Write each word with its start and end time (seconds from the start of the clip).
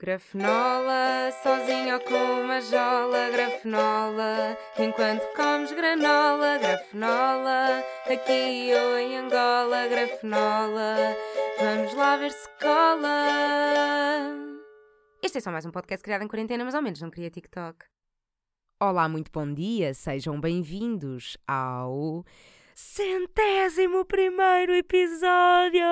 Grafenola, 0.00 1.32
sozinho 1.42 1.94
ou 1.94 2.00
com 2.02 2.42
uma 2.42 2.60
jola, 2.60 3.30
grafenola, 3.30 4.56
enquanto 4.78 5.26
comes 5.34 5.72
granola, 5.72 6.56
grafenola, 6.56 7.82
aqui 8.06 8.70
ou 8.74 8.96
em 8.96 9.16
Angola, 9.16 9.88
grafenola, 9.88 11.16
vamos 11.58 11.92
lá 11.94 12.16
ver 12.16 12.30
se 12.30 12.48
cola. 12.60 13.26
Este 15.20 15.38
é 15.38 15.40
só 15.40 15.50
mais 15.50 15.66
um 15.66 15.72
podcast 15.72 16.04
criado 16.04 16.22
em 16.22 16.28
quarentena, 16.28 16.64
mas 16.64 16.76
ao 16.76 16.82
menos 16.82 17.02
não 17.02 17.10
queria 17.10 17.28
TikTok. 17.28 17.84
Olá, 18.80 19.08
muito 19.08 19.32
bom 19.32 19.52
dia, 19.52 19.92
sejam 19.94 20.40
bem-vindos 20.40 21.36
ao 21.44 22.24
centésimo 22.72 24.04
primeiro 24.04 24.76
episódio! 24.76 25.82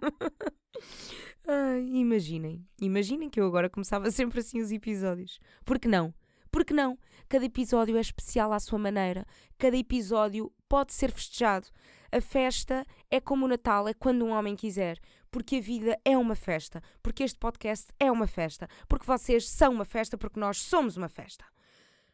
Ai, 1.46 1.86
imaginem, 1.92 2.66
imaginem 2.80 3.28
que 3.28 3.38
eu 3.40 3.46
agora 3.46 3.68
começava 3.68 4.10
sempre 4.12 4.40
assim 4.40 4.60
os 4.60 4.72
episódios. 4.72 5.38
Por 5.64 5.78
que 5.78 5.88
não? 5.88 6.14
Por 6.50 6.64
que 6.64 6.72
não? 6.72 6.96
Cada 7.28 7.44
episódio 7.44 7.96
é 7.96 8.00
especial 8.00 8.52
à 8.52 8.60
sua 8.60 8.78
maneira. 8.78 9.26
Cada 9.58 9.76
episódio 9.76 10.52
pode 10.68 10.92
ser 10.92 11.10
festejado. 11.10 11.66
A 12.12 12.20
festa 12.20 12.86
é 13.10 13.20
como 13.20 13.44
o 13.44 13.48
Natal, 13.48 13.88
é 13.88 13.92
quando 13.92 14.24
um 14.24 14.30
homem 14.30 14.54
quiser. 14.54 15.00
Porque 15.30 15.56
a 15.56 15.60
vida 15.60 15.98
é 16.04 16.16
uma 16.16 16.36
festa. 16.36 16.80
Porque 17.02 17.24
este 17.24 17.38
podcast 17.38 17.88
é 17.98 18.10
uma 18.10 18.28
festa. 18.28 18.68
Porque 18.88 19.04
vocês 19.04 19.48
são 19.48 19.72
uma 19.72 19.84
festa. 19.84 20.16
Porque 20.16 20.38
nós 20.38 20.58
somos 20.58 20.96
uma 20.96 21.08
festa. 21.08 21.44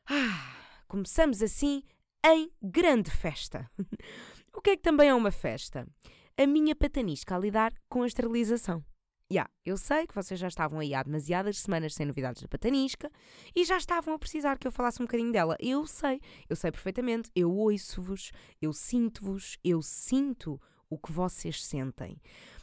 Ah, 0.06 0.56
começamos 0.88 1.42
assim 1.42 1.82
em 2.24 2.50
grande 2.62 3.10
festa. 3.10 3.70
o 4.54 4.62
que 4.62 4.70
é 4.70 4.76
que 4.76 4.82
também 4.82 5.10
é 5.10 5.14
uma 5.14 5.30
festa? 5.30 5.86
A 6.40 6.46
minha 6.46 6.74
patanisca 6.74 7.36
a 7.36 7.38
lidar 7.38 7.70
com 7.86 8.02
a 8.02 8.06
esterilização. 8.06 8.82
Já, 9.30 9.34
yeah, 9.34 9.50
eu 9.62 9.76
sei 9.76 10.06
que 10.06 10.14
vocês 10.14 10.40
já 10.40 10.48
estavam 10.48 10.78
aí 10.80 10.94
há 10.94 11.02
demasiadas 11.02 11.58
semanas 11.58 11.92
sem 11.92 12.06
novidades 12.06 12.40
da 12.40 12.48
patanisca 12.48 13.12
e 13.54 13.62
já 13.62 13.76
estavam 13.76 14.14
a 14.14 14.18
precisar 14.18 14.58
que 14.58 14.66
eu 14.66 14.72
falasse 14.72 15.02
um 15.02 15.04
bocadinho 15.04 15.30
dela. 15.30 15.54
Eu 15.60 15.86
sei, 15.86 16.18
eu 16.48 16.56
sei 16.56 16.72
perfeitamente, 16.72 17.30
eu 17.36 17.54
ouço-vos, 17.54 18.32
eu 18.58 18.72
sinto-vos, 18.72 19.58
eu 19.62 19.82
sinto 19.82 20.58
o 20.88 20.96
que 20.96 21.12
vocês 21.12 21.62
sentem. 21.62 22.18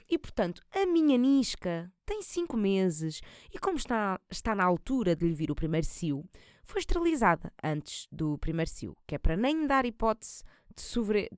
E 0.09 0.17
portanto, 0.17 0.64
a 0.72 0.84
minha 0.88 1.16
Nisca 1.16 1.94
tem 2.03 2.23
cinco 2.23 2.58
meses 2.58 3.22
e, 3.53 3.59
como 3.59 3.78
está, 3.78 4.19
está 4.28 4.56
na 4.56 4.64
altura 4.64 5.16
de 5.16 5.28
lhe 5.28 5.36
vir 5.36 5.52
o 5.52 5.56
primeiro 5.56 5.86
cio, 5.86 6.25
foi 6.64 6.80
esterilizada 6.80 7.53
antes 7.64 8.08
do 8.12 8.39
primeiro 8.39 8.72
cio, 8.72 8.97
que 9.06 9.14
é 9.14 9.19
para 9.19 9.38
nem 9.38 9.67
dar 9.67 9.86
hipótese 9.86 10.44
de 10.78 10.83
sofrer, 10.83 11.30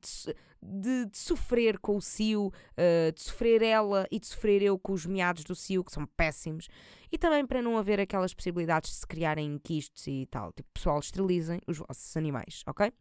de, 0.62 1.06
de 1.06 1.18
sofrer 1.18 1.80
com 1.80 1.96
o 1.96 2.02
cio, 2.02 2.48
uh, 2.48 3.12
de 3.14 3.22
sofrer 3.22 3.62
ela 3.62 4.06
e 4.12 4.20
de 4.20 4.28
sofrer 4.28 4.62
eu 4.62 4.78
com 4.78 4.94
os 4.94 5.06
meados 5.06 5.44
do 5.44 5.56
cio, 5.56 5.84
que 5.84 5.92
são 5.92 6.06
péssimos, 6.06 6.68
e 7.12 7.18
também 7.18 7.46
para 7.46 7.62
não 7.62 7.78
haver 7.78 8.00
aquelas 8.00 8.34
possibilidades 8.34 8.92
de 8.92 8.98
se 8.98 9.08
criarem 9.08 9.58
quistos 9.64 10.06
e 10.08 10.28
tal. 10.30 10.52
Tipo, 10.52 10.70
pessoal, 10.74 11.00
esterilizem 11.00 11.62
os 11.66 11.78
vossos 11.78 12.16
animais, 12.18 12.64
ok? 12.68 12.92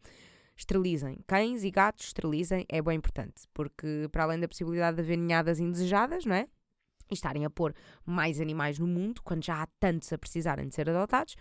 Esterilizem 0.56 1.18
cães 1.26 1.62
e 1.64 1.70
gatos, 1.70 2.06
esterilizem, 2.06 2.64
é 2.68 2.80
bem 2.80 2.96
importante, 2.96 3.42
porque 3.52 4.08
para 4.10 4.24
além 4.24 4.40
da 4.40 4.48
possibilidade 4.48 4.96
de 4.96 5.02
haver 5.02 5.18
ninhadas 5.18 5.60
indesejadas, 5.60 6.24
não 6.24 6.34
é? 6.34 6.48
E 7.10 7.14
estarem 7.14 7.44
a 7.44 7.50
pôr 7.50 7.74
mais 8.04 8.40
animais 8.40 8.78
no 8.78 8.86
mundo, 8.86 9.22
quando 9.22 9.44
já 9.44 9.62
há 9.62 9.66
tantos 9.80 10.12
a 10.12 10.18
precisarem 10.18 10.68
de 10.68 10.74
ser 10.74 10.90
adotados, 10.90 11.36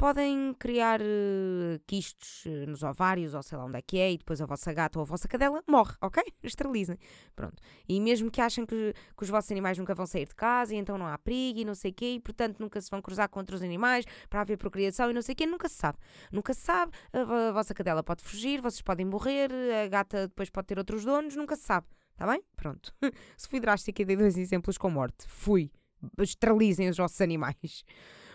podem 0.00 0.54
criar 0.58 1.02
uh, 1.02 1.78
quistos 1.86 2.46
uh, 2.46 2.66
nos 2.66 2.82
ovários 2.82 3.34
ou 3.34 3.42
sei 3.42 3.58
lá 3.58 3.66
onde 3.66 3.76
é 3.76 3.82
que 3.82 3.98
é, 3.98 4.10
e 4.10 4.16
depois 4.16 4.40
a 4.40 4.46
vossa 4.46 4.72
gata 4.72 4.98
ou 4.98 5.02
a 5.02 5.04
vossa 5.04 5.28
cadela 5.28 5.62
morre, 5.68 5.92
ok? 6.00 6.24
Esterilizem. 6.42 6.96
Pronto. 7.36 7.62
E 7.86 8.00
mesmo 8.00 8.30
que 8.30 8.40
achem 8.40 8.64
que, 8.64 8.94
que, 8.94 9.22
os 9.22 9.28
vossos 9.28 9.52
animais 9.52 9.76
nunca 9.76 9.94
vão 9.94 10.06
sair 10.06 10.26
de 10.26 10.34
casa 10.34 10.74
e 10.74 10.78
então 10.78 10.96
não 10.96 11.06
há 11.06 11.18
perigo 11.18 11.58
e 11.58 11.66
não 11.66 11.74
sei 11.74 11.90
o 11.90 11.94
quê, 11.94 12.14
e 12.14 12.20
portanto 12.20 12.60
nunca 12.60 12.80
se 12.80 12.90
vão 12.90 13.02
cruzar 13.02 13.28
com 13.28 13.40
outros 13.40 13.60
animais 13.60 14.06
para 14.30 14.40
haver 14.40 14.56
procriação 14.56 15.10
e 15.10 15.12
não 15.12 15.20
sei 15.20 15.34
o 15.34 15.36
quê, 15.36 15.44
nunca 15.44 15.68
se 15.68 15.74
sabe. 15.74 15.98
Nunca 16.32 16.54
se 16.54 16.62
sabe. 16.62 16.92
A, 17.12 17.48
a 17.50 17.52
vossa 17.52 17.74
cadela 17.74 18.02
pode 18.02 18.24
fugir, 18.24 18.62
vocês 18.62 18.80
podem 18.80 19.04
morrer, 19.04 19.50
a 19.84 19.86
gata 19.86 20.28
depois 20.28 20.48
pode 20.48 20.66
ter 20.66 20.78
outros 20.78 21.04
donos, 21.04 21.36
nunca 21.36 21.56
se 21.56 21.64
sabe. 21.64 21.86
Está 22.12 22.26
bem? 22.26 22.42
Pronto. 22.56 22.90
se 23.36 23.46
fui 23.46 23.60
drástica 23.60 24.00
e 24.00 24.06
dei 24.06 24.16
dois 24.16 24.38
exemplos 24.38 24.78
com 24.78 24.88
morte. 24.88 25.26
Fui. 25.28 25.70
Esterilizem 26.18 26.88
os 26.88 26.96
vossos 26.96 27.20
animais. 27.20 27.84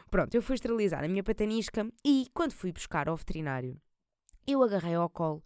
Pronto, 0.09 0.33
eu 0.35 0.41
fui 0.41 0.55
esterilizar 0.55 1.03
a 1.03 1.07
minha 1.07 1.23
patanisca 1.23 1.87
e 2.03 2.27
quando 2.33 2.53
fui 2.53 2.71
buscar 2.71 3.09
ao 3.09 3.17
veterinário, 3.17 3.79
eu 4.47 4.63
agarrei 4.63 4.93
ao 4.93 5.09
colo 5.09 5.43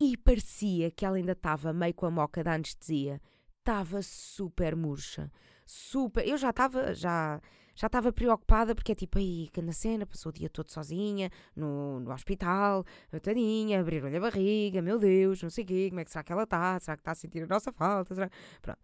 e 0.00 0.16
parecia 0.16 0.90
que 0.90 1.04
ela 1.04 1.16
ainda 1.16 1.32
estava 1.32 1.72
meio 1.72 1.94
com 1.94 2.06
a 2.06 2.10
moca 2.10 2.42
da 2.42 2.54
anestesia. 2.54 3.20
Estava 3.58 4.02
super 4.02 4.76
murcha. 4.76 5.30
Super. 5.66 6.26
Eu 6.26 6.36
já 6.36 6.50
estava, 6.50 6.94
já 6.94 7.40
já 7.74 7.88
estava 7.88 8.12
preocupada 8.12 8.74
porque 8.74 8.92
é 8.92 8.94
tipo, 8.94 9.18
aí, 9.18 9.48
que 9.52 9.60
na 9.60 9.72
cena, 9.72 10.06
passou 10.06 10.30
o 10.30 10.32
dia 10.32 10.48
todo 10.48 10.70
sozinha, 10.70 11.30
no, 11.56 12.00
no 12.00 12.12
hospital, 12.12 12.84
tadinha, 13.22 13.80
abriram-lhe 13.80 14.16
a 14.16 14.20
barriga, 14.20 14.80
meu 14.80 14.98
Deus, 14.98 15.42
não 15.42 15.50
sei 15.50 15.64
o 15.64 15.66
quê, 15.66 15.86
como 15.88 16.00
é 16.00 16.04
que 16.04 16.10
será 16.10 16.22
que 16.22 16.32
ela 16.32 16.44
está? 16.44 16.78
Será 16.78 16.96
que 16.96 17.00
está 17.00 17.10
a 17.10 17.14
sentir 17.14 17.42
a 17.42 17.46
nossa 17.46 17.72
falta? 17.72 18.14
Será? 18.14 18.30
Pronto. 18.62 18.78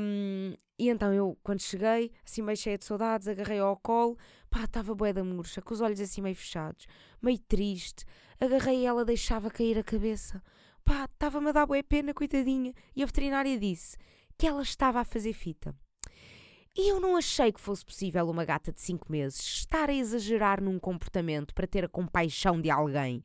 Um, 0.00 0.54
e 0.78 0.88
então 0.88 1.12
eu, 1.14 1.38
quando 1.42 1.60
cheguei, 1.60 2.10
assim 2.24 2.42
meio 2.42 2.56
cheia 2.56 2.76
de 2.76 2.84
saudades, 2.84 3.28
agarrei 3.28 3.60
ao 3.60 3.76
colo, 3.76 4.18
pá, 4.50 4.64
estava 4.64 4.94
bué 4.94 5.12
da 5.12 5.22
murcha, 5.22 5.62
com 5.62 5.72
os 5.72 5.80
olhos 5.80 6.00
assim 6.00 6.20
meio 6.20 6.34
fechados, 6.34 6.86
meio 7.22 7.38
triste, 7.38 8.04
agarrei 8.40 8.84
ela 8.84 9.04
deixava 9.04 9.50
cair 9.50 9.78
a 9.78 9.84
cabeça. 9.84 10.42
Pá, 10.84 11.04
estava-me 11.04 11.48
a 11.50 11.52
dar 11.52 11.66
bué 11.66 11.82
pena, 11.82 12.12
coitadinha. 12.14 12.72
E 12.94 13.02
a 13.02 13.06
veterinária 13.06 13.58
disse 13.58 13.96
que 14.38 14.46
ela 14.46 14.62
estava 14.62 15.00
a 15.00 15.04
fazer 15.04 15.32
fita. 15.32 15.74
E 16.78 16.90
eu 16.90 17.00
não 17.00 17.16
achei 17.16 17.50
que 17.50 17.60
fosse 17.60 17.82
possível 17.82 18.28
uma 18.28 18.44
gata 18.44 18.70
de 18.70 18.82
5 18.82 19.10
meses 19.10 19.40
estar 19.40 19.88
a 19.88 19.94
exagerar 19.94 20.62
num 20.62 20.78
comportamento 20.78 21.54
para 21.54 21.66
ter 21.66 21.86
a 21.86 21.88
compaixão 21.88 22.60
de 22.60 22.70
alguém. 22.70 23.24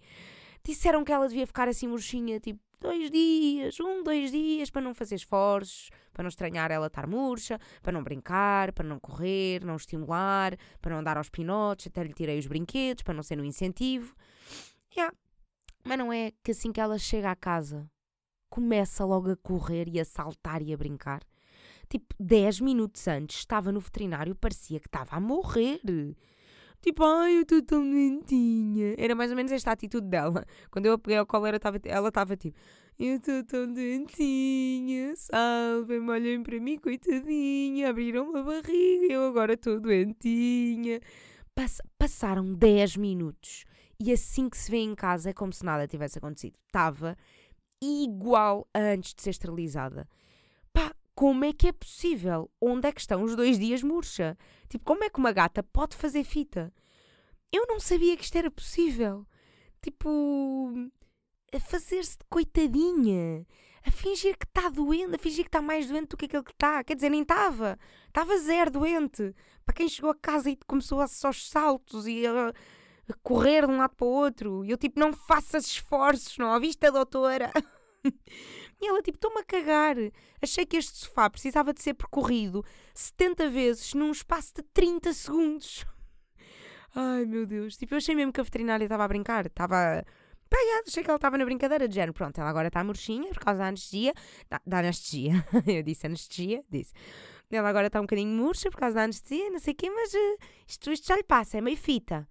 Disseram 0.64 1.04
que 1.04 1.12
ela 1.12 1.28
devia 1.28 1.46
ficar 1.46 1.68
assim 1.68 1.86
murchinha, 1.86 2.40
tipo, 2.40 2.62
dois 2.80 3.12
dias, 3.12 3.78
um, 3.82 4.04
dois 4.04 4.32
dias, 4.32 4.70
para 4.70 4.82
não 4.82 4.94
fazer 4.94 5.16
esforços, 5.16 5.90
para 6.14 6.24
não 6.24 6.30
estranhar 6.30 6.72
ela 6.72 6.88
estar 6.88 7.06
murcha, 7.06 7.60
para 7.82 7.92
não 7.92 8.02
brincar, 8.02 8.72
para 8.72 8.88
não 8.88 8.98
correr, 8.98 9.66
não 9.66 9.76
estimular, 9.76 10.56
para 10.80 10.96
não 10.96 11.04
dar 11.04 11.18
aos 11.18 11.30
pinotes, 11.30 11.88
até 11.88 12.04
lhe 12.04 12.14
tirei 12.14 12.40
os 12.40 12.48
brinquedos, 12.48 13.04
para 13.04 13.14
não 13.14 13.22
ser 13.22 13.36
no 13.36 13.44
incentivo. 13.44 14.16
Yeah. 14.96 15.14
Mas 15.84 15.98
não 15.98 16.14
é 16.14 16.32
que 16.42 16.52
assim 16.52 16.72
que 16.72 16.80
ela 16.80 16.98
chega 16.98 17.30
à 17.30 17.36
casa, 17.36 17.86
começa 18.50 19.04
logo 19.04 19.30
a 19.30 19.36
correr 19.36 19.90
e 19.90 20.00
a 20.00 20.06
saltar 20.06 20.62
e 20.62 20.74
a 20.74 20.78
brincar 20.78 21.22
tipo 21.92 22.16
10 22.20 22.62
minutos 22.62 23.08
antes, 23.08 23.38
estava 23.40 23.72
no 23.72 23.80
veterinário, 23.80 24.34
parecia 24.34 24.80
que 24.80 24.88
estava 24.88 25.18
a 25.18 25.20
morrer. 25.20 25.82
Tipo, 26.82 27.04
ai, 27.04 27.38
eu 27.38 27.42
estou 27.42 27.62
tão 27.62 27.88
doentinha. 27.88 28.96
Era 28.98 29.14
mais 29.14 29.30
ou 29.30 29.36
menos 29.36 29.52
esta 29.52 29.72
atitude 29.72 30.08
dela. 30.08 30.46
Quando 30.72 30.88
eu 30.88 30.94
a 30.94 30.98
peguei 30.98 31.18
ao 31.18 31.28
colo, 31.28 31.46
ela 31.46 31.58
estava 31.58 32.36
tipo, 32.38 32.58
eu 32.98 33.18
estou 33.18 33.44
tão 33.44 33.72
doentinha, 33.72 35.14
salvem-me, 35.16 36.10
olhem 36.10 36.42
para 36.42 36.60
mim, 36.60 36.78
coitadinha, 36.78 37.90
abriram 37.90 38.36
a 38.36 38.42
barriga, 38.42 39.14
eu 39.14 39.26
agora 39.26 39.54
estou 39.54 39.80
doentinha. 39.80 41.00
Pass 41.54 41.82
passaram 42.00 42.54
10 42.54 42.98
minutos 42.98 43.66
e 44.00 44.12
assim 44.12 44.50
que 44.50 44.58
se 44.58 44.72
vê 44.72 44.78
em 44.78 44.96
casa 44.96 45.30
é 45.30 45.34
como 45.34 45.54
se 45.54 45.66
nada 45.66 45.88
tivesse 45.88 46.18
acontecido. 46.18 46.56
Estava 46.66 47.18
igual 47.84 48.68
a 48.74 48.80
antes 48.80 49.14
de 49.14 49.22
ser 49.22 49.32
esterilizada. 49.32 50.08
Como 51.16 51.46
é 51.46 51.54
que 51.54 51.68
é 51.68 51.72
possível? 51.72 52.50
Onde 52.60 52.88
é 52.88 52.92
que 52.92 53.02
estão 53.02 53.24
os 53.24 53.36
dois 53.36 53.60
dias 53.60 53.84
murcha? 53.84 54.38
Tipo, 54.70 54.86
como 54.86 55.04
é 55.04 55.10
que 55.10 55.20
uma 55.20 55.32
gata 55.32 55.62
pode 55.62 55.96
fazer 55.96 56.24
fita? 56.24 56.74
Eu 57.52 57.66
não 57.68 57.80
sabia 57.80 58.16
que 58.16 58.24
isto 58.24 58.38
era 58.38 58.50
possível. 58.50 59.26
Tipo, 59.82 60.74
a 61.54 61.60
fazer-se 61.60 62.18
de 62.18 62.26
coitadinha, 62.30 63.46
a 63.86 63.92
fingir 63.92 64.38
que 64.38 64.46
está 64.46 64.70
doente, 64.70 65.16
a 65.16 65.18
fingir 65.18 65.44
que 65.44 65.50
está 65.50 65.62
mais 65.62 65.88
doente 65.88 66.10
do 66.10 66.18
que 66.18 66.26
aquele 66.26 66.44
que 66.44 66.52
está. 66.52 66.84
Quer 66.84 66.96
dizer, 66.96 67.10
nem 67.10 67.24
estava. 67.24 67.78
Estava 68.08 68.38
zero 68.38 68.72
doente. 68.72 69.36
Para 69.66 69.76
quem 69.76 69.90
chegou 69.90 70.12
a 70.12 70.16
casa 70.16 70.50
e 70.50 70.58
começou 70.68 71.02
a 71.02 71.08
só 71.08 71.30
os 71.30 71.50
saltos 71.50 72.08
e 72.08 72.26
a, 72.26 72.50
a 72.50 73.14
correr 73.22 73.66
de 73.66 73.74
um 73.74 73.78
lado 73.78 73.96
para 73.96 74.06
o 74.06 74.10
outro. 74.10 74.64
E 74.66 74.72
eu, 74.72 74.78
tipo, 74.78 75.00
não 75.00 75.12
faças 75.12 75.66
esforços, 75.66 76.38
não 76.38 76.54
ouviste 76.54 76.86
a 76.86 76.92
doutora? 76.92 77.52
E 78.82 78.88
ela, 78.88 79.02
tipo, 79.02 79.18
estou-me 79.18 79.40
a 79.40 79.44
cagar. 79.44 79.96
Achei 80.42 80.66
que 80.66 80.78
este 80.78 80.98
sofá 80.98 81.30
precisava 81.30 81.74
de 81.74 81.82
ser 81.82 81.94
percorrido 81.94 82.66
70 82.96 83.50
vezes 83.50 83.94
num 83.94 84.12
espaço 84.12 84.56
de 84.56 84.64
30 84.74 85.14
segundos. 85.14 85.86
Ai, 86.96 87.26
meu 87.26 87.46
Deus. 87.46 87.78
Tipo, 87.78 87.94
eu 87.94 87.98
achei 88.00 88.16
mesmo 88.16 88.34
que 88.34 88.42
a 88.42 88.44
veterinária 88.44 88.84
estava 88.84 89.04
a 89.04 89.08
brincar. 89.08 89.46
Estava... 89.46 90.04
Pá, 90.50 90.58
achei 90.86 91.04
que 91.04 91.10
ela 91.10 91.18
estava 91.18 91.38
na 91.38 91.46
brincadeira 91.46 91.88
de 91.88 91.94
género. 91.94 92.14
Pronto, 92.14 92.40
ela 92.40 92.50
agora 92.50 92.68
está 92.68 92.84
murchinha 92.84 93.30
por 93.30 93.40
causa 93.40 93.60
da 93.60 93.68
anestesia. 93.68 94.14
Da, 94.50 94.60
da 94.66 94.80
anestesia. 94.80 95.46
eu 95.68 95.84
disse 95.84 96.08
anestesia, 96.08 96.66
disse. 96.68 96.92
Ela 97.52 97.70
agora 97.70 97.88
está 97.88 98.00
um 98.00 98.04
bocadinho 98.04 98.30
murcha 98.30 98.72
por 98.72 98.80
causa 98.80 98.96
da 98.96 99.04
anestesia, 99.04 99.50
não 99.50 99.60
sei 99.60 99.74
o 99.74 99.76
quê, 99.76 99.90
mas 99.90 100.14
uh, 100.14 100.38
isto, 100.66 100.92
isto 100.92 101.08
já 101.08 101.18
lhe 101.18 101.24
passa, 101.24 101.58
é 101.58 101.62
meio 101.62 101.78
fita. 101.78 102.28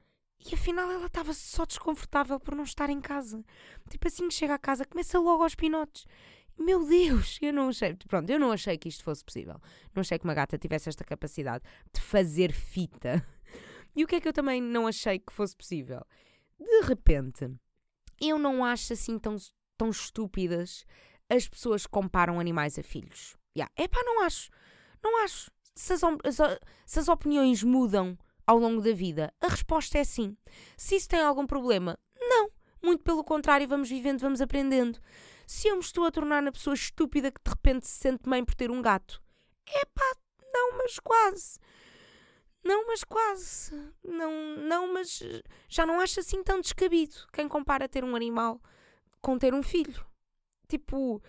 E 0.46 0.54
afinal 0.54 0.90
ela 0.90 1.06
estava 1.06 1.34
só 1.34 1.66
desconfortável 1.66 2.40
por 2.40 2.54
não 2.54 2.64
estar 2.64 2.88
em 2.88 3.00
casa. 3.00 3.44
Tipo 3.90 4.08
assim 4.08 4.28
que 4.28 4.34
chega 4.34 4.54
a 4.54 4.58
casa, 4.58 4.86
começa 4.86 5.18
logo 5.18 5.42
aos 5.42 5.54
pinotes. 5.54 6.06
Meu 6.60 6.86
Deus, 6.86 7.38
eu 7.40 7.52
não 7.52 7.70
achei, 7.70 7.94
pronto, 8.06 8.28
eu 8.30 8.38
não 8.38 8.52
achei 8.52 8.76
que 8.76 8.88
isto 8.88 9.02
fosse 9.02 9.24
possível. 9.24 9.60
Não 9.94 10.02
achei 10.02 10.18
que 10.18 10.24
uma 10.24 10.34
gata 10.34 10.58
tivesse 10.58 10.88
esta 10.88 11.04
capacidade 11.04 11.64
de 11.92 12.00
fazer 12.00 12.52
fita. 12.52 13.26
E 13.92 14.04
o 14.04 14.06
que 14.06 14.14
é 14.14 14.20
que 14.20 14.28
eu 14.28 14.32
também 14.32 14.62
não 14.62 14.86
achei 14.86 15.18
que 15.18 15.32
fosse 15.32 15.56
possível? 15.56 16.06
De 16.56 16.82
repente, 16.82 17.50
eu 18.20 18.38
não 18.38 18.64
acho 18.64 18.92
assim 18.92 19.18
tão, 19.18 19.34
tão 19.76 19.90
estúpidas 19.90 20.86
as 21.28 21.48
pessoas 21.48 21.86
que 21.86 21.92
comparam 21.92 22.38
animais 22.38 22.78
a 22.78 22.84
filhos. 22.84 23.36
Yeah. 23.56 23.72
Epá, 23.76 24.00
não 24.04 24.22
acho. 24.22 24.48
Não 25.02 25.24
acho. 25.24 25.50
Se 25.74 25.92
as, 25.92 26.00
se 26.86 26.98
as 26.98 27.08
opiniões 27.08 27.64
mudam 27.64 28.16
ao 28.46 28.58
longo 28.58 28.80
da 28.80 28.92
vida, 28.92 29.32
a 29.40 29.48
resposta 29.48 29.98
é 29.98 30.04
sim. 30.04 30.36
Se 30.76 30.96
isso 30.96 31.08
tem 31.08 31.20
algum 31.20 31.46
problema, 31.46 31.98
não. 32.20 32.50
Muito 32.82 33.02
pelo 33.02 33.24
contrário, 33.24 33.68
vamos 33.68 33.88
vivendo, 33.88 34.20
vamos 34.20 34.40
aprendendo. 34.40 35.00
Se 35.50 35.66
eu 35.66 35.74
me 35.74 35.82
estou 35.82 36.04
a 36.04 36.12
tornar 36.12 36.40
na 36.40 36.52
pessoa 36.52 36.74
estúpida 36.74 37.28
que 37.32 37.40
de 37.44 37.50
repente 37.50 37.84
se 37.84 37.98
sente 37.98 38.30
bem 38.30 38.44
por 38.44 38.54
ter 38.54 38.70
um 38.70 38.80
gato, 38.80 39.20
epá, 39.66 40.16
não, 40.54 40.78
mas 40.78 41.00
quase. 41.00 41.58
Não, 42.62 42.86
mas 42.86 43.02
quase. 43.02 43.72
Não, 44.04 44.30
não, 44.58 44.94
mas 44.94 45.20
já 45.68 45.84
não 45.84 45.98
acho 45.98 46.20
assim 46.20 46.40
tão 46.44 46.60
descabido 46.60 47.26
quem 47.32 47.48
compara 47.48 47.88
ter 47.88 48.04
um 48.04 48.14
animal 48.14 48.60
com 49.20 49.36
ter 49.36 49.52
um 49.52 49.60
filho. 49.60 50.06
Tipo, 50.68 51.20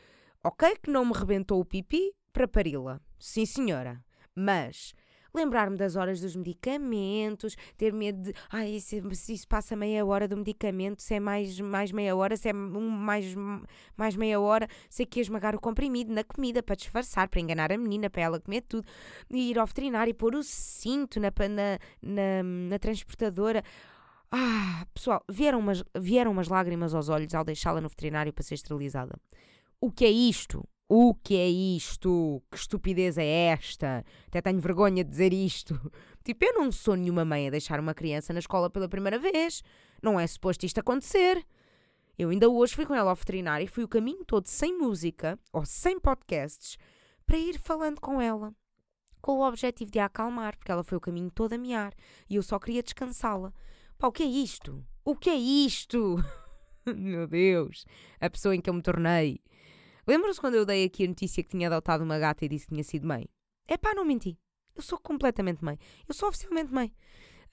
ok 0.44 0.78
que 0.78 0.92
não 0.92 1.04
me 1.04 1.14
rebentou 1.14 1.60
o 1.60 1.66
pipi 1.66 2.16
para 2.32 2.48
pari-la. 2.48 3.02
Sim, 3.18 3.48
senhora. 3.48 4.06
Mas 4.36 4.94
lembrar-me 5.34 5.78
das 5.78 5.96
horas 5.96 6.20
dos 6.20 6.36
medicamentos, 6.36 7.56
ter 7.78 7.94
medo 7.94 8.22
de, 8.22 8.34
ai, 8.50 8.80
se, 8.80 9.02
se 9.16 9.34
isso 9.34 9.48
passa 9.48 9.76
meia 9.76 10.06
hora 10.06 10.28
do 10.28 10.38
medicamento, 10.38 11.02
se 11.02 11.16
é 11.16 11.20
mais, 11.20 11.60
mais 11.60 11.92
meia 11.92 12.16
hora, 12.16 12.36
se 12.36 12.50
é 12.50 12.54
um, 12.54 12.90
mais, 12.90 13.36
mais 13.96 14.16
meia 14.16 14.40
hora, 14.40 14.68
sei 14.90 15.06
que 15.06 15.20
esmagar 15.20 15.56
o 15.56 15.60
comprimido 15.60 16.14
na 16.14 16.24
comida 16.24 16.62
para 16.62 16.76
disfarçar, 16.76 17.28
para 17.30 17.40
enganar 17.40 17.72
a 17.72 17.78
menina, 17.78 18.10
para 18.10 18.22
ela 18.22 18.40
comer 18.40 18.62
tudo, 18.62 18.88
e 19.30 19.52
ir 19.52 19.60
ao 19.60 19.66
veterinário 19.66 20.12
e 20.12 20.14
pôr 20.14 20.36
o 20.36 20.44
cinto 20.44 21.20
na, 21.20 21.30
na, 21.30 21.80
na, 22.02 22.44
na 22.44 22.80
transportadora. 22.80 23.64
Ah, 24.32 24.86
pessoal, 24.94 25.24
vieram 25.30 25.60
umas, 25.60 25.84
vieram 25.98 26.32
umas 26.32 26.48
lágrimas 26.48 26.94
aos 26.94 27.10
olhos 27.10 27.34
ao 27.34 27.44
deixá-la 27.44 27.82
no 27.82 27.90
veterinário 27.90 28.32
para 28.32 28.44
ser 28.44 28.56
esterilizada. 28.56 29.20
O 29.80 29.92
que 29.92 30.06
é 30.06 30.10
isto? 30.10 30.64
O 30.94 31.16
que 31.16 31.38
é 31.38 31.48
isto? 31.48 32.44
Que 32.52 32.58
estupidez 32.58 33.18
é 33.18 33.26
esta? 33.26 34.04
Até 34.28 34.42
tenho 34.42 34.60
vergonha 34.60 35.06
de 35.06 35.10
dizer 35.10 35.32
isto. 35.32 35.80
Tipo, 36.22 36.44
eu 36.44 36.54
não 36.56 36.70
sou 36.70 36.98
nenhuma 36.98 37.24
mãe 37.24 37.48
a 37.48 37.50
deixar 37.50 37.80
uma 37.80 37.94
criança 37.94 38.34
na 38.34 38.40
escola 38.40 38.70
pela 38.70 38.90
primeira 38.90 39.18
vez. 39.18 39.64
Não 40.04 40.20
é 40.20 40.28
suposto 40.28 40.66
isto 40.66 40.82
acontecer. 40.82 41.48
Eu 42.20 42.30
ainda 42.30 42.50
hoje 42.50 42.76
fui 42.76 42.86
com 42.86 42.94
ela 42.94 43.10
ao 43.10 43.16
veterinário 43.16 43.64
e 43.64 43.70
fui 43.70 43.86
o 43.86 43.88
caminho 43.88 44.26
todo 44.26 44.48
sem 44.48 44.78
música 44.78 45.40
ou 45.54 45.66
sem 45.66 45.98
podcasts 45.98 46.78
para 47.26 47.38
ir 47.38 47.58
falando 47.58 48.02
com 48.02 48.22
ela. 48.22 48.54
Com 49.22 49.38
o 49.38 49.48
objetivo 49.48 49.92
de 49.92 50.00
a 50.00 50.08
acalmar, 50.08 50.58
porque 50.58 50.74
ela 50.74 50.84
foi 50.84 50.98
o 50.98 51.02
caminho 51.02 51.32
todo 51.32 51.54
a 51.54 51.58
miar 51.58 51.94
e 52.30 52.36
eu 52.36 52.44
só 52.44 52.60
queria 52.60 52.84
descansá-la. 52.84 53.54
Pá, 53.98 54.08
o 54.08 54.12
que 54.12 54.24
é 54.24 54.28
isto? 54.28 54.86
O 55.06 55.16
que 55.16 55.30
é 55.30 55.36
isto? 55.36 56.18
Meu 56.86 57.26
Deus, 57.28 57.86
a 58.20 58.30
pessoa 58.30 58.54
em 58.54 58.60
que 58.60 58.70
eu 58.70 58.74
me 58.74 58.82
tornei. 58.82 59.40
Lembram-se 60.08 60.40
quando 60.40 60.56
eu 60.56 60.66
dei 60.66 60.86
aqui 60.86 61.06
a 61.06 61.08
notícia 61.08 61.44
que 61.44 61.50
tinha 61.50 61.68
adotado 61.68 62.04
uma 62.04 62.18
gata 62.18 62.46
e 62.46 62.50
disse 62.50 62.66
que 62.66 62.74
tinha 62.74 62.84
sido 62.84 63.08
mãe? 63.08 63.28
É 63.68 63.78
pá, 63.78 63.94
não 63.94 64.06
menti. 64.06 64.38
Eu 64.76 64.82
sou 64.82 64.98
completamente 64.98 65.64
mãe. 65.64 65.78
Eu 66.08 66.14
sou 66.14 66.30
oficialmente 66.30 66.74
mãe. 66.74 66.94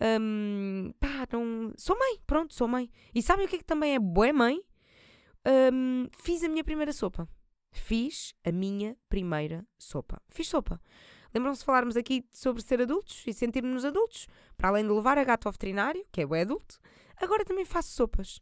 Um, 0.01 0.93
pá, 1.01 1.27
não. 1.33 1.73
Sou 1.77 1.99
mãe, 1.99 2.21
pronto, 2.27 2.55
sou 2.55 2.69
mãe. 2.69 2.91
E 3.15 3.23
sabem 3.23 3.47
o 3.47 3.49
que 3.49 3.57
é 3.57 3.59
que 3.59 3.65
também 3.65 3.95
é 3.95 3.99
boa 3.99 4.33
mãe? 4.33 4.63
Um, 5.73 6.07
fiz 6.23 6.43
a 6.43 6.49
minha 6.49 6.65
primeira 6.65 6.93
sopa. 6.93 7.29
Fiz 7.71 8.35
a 8.45 8.53
minha 8.53 8.97
primeira 9.09 9.67
sopa. 9.79 10.21
Fiz 10.29 10.49
sopa. 10.49 10.81
Lembram-se 11.35 11.61
de 11.61 11.67
falarmos 11.67 11.97
aqui 11.97 12.25
sobre 12.33 12.63
ser 12.63 12.81
adultos 12.81 13.23
e 13.27 13.33
sentirmos-nos 13.33 13.85
adultos? 13.85 14.27
Para 14.57 14.69
além 14.69 14.85
de 14.85 14.93
levar 14.93 15.19
a 15.19 15.25
gata 15.25 15.49
ao 15.49 15.53
veterinário, 15.53 16.05
que 16.11 16.23
é 16.23 16.27
o 16.27 16.35
adulto, 16.35 16.81
agora 17.17 17.45
também 17.45 17.65
faço 17.65 17.91
sopas. 17.91 18.41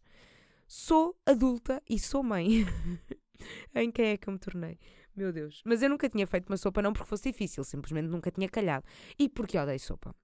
Sou 0.68 1.16
adulta 1.26 1.82
e 1.88 1.98
sou 1.98 2.22
mãe. 2.22 2.64
em 3.74 3.90
quem 3.90 4.06
é 4.06 4.16
que 4.16 4.28
eu 4.28 4.32
me 4.32 4.38
tornei? 4.38 4.78
Meu 5.14 5.32
Deus. 5.32 5.62
Mas 5.64 5.82
eu 5.82 5.88
nunca 5.88 6.08
tinha 6.08 6.26
feito 6.26 6.48
uma 6.48 6.56
sopa, 6.56 6.82
não 6.82 6.92
porque 6.92 7.08
fosse 7.08 7.30
difícil, 7.30 7.64
simplesmente 7.64 8.08
nunca 8.08 8.30
tinha 8.30 8.48
calhado. 8.48 8.84
E 9.18 9.28
porque 9.28 9.58
odeio 9.58 9.80
sopa. 9.80 10.14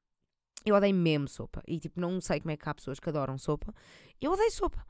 Eu 0.64 0.76
odeio 0.76 0.94
mesmo 0.94 1.28
sopa. 1.28 1.62
E 1.66 1.78
tipo, 1.78 2.00
não 2.00 2.20
sei 2.20 2.40
como 2.40 2.50
é 2.50 2.56
que 2.56 2.68
há 2.68 2.74
pessoas 2.74 3.00
que 3.00 3.08
adoram 3.08 3.38
sopa. 3.38 3.74
Eu 4.20 4.32
odeio 4.32 4.50
sopa. 4.50 4.86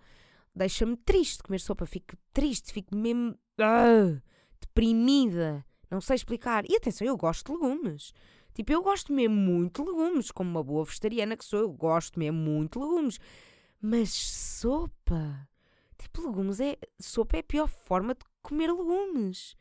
Deixa-me 0.55 0.97
triste 0.97 1.43
comer 1.43 1.61
sopa. 1.61 1.87
Fico 1.87 2.17
triste, 2.33 2.73
fico 2.73 2.95
mesmo. 2.97 3.39
Uh, 3.59 4.21
deprimida. 4.61 5.65
Não 5.91 6.01
sei 6.01 6.17
explicar. 6.17 6.65
E 6.69 6.77
atenção, 6.77 7.07
eu 7.07 7.17
gosto 7.17 7.47
de 7.47 7.53
legumes. 7.53 8.13
Tipo, 8.55 8.73
eu 8.73 8.83
gosto 8.83 9.13
mesmo 9.13 9.35
muito 9.35 9.83
de 9.83 9.91
legumes. 9.91 10.31
Como 10.31 10.51
uma 10.51 10.63
boa 10.63 10.85
vegetariana 10.85 11.37
que 11.37 11.45
sou, 11.45 11.61
eu 11.61 11.71
gosto 11.71 12.19
mesmo 12.19 12.39
muito 12.39 12.79
de 12.79 12.85
legumes. 12.85 13.19
Mas 13.81 14.11
sopa. 14.11 15.49
Tipo, 16.03 16.27
legumes 16.27 16.61
é. 16.61 16.77
Sopa 17.01 17.37
é 17.37 17.41
a 17.41 17.45
pior 17.45 17.69
forma 17.69 18.15
de 18.15 18.21
comer 18.43 18.73
legumes. 18.73 19.57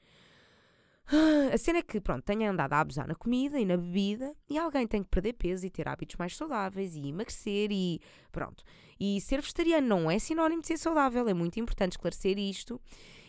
A 1.52 1.58
cena 1.58 1.80
é 1.80 1.82
que, 1.82 2.00
pronto, 2.00 2.24
tenho 2.24 2.50
andado 2.50 2.72
a 2.72 2.80
abusar 2.80 3.06
na 3.06 3.16
comida 3.16 3.60
e 3.60 3.66
na 3.66 3.76
bebida 3.76 4.34
e 4.50 4.58
alguém 4.58 4.88
tem 4.88 5.04
que 5.04 5.10
perder 5.10 5.34
peso 5.34 5.66
e 5.66 5.70
ter 5.70 5.88
hábitos 5.88 6.16
mais 6.16 6.38
saudáveis 6.38 6.96
e 6.96 7.10
emagrecer 7.10 7.70
e 7.70 8.00
pronto. 8.32 8.64
E 8.98 9.20
ser 9.20 9.42
vegetariano 9.42 9.88
não 9.88 10.10
é 10.10 10.18
sinónimo 10.20 10.62
de 10.62 10.70
ser 10.70 10.78
saudável, 10.78 11.28
é 11.28 11.34
muito 11.34 11.60
importante 11.60 11.94
esclarecer 11.94 12.38
isto. 12.38 12.80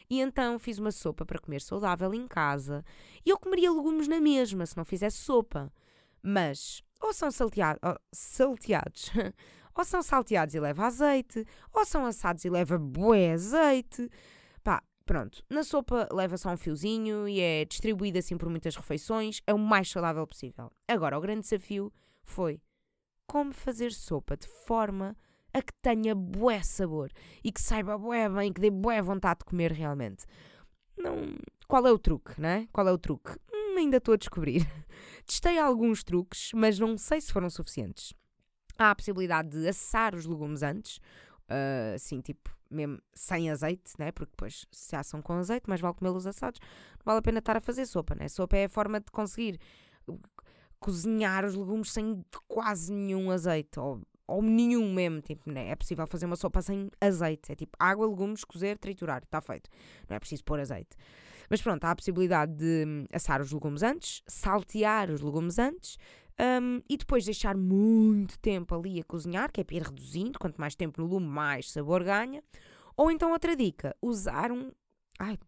E 0.09 0.21
então 0.21 0.59
fiz 0.59 0.79
uma 0.79 0.93
sopa 0.93 1.25
para 1.27 1.41
comer 1.41 1.61
saudável 1.61 2.15
em 2.15 2.29
casa 2.29 2.85
e 3.27 3.31
eu 3.31 3.39
comeria 3.39 3.73
legumes 3.73 4.07
na 4.07 4.21
mesma 4.21 4.65
se 4.65 4.77
não 4.77 4.85
fizesse 4.85 5.17
sopa. 5.17 5.73
Mas 6.23 6.85
ou 7.01 7.13
são 7.13 7.33
salteado, 7.33 7.81
salteados 8.13 9.11
ou 9.75 9.85
são 9.85 10.03
salteados 10.03 10.55
e 10.55 10.61
leva 10.61 10.87
azeite, 10.87 11.45
ou 11.73 11.85
são 11.85 12.07
assados 12.07 12.45
e 12.45 12.51
leva 12.51 12.79
bué 12.79 13.33
azeite. 13.33 14.09
Pá, 14.63 14.83
pronto. 15.05 15.45
Na 15.49 15.63
sopa 15.63 16.09
leva 16.13 16.37
só 16.37 16.51
um 16.51 16.57
fiozinho 16.57 17.29
e 17.29 17.41
é 17.41 17.65
distribuída 17.65 18.19
assim 18.19 18.37
por 18.37 18.49
muitas 18.49 18.77
refeições. 18.77 19.41
É 19.47 19.55
o 19.55 19.59
mais 19.59 19.91
saudável 19.91 20.27
possível. 20.27 20.71
Agora, 20.89 21.19
o 21.19 21.21
grande 21.21 21.43
desafio 21.43 21.93
foi 22.23 22.61
como 23.27 23.53
fazer 23.53 23.93
sopa 23.93 24.37
de 24.37 24.47
forma 24.67 25.17
a 25.55 25.61
que 25.61 25.73
tenha 25.83 26.15
bué 26.15 26.63
sabor 26.63 27.11
e 27.45 27.53
que 27.53 27.61
saiba 27.61 27.99
bué 27.99 28.29
bem, 28.29 28.53
que 28.53 28.61
dê 28.61 28.71
bué 28.71 29.01
vontade 29.03 29.41
de 29.41 29.45
comer 29.45 29.73
realmente. 29.73 30.25
Não... 30.97 31.37
Qual 31.67 31.87
é 31.87 31.93
o 31.93 31.99
truque, 31.99 32.41
né? 32.41 32.69
Qual 32.73 32.87
é 32.87 32.93
o 32.93 32.99
truque? 32.99 33.33
Hum, 33.53 33.79
ainda 33.79 33.97
estou 33.97 34.15
a 34.15 34.17
descobrir. 34.17 34.67
Testei 35.27 35.59
alguns 35.59 36.05
truques, 36.05 36.51
mas 36.55 36.79
não 36.79 36.99
sei 36.99 37.21
se 37.21 37.33
foram 37.33 37.49
suficientes. 37.49 38.13
Há 38.79 38.91
a 38.91 38.95
possibilidade 38.95 39.51
de 39.51 39.69
assar 39.69 40.15
os 40.15 40.27
legumes 40.27 40.63
antes, 40.63 40.97
uh, 41.49 41.95
assim, 41.95 42.21
tipo, 42.21 42.51
mesmo 42.71 42.99
sem 43.13 43.51
azeite, 43.51 43.93
né? 43.99 44.11
Porque 44.13 44.31
depois 44.31 44.67
se 44.71 44.97
assam 44.97 45.21
com 45.21 45.35
azeite, 45.35 45.65
mas 45.69 45.81
vale 45.81 45.95
comê-los 45.95 46.27
assados. 46.27 46.59
Não 46.99 47.05
vale 47.05 47.19
a 47.19 47.23
pena 47.23 47.39
estar 47.39 47.57
a 47.57 47.61
fazer 47.61 47.87
sopa, 47.87 48.15
né? 48.15 48.29
Sopa 48.29 48.57
é 48.57 48.65
a 48.65 48.69
forma 48.69 49.01
de 49.01 49.11
conseguir 49.11 49.61
cozinhar 50.81 51.45
os 51.45 51.55
legumes 51.55 51.93
sem 51.93 52.25
quase 52.49 52.93
nenhum 52.93 53.31
azeite, 53.31 53.79
ou, 53.79 54.01
ou 54.27 54.43
nenhum 54.43 54.93
mesmo, 54.93 55.21
tipo, 55.21 55.51
né? 55.51 55.69
É 55.69 55.77
possível 55.77 56.07
fazer 56.07 56.27
uma 56.27 56.37
sopa 56.37 56.61
sem 56.63 56.91
azeite. 57.01 57.53
É 57.53 57.55
tipo 57.55 57.77
água, 57.79 58.07
legumes, 58.07 58.45
cozer, 58.45 58.79
triturar, 58.79 59.23
está 59.23 59.41
feito. 59.41 59.71
Não 60.09 60.17
é 60.17 60.19
preciso 60.19 60.43
pôr 60.45 60.59
azeite. 60.59 60.97
Mas 61.49 61.61
pronto, 61.61 61.85
há 61.85 61.91
a 61.91 61.97
possibilidade 61.97 62.55
de 62.55 63.07
assar 63.13 63.41
os 63.41 63.53
legumes 63.53 63.83
antes, 63.83 64.23
saltear 64.27 65.11
os 65.11 65.21
legumes 65.21 65.59
antes, 65.59 65.99
um, 66.41 66.83
e 66.89 66.97
depois 66.97 67.25
deixar 67.25 67.57
muito 67.57 68.39
tempo 68.39 68.75
ali 68.75 69.01
a 69.01 69.05
cozinhar, 69.05 69.51
que 69.53 69.61
é 69.61 69.65
para 69.65 69.77
ir 69.77 69.83
reduzindo, 69.83 70.39
quanto 70.39 70.61
mais 70.61 70.75
tempo 70.75 71.01
no 71.01 71.07
lume, 71.07 71.27
mais 71.27 71.71
sabor 71.71 72.03
ganha. 72.03 72.43
Ou 72.97 73.11
então 73.11 73.33
outra 73.33 73.57
dica, 73.57 73.97
usar 74.01 74.51
um. 74.51 74.71
Ai, 75.19 75.39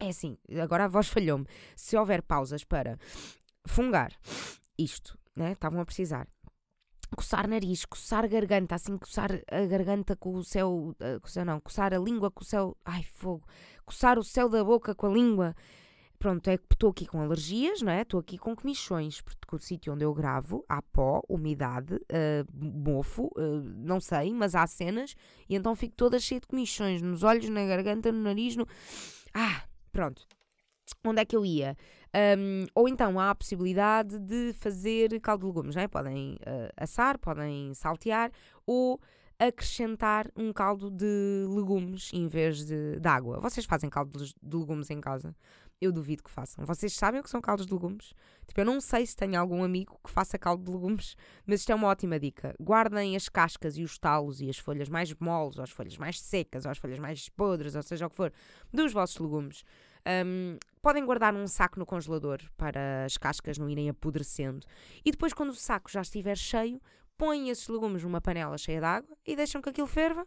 é 0.00 0.08
assim, 0.08 0.36
agora 0.60 0.84
a 0.84 0.88
voz 0.88 1.08
falhou-me. 1.08 1.46
Se 1.76 1.96
houver 1.96 2.22
pausas 2.22 2.64
para 2.64 2.98
fungar 3.66 4.12
isto, 4.78 5.18
né? 5.34 5.52
Estavam 5.52 5.80
a 5.80 5.84
precisar. 5.84 6.26
Coçar 7.16 7.46
nariz, 7.46 7.84
coçar 7.84 8.28
garganta, 8.28 8.74
assim, 8.74 8.98
coçar 8.98 9.30
a 9.50 9.66
garganta 9.66 10.16
com 10.16 10.34
o 10.34 10.42
céu. 10.42 10.94
Uh, 11.00 11.20
coçar, 11.20 11.44
não, 11.44 11.60
coçar 11.60 11.94
a 11.94 11.98
língua 11.98 12.30
com 12.30 12.42
o 12.42 12.46
céu. 12.46 12.76
Ai, 12.84 13.04
fogo. 13.04 13.46
Coçar 13.84 14.18
o 14.18 14.24
céu 14.24 14.48
da 14.48 14.64
boca 14.64 14.94
com 14.94 15.06
a 15.06 15.10
língua 15.10 15.54
pronto, 16.24 16.48
é 16.48 16.56
que 16.56 16.64
estou 16.72 16.88
aqui 16.88 17.04
com 17.04 17.20
alergias, 17.20 17.82
não 17.82 17.92
é? 17.92 18.00
Estou 18.00 18.18
aqui 18.18 18.38
com 18.38 18.56
comichões, 18.56 19.20
porque 19.20 19.56
o 19.56 19.58
sítio 19.58 19.92
onde 19.92 20.06
eu 20.06 20.14
gravo 20.14 20.64
há 20.66 20.80
pó, 20.80 21.20
umidade, 21.28 21.96
uh, 21.96 22.46
mofo, 22.50 23.24
uh, 23.36 23.60
não 23.76 24.00
sei, 24.00 24.32
mas 24.32 24.54
há 24.54 24.66
cenas, 24.66 25.14
e 25.46 25.54
então 25.54 25.76
fico 25.76 25.94
toda 25.94 26.18
cheia 26.18 26.40
de 26.40 26.46
comichões 26.46 27.02
nos 27.02 27.22
olhos, 27.22 27.46
na 27.50 27.66
garganta, 27.66 28.10
no 28.10 28.22
nariz, 28.22 28.56
no. 28.56 28.66
Ah, 29.34 29.64
pronto. 29.92 30.26
Onde 31.04 31.20
é 31.20 31.26
que 31.26 31.36
eu 31.36 31.44
ia? 31.44 31.76
Um, 32.38 32.64
ou 32.74 32.88
então 32.88 33.20
há 33.20 33.28
a 33.28 33.34
possibilidade 33.34 34.18
de 34.18 34.54
fazer 34.54 35.20
caldo 35.20 35.42
de 35.42 35.46
legumes, 35.48 35.76
não 35.76 35.82
é? 35.82 35.88
Podem 35.88 36.36
uh, 36.36 36.72
assar, 36.74 37.18
podem 37.18 37.74
saltear, 37.74 38.32
ou 38.66 38.98
acrescentar 39.38 40.30
um 40.36 40.52
caldo 40.52 40.90
de 40.90 41.46
legumes 41.48 42.10
em 42.12 42.26
vez 42.26 42.64
de, 42.64 42.98
de 42.98 43.08
água. 43.08 43.40
Vocês 43.40 43.66
fazem 43.66 43.90
caldo 43.90 44.18
de 44.18 44.56
legumes 44.56 44.90
em 44.90 45.00
casa? 45.00 45.34
Eu 45.84 45.92
duvido 45.92 46.22
que 46.22 46.30
façam. 46.30 46.64
Vocês 46.64 46.94
sabem 46.94 47.20
o 47.20 47.22
que 47.22 47.28
são 47.28 47.42
caldos 47.42 47.66
de 47.66 47.74
legumes? 47.74 48.14
Tipo, 48.46 48.62
eu 48.62 48.64
não 48.64 48.80
sei 48.80 49.04
se 49.04 49.14
tenho 49.14 49.38
algum 49.38 49.62
amigo 49.62 50.00
que 50.02 50.10
faça 50.10 50.38
caldo 50.38 50.64
de 50.64 50.70
legumes, 50.70 51.14
mas 51.46 51.60
isto 51.60 51.72
é 51.72 51.74
uma 51.74 51.88
ótima 51.88 52.18
dica. 52.18 52.54
Guardem 52.58 53.14
as 53.14 53.28
cascas 53.28 53.76
e 53.76 53.82
os 53.82 53.98
talos 53.98 54.40
e 54.40 54.48
as 54.48 54.56
folhas 54.56 54.88
mais 54.88 55.12
moles, 55.20 55.58
ou 55.58 55.62
as 55.62 55.68
folhas 55.68 55.98
mais 55.98 56.18
secas, 56.18 56.64
ou 56.64 56.70
as 56.70 56.78
folhas 56.78 56.98
mais 56.98 57.28
podres, 57.28 57.74
ou 57.74 57.82
seja 57.82 58.06
o 58.06 58.10
que 58.10 58.16
for, 58.16 58.32
dos 58.72 58.94
vossos 58.94 59.18
legumes. 59.18 59.62
Um, 60.06 60.56
podem 60.80 61.04
guardar 61.04 61.34
num 61.34 61.46
saco 61.46 61.78
no 61.78 61.84
congelador 61.84 62.40
para 62.56 63.04
as 63.04 63.18
cascas 63.18 63.58
não 63.58 63.68
irem 63.68 63.90
apodrecendo. 63.90 64.66
E 65.04 65.10
depois, 65.10 65.34
quando 65.34 65.50
o 65.50 65.54
saco 65.54 65.90
já 65.90 66.00
estiver 66.00 66.38
cheio, 66.38 66.80
põem 67.18 67.50
esses 67.50 67.68
legumes 67.68 68.02
numa 68.02 68.22
panela 68.22 68.56
cheia 68.56 68.80
de 68.80 68.86
água 68.86 69.16
e 69.26 69.36
deixam 69.36 69.60
que 69.60 69.68
aquilo 69.68 69.86
ferva 69.86 70.26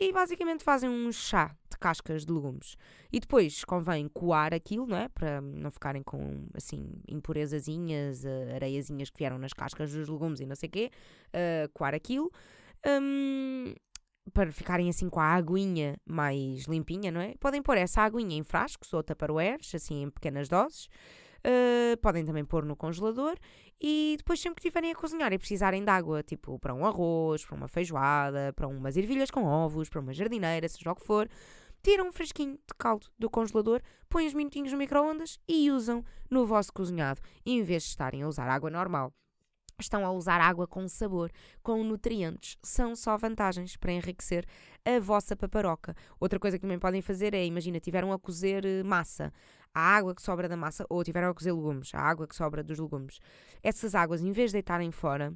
e 0.00 0.12
basicamente 0.12 0.62
fazem 0.62 0.88
um 0.88 1.10
chá 1.10 1.56
de 1.70 1.76
cascas 1.78 2.24
de 2.24 2.32
legumes. 2.32 2.76
E 3.12 3.18
depois 3.18 3.64
convém 3.64 4.08
coar 4.08 4.54
aquilo, 4.54 4.86
não 4.86 4.96
é? 4.96 5.08
Para 5.08 5.40
não 5.40 5.70
ficarem 5.70 6.02
com, 6.02 6.46
assim, 6.54 6.88
impurezazinhas, 7.08 8.24
uh, 8.24 8.54
areiazinhas 8.54 9.10
que 9.10 9.18
vieram 9.18 9.38
nas 9.38 9.52
cascas 9.52 9.92
dos 9.92 10.08
legumes 10.08 10.40
e 10.40 10.46
não 10.46 10.54
sei 10.54 10.68
o 10.68 10.72
quê. 10.72 10.90
Uh, 11.28 11.68
coar 11.72 11.94
aquilo. 11.94 12.30
Um, 12.86 13.74
para 14.32 14.52
ficarem 14.52 14.88
assim 14.88 15.08
com 15.08 15.20
a 15.20 15.32
aguinha 15.34 15.96
mais 16.06 16.64
limpinha, 16.64 17.10
não 17.10 17.20
é? 17.20 17.34
Podem 17.40 17.62
pôr 17.62 17.76
essa 17.76 18.02
aguinha 18.02 18.36
em 18.36 18.44
frascos 18.44 18.92
ou 18.92 19.02
tupperwares, 19.02 19.74
assim 19.74 20.02
em 20.02 20.10
pequenas 20.10 20.48
doses. 20.48 20.88
Uh, 21.48 21.96
podem 22.02 22.26
também 22.26 22.44
pôr 22.44 22.62
no 22.62 22.76
congelador 22.76 23.34
e 23.80 24.16
depois 24.18 24.38
sempre 24.38 24.60
que 24.60 24.68
estiverem 24.68 24.92
a 24.92 24.94
cozinhar 24.94 25.32
e 25.32 25.38
precisarem 25.38 25.82
de 25.82 25.90
água, 25.90 26.22
tipo 26.22 26.58
para 26.58 26.74
um 26.74 26.84
arroz, 26.84 27.42
para 27.46 27.56
uma 27.56 27.66
feijoada, 27.66 28.52
para 28.54 28.68
umas 28.68 28.98
ervilhas 28.98 29.30
com 29.30 29.44
ovos, 29.44 29.88
para 29.88 30.00
uma 30.00 30.12
jardineira, 30.12 30.68
seja 30.68 30.92
o 30.92 30.94
que 30.94 31.06
for, 31.06 31.26
tiram 31.82 32.08
um 32.08 32.12
fresquinho 32.12 32.52
de 32.52 32.74
caldo 32.76 33.06
do 33.18 33.30
congelador, 33.30 33.80
põem 34.10 34.26
os 34.26 34.34
minutinhos 34.34 34.72
no 34.72 34.78
micro-ondas 34.78 35.40
e 35.48 35.70
usam 35.70 36.04
no 36.30 36.44
vosso 36.44 36.70
cozinhado, 36.70 37.22
em 37.46 37.62
vez 37.62 37.84
de 37.84 37.88
estarem 37.88 38.22
a 38.22 38.28
usar 38.28 38.46
água 38.46 38.68
normal 38.68 39.10
estão 39.80 40.04
a 40.04 40.10
usar 40.10 40.40
água 40.40 40.66
com 40.66 40.88
sabor, 40.88 41.30
com 41.62 41.82
nutrientes. 41.84 42.58
São 42.62 42.96
só 42.96 43.16
vantagens 43.16 43.76
para 43.76 43.92
enriquecer 43.92 44.44
a 44.84 44.98
vossa 44.98 45.36
paparoca. 45.36 45.94
Outra 46.18 46.38
coisa 46.38 46.58
que 46.58 46.62
também 46.62 46.78
podem 46.78 47.00
fazer 47.00 47.34
é, 47.34 47.44
imagina, 47.44 47.78
tiveram 47.78 48.12
a 48.12 48.18
cozer 48.18 48.64
eh, 48.64 48.82
massa, 48.82 49.32
a 49.74 49.80
água 49.80 50.14
que 50.14 50.22
sobra 50.22 50.48
da 50.48 50.56
massa, 50.56 50.84
ou 50.88 51.02
tiveram 51.04 51.30
a 51.30 51.34
cozer 51.34 51.52
legumes, 51.52 51.94
a 51.94 52.00
água 52.00 52.26
que 52.26 52.34
sobra 52.34 52.62
dos 52.62 52.78
legumes. 52.78 53.20
Essas 53.62 53.94
águas, 53.94 54.22
em 54.22 54.32
vez 54.32 54.50
de 54.50 54.54
deitarem 54.54 54.90
fora, 54.90 55.32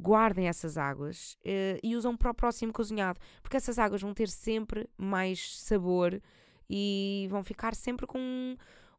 guardem 0.00 0.48
essas 0.48 0.76
águas 0.76 1.38
uh, 1.44 1.80
e 1.82 1.96
usam 1.96 2.16
para 2.16 2.30
o 2.30 2.34
próximo 2.34 2.72
cozinhado, 2.72 3.18
porque 3.42 3.56
essas 3.56 3.78
águas 3.78 4.02
vão 4.02 4.12
ter 4.12 4.28
sempre 4.28 4.88
mais 4.96 5.60
sabor 5.60 6.20
e 6.68 7.26
vão 7.30 7.42
ficar 7.42 7.74
sempre 7.74 8.06
com 8.06 8.56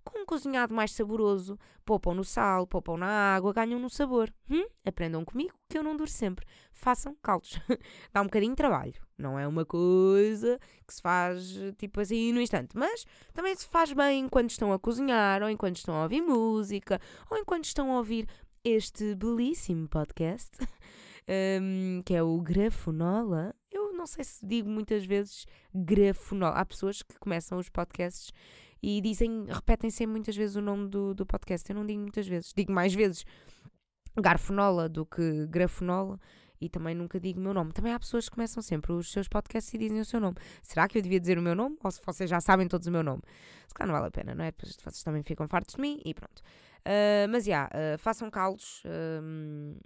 com 0.10 0.20
um 0.20 0.26
cozinhado 0.26 0.74
mais 0.74 0.92
saboroso, 0.92 1.58
poupam 1.86 2.14
no 2.14 2.24
sal, 2.24 2.68
poupam 2.68 2.98
na 2.98 3.36
água, 3.36 3.54
ganham 3.54 3.80
no 3.80 3.90
sabor. 3.90 4.34
Hum? 4.50 4.66
Aprendam 4.86 5.24
comigo 5.24 5.54
que 5.70 5.78
eu 5.78 5.84
não 5.84 5.96
duro 5.96 6.10
sempre. 6.10 6.46
Façam 6.74 7.16
caldos. 7.22 7.60
Dá 8.14 8.22
um 8.22 8.26
bocadinho 8.26 8.52
de 8.52 8.58
trabalho. 8.58 8.94
Não 9.18 9.40
é 9.40 9.48
uma 9.48 9.66
coisa 9.66 10.60
que 10.86 10.94
se 10.94 11.02
faz 11.02 11.56
tipo 11.78 12.00
assim 12.00 12.32
no 12.32 12.42
instante, 12.42 12.78
mas 12.78 13.06
também 13.34 13.56
se 13.56 13.68
faz 13.68 13.92
bem 13.92 14.26
enquanto 14.26 14.52
estão 14.52 14.72
a 14.72 14.80
cozinhar, 14.80 15.42
ou 15.42 15.50
enquanto 15.50 15.78
estão 15.78 15.96
a 15.96 16.04
ouvir 16.04 16.22
música, 16.22 17.00
ou 17.30 17.38
enquanto 17.38 17.66
estão 17.66 17.92
a 17.92 17.98
ouvir 17.98 18.28
este 18.64 19.16
belíssimo 19.16 19.88
podcast, 19.88 20.52
um, 21.62 22.02
que 22.06 22.14
é 22.14 22.22
o 22.22 22.40
Grafonola. 22.42 23.56
Eu 23.72 23.94
não 23.94 24.06
sei 24.06 24.24
se 24.24 24.46
digo 24.46 24.70
muitas 24.70 25.06
vezes 25.06 25.46
Grafonola. 25.74 26.56
Há 26.56 26.66
pessoas 26.66 27.02
que 27.02 27.18
começam 27.18 27.58
os 27.58 27.70
podcasts 27.70 28.32
e 28.82 29.02
dizem, 29.02 29.46
repetem 29.50 29.90
sempre 29.90 30.14
muitas 30.14 30.36
vezes 30.36 30.56
o 30.56 30.62
nome 30.62 30.88
do, 30.88 31.14
do 31.14 31.26
podcast. 31.26 31.70
Eu 31.70 31.76
não 31.76 31.86
digo 31.86 32.00
muitas 32.00 32.28
vezes, 32.28 32.54
digo 32.56 32.72
mais 32.72 32.94
vezes 32.94 33.26
garfonola 34.20 34.90
do 34.90 35.06
que 35.06 35.46
grafonola 35.48 36.20
e 36.60 36.70
também 36.70 36.96
nunca 36.96 37.20
digo 37.20 37.40
o 37.40 37.44
meu 37.44 37.54
nome. 37.54 37.72
Também 37.72 37.94
há 37.94 38.00
pessoas 38.00 38.28
que 38.28 38.36
começam 38.36 38.62
sempre 38.62 38.92
os 38.92 39.12
seus 39.12 39.28
podcasts 39.28 39.74
e 39.74 39.78
dizem 39.78 40.00
o 40.00 40.06
seu 40.06 40.20
nome. 40.20 40.38
Será 40.62 40.88
que 40.88 40.98
eu 40.98 41.02
devia 41.02 41.20
dizer 41.20 41.38
o 41.38 41.42
meu 41.42 41.56
nome? 41.56 41.78
Ou 41.84 41.92
se 41.92 42.02
vocês 42.04 42.30
já 42.30 42.42
sabem 42.42 42.68
todos 42.68 42.88
o 42.88 42.92
meu 42.92 43.04
nome? 43.04 43.22
Se 43.68 43.74
calhar 43.74 43.88
não 43.88 43.96
vale 43.96 44.08
a 44.08 44.12
pena, 44.12 44.34
não 44.34 44.44
é? 44.44 44.52
Depois 44.52 44.76
vocês 44.76 45.04
também 45.04 45.24
ficam 45.24 45.48
fartos 45.48 45.76
de 45.76 45.82
mim 45.82 46.02
e 46.04 46.14
pronto. 46.14 46.40
Uh, 46.40 47.28
mas 47.30 47.46
já, 47.46 47.52
yeah, 47.52 47.96
uh, 47.96 47.98
façam 48.00 48.30
caldos. 48.32 48.84
Uh, 48.86 49.80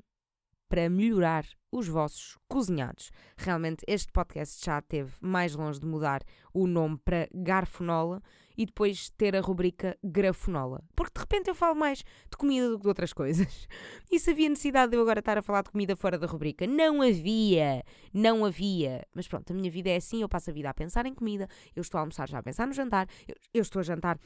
para 0.72 0.90
melhorar 0.90 1.46
os 1.70 1.90
vossos 1.90 2.38
cozinhados. 2.48 3.12
Realmente, 3.36 3.84
este 3.86 4.10
podcast 4.10 4.66
já 4.66 4.82
teve 4.82 5.12
mais 5.20 5.54
longe 5.54 5.82
de 5.82 5.86
mudar 5.86 6.24
o 6.54 6.66
nome 6.66 6.98
para 7.04 7.28
Garfonola 7.34 8.24
e 8.58 8.66
depois 8.66 9.10
ter 9.10 9.36
a 9.36 9.42
rubrica 9.42 9.98
Grafonola. 10.02 10.82
Porque 10.96 11.12
de 11.14 11.20
repente 11.20 11.50
eu 11.50 11.56
falo 11.56 11.76
mais 11.76 12.00
de 12.00 12.38
comida 12.38 12.70
do 12.70 12.78
que 12.78 12.84
de 12.84 12.88
outras 12.88 13.12
coisas. 13.12 13.68
E 14.10 14.18
se 14.18 14.32
havia 14.32 14.48
necessidade 14.48 14.92
de 14.92 14.98
eu 14.98 15.02
agora 15.02 15.20
estar 15.20 15.38
a 15.38 15.42
falar 15.42 15.62
de 15.64 15.72
comida 15.72 15.94
fora 15.94 16.18
da 16.18 16.26
rubrica? 16.26 16.66
Não 16.66 17.02
havia! 17.02 17.84
Não 18.14 18.46
havia! 18.46 19.06
Mas 19.14 19.28
pronto, 19.28 19.52
a 19.52 19.54
minha 19.54 19.70
vida 19.70 19.90
é 19.90 19.98
assim, 19.98 20.22
eu 20.22 20.30
passo 20.30 20.52
a 20.52 20.54
vida 20.54 20.70
a 20.70 20.74
pensar 20.74 21.06
em 21.06 21.14
comida, 21.14 21.50
eu 21.76 21.82
estou 21.82 21.98
a 21.98 22.02
almoçar 22.02 22.30
já 22.30 22.40
a 22.40 22.44
pensar 22.44 22.66
no 22.66 22.74
jantar, 22.74 23.10
eu, 23.28 23.36
eu 23.54 23.62
estou 23.62 23.82
a 23.82 23.84
jantar 23.84 24.18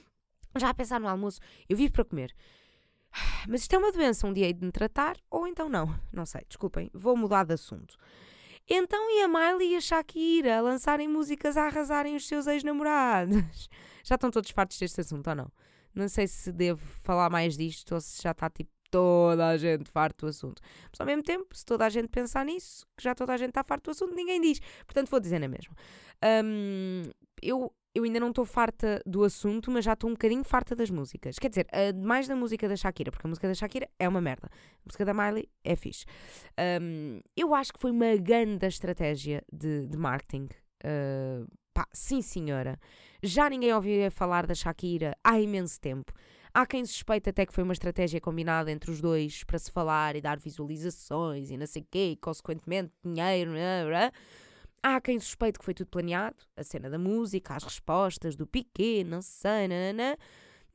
já 0.57 0.69
a 0.69 0.73
pensar 0.75 0.99
no 0.99 1.07
almoço, 1.07 1.39
eu 1.67 1.75
vivo 1.75 1.91
para 1.91 2.05
comer. 2.05 2.35
Mas 3.47 3.61
isto 3.61 3.73
é 3.73 3.77
uma 3.77 3.91
doença, 3.91 4.27
um 4.27 4.33
dia 4.33 4.45
hei 4.45 4.53
de 4.53 4.65
me 4.65 4.71
tratar, 4.71 5.17
ou 5.29 5.47
então 5.47 5.69
não. 5.69 5.93
Não 6.11 6.25
sei, 6.25 6.41
desculpem, 6.47 6.89
vou 6.93 7.15
mudar 7.15 7.45
de 7.45 7.53
assunto. 7.53 7.95
Então 8.67 9.11
e 9.11 9.21
a 9.21 9.27
Miley 9.27 9.73
e 9.73 9.75
a 9.75 9.81
Shakira 9.81 10.57
a 10.57 10.61
lançarem 10.61 11.07
músicas 11.07 11.55
a 11.55 11.65
arrasarem 11.65 12.15
os 12.15 12.27
seus 12.27 12.47
ex-namorados? 12.47 13.69
Já 14.03 14.15
estão 14.15 14.31
todos 14.31 14.49
fartos 14.51 14.77
deste 14.77 15.01
assunto 15.01 15.29
ou 15.29 15.35
não? 15.35 15.51
Não 15.93 16.09
sei 16.09 16.27
se 16.27 16.51
devo 16.51 16.81
falar 17.03 17.29
mais 17.29 17.55
disto 17.55 17.95
ou 17.95 18.01
se 18.01 18.21
já 18.21 18.31
está 18.31 18.49
tipo 18.49 18.69
toda 18.91 19.47
a 19.47 19.57
gente 19.57 19.89
farto 19.89 20.25
do 20.25 20.29
assunto. 20.29 20.61
Mas 20.91 20.99
ao 20.99 21.05
mesmo 21.05 21.23
tempo, 21.23 21.55
se 21.55 21.65
toda 21.65 21.85
a 21.85 21.89
gente 21.89 22.09
pensar 22.09 22.45
nisso, 22.45 22.85
que 22.97 23.03
já 23.03 23.15
toda 23.15 23.33
a 23.33 23.37
gente 23.37 23.49
está 23.49 23.63
farto 23.63 23.85
do 23.85 23.91
assunto, 23.91 24.13
ninguém 24.13 24.41
diz. 24.41 24.59
Portanto, 24.85 25.09
vou 25.09 25.19
dizer 25.19 25.39
na 25.39 25.47
mesma. 25.47 25.73
Um, 26.43 27.03
eu 27.41 27.73
eu 27.95 28.03
ainda 28.03 28.19
não 28.19 28.27
estou 28.29 28.43
farta 28.43 29.01
do 29.05 29.23
assunto, 29.23 29.71
mas 29.71 29.85
já 29.85 29.93
estou 29.93 30.09
um 30.09 30.13
bocadinho 30.13 30.43
farta 30.43 30.75
das 30.75 30.89
músicas. 30.89 31.39
Quer 31.39 31.47
dizer, 31.47 31.67
mais 31.95 32.27
da 32.27 32.35
música 32.35 32.67
da 32.67 32.75
Shakira, 32.75 33.09
porque 33.09 33.25
a 33.25 33.29
música 33.29 33.47
da 33.47 33.53
Shakira 33.53 33.89
é 33.97 34.07
uma 34.07 34.19
merda. 34.19 34.49
A 34.51 34.81
música 34.85 35.05
da 35.05 35.13
Miley 35.13 35.47
é 35.63 35.77
fixe. 35.77 36.05
Um, 36.81 37.21
eu 37.37 37.55
acho 37.55 37.71
que 37.71 37.79
foi 37.79 37.91
uma 37.91 38.17
grande 38.17 38.67
estratégia 38.67 39.41
de, 39.51 39.87
de 39.87 39.97
marketing. 39.97 40.49
Uh, 40.83 41.47
pá, 41.73 41.87
sim, 41.93 42.21
senhora. 42.21 42.77
Já 43.23 43.49
ninguém 43.49 43.73
ouvia 43.73 44.11
falar 44.11 44.45
da 44.45 44.53
Shakira 44.53 45.15
há 45.23 45.39
imenso 45.39 45.79
tempo. 45.79 46.11
Há 46.53 46.65
quem 46.65 46.85
suspeita 46.85 47.29
até 47.29 47.45
que 47.45 47.53
foi 47.53 47.63
uma 47.63 47.73
estratégia 47.73 48.19
combinada 48.19 48.69
entre 48.71 48.91
os 48.91 48.99
dois 48.99 49.45
para 49.45 49.57
se 49.57 49.71
falar 49.71 50.17
e 50.17 50.21
dar 50.21 50.37
visualizações 50.37 51.49
e 51.49 51.57
não 51.57 51.65
sei 51.65 51.81
o 51.81 51.87
quê, 51.89 52.11
e 52.11 52.17
consequentemente 52.17 52.91
dinheiro. 53.03 53.51
Blá, 53.51 53.85
blá. 53.87 54.11
Há 54.87 55.01
quem 55.01 55.19
suspeite 55.19 55.57
que 55.57 55.65
foi 55.65 55.73
tudo 55.73 55.87
planeado, 55.87 56.37
a 56.55 56.63
cena 56.63 56.91
da 56.91 56.99
música, 56.99 57.55
as 57.55 57.63
respostas 57.63 58.35
do 58.35 58.45
Piquet, 58.45 59.03
não 59.03 59.19
sei, 59.19 59.67
nanana. 59.67 60.15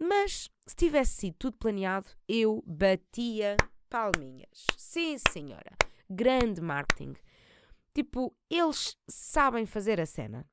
mas 0.00 0.50
se 0.67 0.75
tivesse 0.75 1.12
sido 1.12 1.37
tudo 1.38 1.57
planeado, 1.57 2.09
eu 2.29 2.61
batia 2.67 3.57
palminhas. 3.88 4.67
Sim, 4.76 5.17
senhora. 5.17 5.76
Grande 6.11 6.61
marketing. 6.61 7.14
Tipo, 7.95 8.35
eles 8.50 8.97
sabem 9.09 9.64
fazer 9.64 10.00
a 10.00 10.07
cena. 10.07 10.45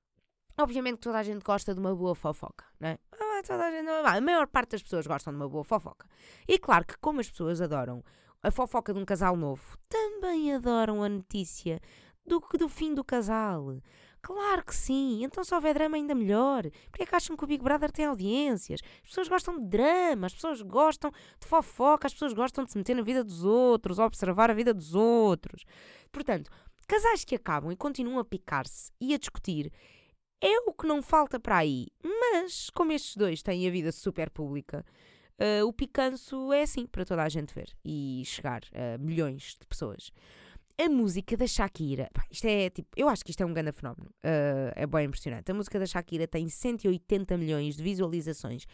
Obviamente 0.55 0.99
toda 0.99 1.17
a 1.17 1.23
gente 1.23 1.41
gosta 1.43 1.73
de 1.73 1.79
uma 1.79 1.95
boa 1.95 2.13
fofoca, 2.13 2.63
não 2.79 2.89
é? 2.89 2.99
Ah, 3.11 3.41
toda 3.43 3.65
a, 3.65 3.71
gente, 3.71 3.89
a 3.89 4.21
maior 4.21 4.45
parte 4.45 4.73
das 4.73 4.83
pessoas 4.83 5.07
gostam 5.07 5.33
de 5.33 5.39
uma 5.39 5.49
boa 5.49 5.63
fofoca. 5.63 6.07
E 6.47 6.59
claro 6.59 6.85
que 6.85 6.95
como 6.99 7.21
as 7.21 7.31
pessoas 7.31 7.59
adoram 7.59 8.03
a 8.43 8.51
fofoca 8.51 8.93
de 8.93 8.99
um 8.99 9.05
casal 9.05 9.35
novo, 9.35 9.79
também 9.89 10.53
adoram 10.53 11.01
a 11.01 11.09
notícia 11.09 11.81
do 12.27 12.41
que 12.41 12.57
do 12.57 12.67
fim 12.67 12.93
do 12.93 13.03
casal. 13.03 13.77
Claro 14.22 14.65
que 14.65 14.75
sim, 14.75 15.24
então 15.24 15.43
se 15.43 15.55
houver 15.55 15.74
drama 15.74 15.96
ainda 15.96 16.13
melhor. 16.13 16.63
Porque 16.89 17.03
é 17.03 17.05
que 17.05 17.15
acham 17.15 17.38
que 17.38 17.43
o 17.43 17.48
Big 17.48 17.63
Brother 17.63 17.91
tem 17.91 18.05
audiências? 18.05 18.81
As 19.03 19.10
pessoas 19.10 19.27
gostam 19.29 19.57
de 19.57 19.65
drama, 19.65 20.27
as 20.27 20.34
pessoas 20.34 20.62
gostam 20.62 21.12
de 21.12 21.48
fofoca, 21.48 22.07
as 22.07 22.13
pessoas 22.13 22.34
gostam 22.34 22.65
de 22.65 22.72
se 22.72 22.77
meter 22.77 22.96
na 22.96 23.01
vida 23.01 23.24
dos 23.24 23.46
outros, 23.46 24.00
observar 24.00 24.51
a 24.51 24.53
vida 24.53 24.74
dos 24.74 24.93
outros. 24.93 25.63
Portanto, 26.12 26.51
casais 26.88 27.24
que 27.24 27.36
acabam 27.36 27.72
e 27.72 27.77
continuam 27.77 28.19
a 28.19 28.25
picar-se 28.25 28.91
e 29.00 29.13
a 29.13 29.17
discutir 29.17 29.72
é 30.41 30.60
o 30.67 30.74
que 30.74 30.88
não 30.88 31.01
falta 31.01 31.39
para 31.39 31.57
aí. 31.57 31.88
Mas, 32.03 32.69
como 32.69 32.91
estes 32.91 33.15
dois 33.15 33.41
têm 33.41 33.67
a 33.67 33.72
vida 33.72 33.91
super 33.91 34.29
pública, 34.29 34.86
uh, 35.39 35.65
o 35.65 35.72
picanço 35.72 36.51
é 36.51 36.63
assim 36.63 36.86
para 36.86 37.05
toda 37.05 37.24
a 37.24 37.29
gente 37.29 37.53
ver 37.53 37.69
e 37.84 38.24
chegar 38.25 38.63
a 38.74 38.98
milhões 38.98 39.55
de 39.60 39.65
pessoas 39.65 40.12
a 40.79 40.89
música 40.89 41.36
da 41.36 41.48
Shakira, 41.48 42.10
isto 42.29 42.46
é 42.46 42.69
tipo, 42.69 42.88
eu 42.96 43.10
acho 43.10 43.25
que 43.25 43.31
isto 43.31 43.41
é 43.41 43.46
um 43.46 43.53
grande 43.53 43.72
fenómeno, 43.72 44.10
uh, 44.24 44.72
é 44.75 44.86
bem 44.86 45.05
impressionante. 45.05 45.50
A 45.51 45.53
música 45.53 45.79
da 45.79 45.86
Shakira 45.86 46.27
tem 46.27 46.48
180 46.48 47.36
milhões 47.36 47.75
de 47.75 47.84
visualizações 47.84 48.65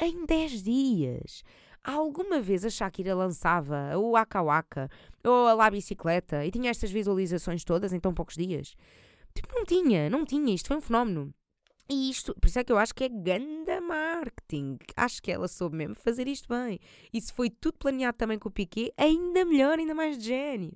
em 0.00 0.26
10 0.26 0.62
dias. 0.62 1.44
Alguma 1.82 2.40
vez 2.40 2.64
a 2.64 2.70
Shakira 2.70 3.14
lançava 3.14 3.96
o 3.96 4.12
Waka 4.12 4.42
Waka 4.42 4.90
ou 5.22 5.46
a 5.46 5.54
La 5.54 5.70
Bicicleta 5.70 6.44
e 6.44 6.50
tinha 6.50 6.70
estas 6.70 6.90
visualizações 6.90 7.62
todas 7.62 7.92
em 7.92 8.00
tão 8.00 8.12
poucos 8.12 8.34
dias? 8.34 8.74
Tipo, 9.34 9.54
não 9.54 9.64
tinha, 9.64 10.08
não 10.08 10.24
tinha. 10.24 10.54
Isto 10.54 10.68
foi 10.68 10.78
um 10.78 10.80
fenómeno. 10.80 11.32
E 11.88 12.10
isto, 12.10 12.34
por 12.40 12.46
isso 12.46 12.58
é 12.58 12.64
que 12.64 12.72
eu 12.72 12.78
acho 12.78 12.94
que 12.94 13.04
é 13.04 13.08
ganda 13.08 13.80
marketing. 13.80 14.78
Acho 14.96 15.22
que 15.22 15.30
ela 15.30 15.46
soube 15.46 15.76
mesmo 15.76 15.94
fazer 15.94 16.26
isto 16.26 16.48
bem. 16.48 16.80
Isso 17.12 17.34
foi 17.34 17.50
tudo 17.50 17.76
planeado 17.78 18.16
também 18.16 18.38
com 18.38 18.48
o 18.48 18.52
Piquet, 18.52 18.90
ainda 18.96 19.44
melhor, 19.44 19.78
ainda 19.78 19.94
mais 19.94 20.16
de 20.16 20.24
gênio. 20.24 20.72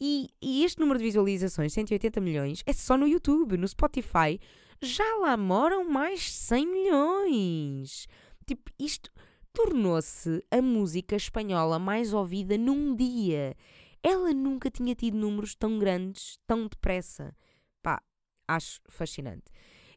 E, 0.00 0.28
e, 0.40 0.64
este 0.64 0.80
número 0.80 0.98
de 0.98 1.04
visualizações, 1.04 1.72
180 1.72 2.20
milhões, 2.20 2.62
é 2.66 2.72
só 2.72 2.96
no 2.96 3.06
YouTube. 3.06 3.56
No 3.56 3.66
Spotify 3.66 4.38
já 4.80 5.16
lá 5.16 5.36
moram 5.36 5.84
mais 5.88 6.32
100 6.32 6.66
milhões. 6.66 8.06
Tipo, 8.46 8.70
isto 8.78 9.10
tornou-se 9.52 10.44
a 10.50 10.62
música 10.62 11.16
espanhola 11.16 11.78
mais 11.78 12.12
ouvida 12.12 12.56
num 12.56 12.94
dia. 12.94 13.56
Ela 14.02 14.32
nunca 14.32 14.70
tinha 14.70 14.94
tido 14.94 15.16
números 15.16 15.56
tão 15.56 15.78
grandes, 15.78 16.38
tão 16.46 16.68
depressa. 16.68 17.34
Pá, 17.82 18.00
acho 18.46 18.80
fascinante. 18.88 19.50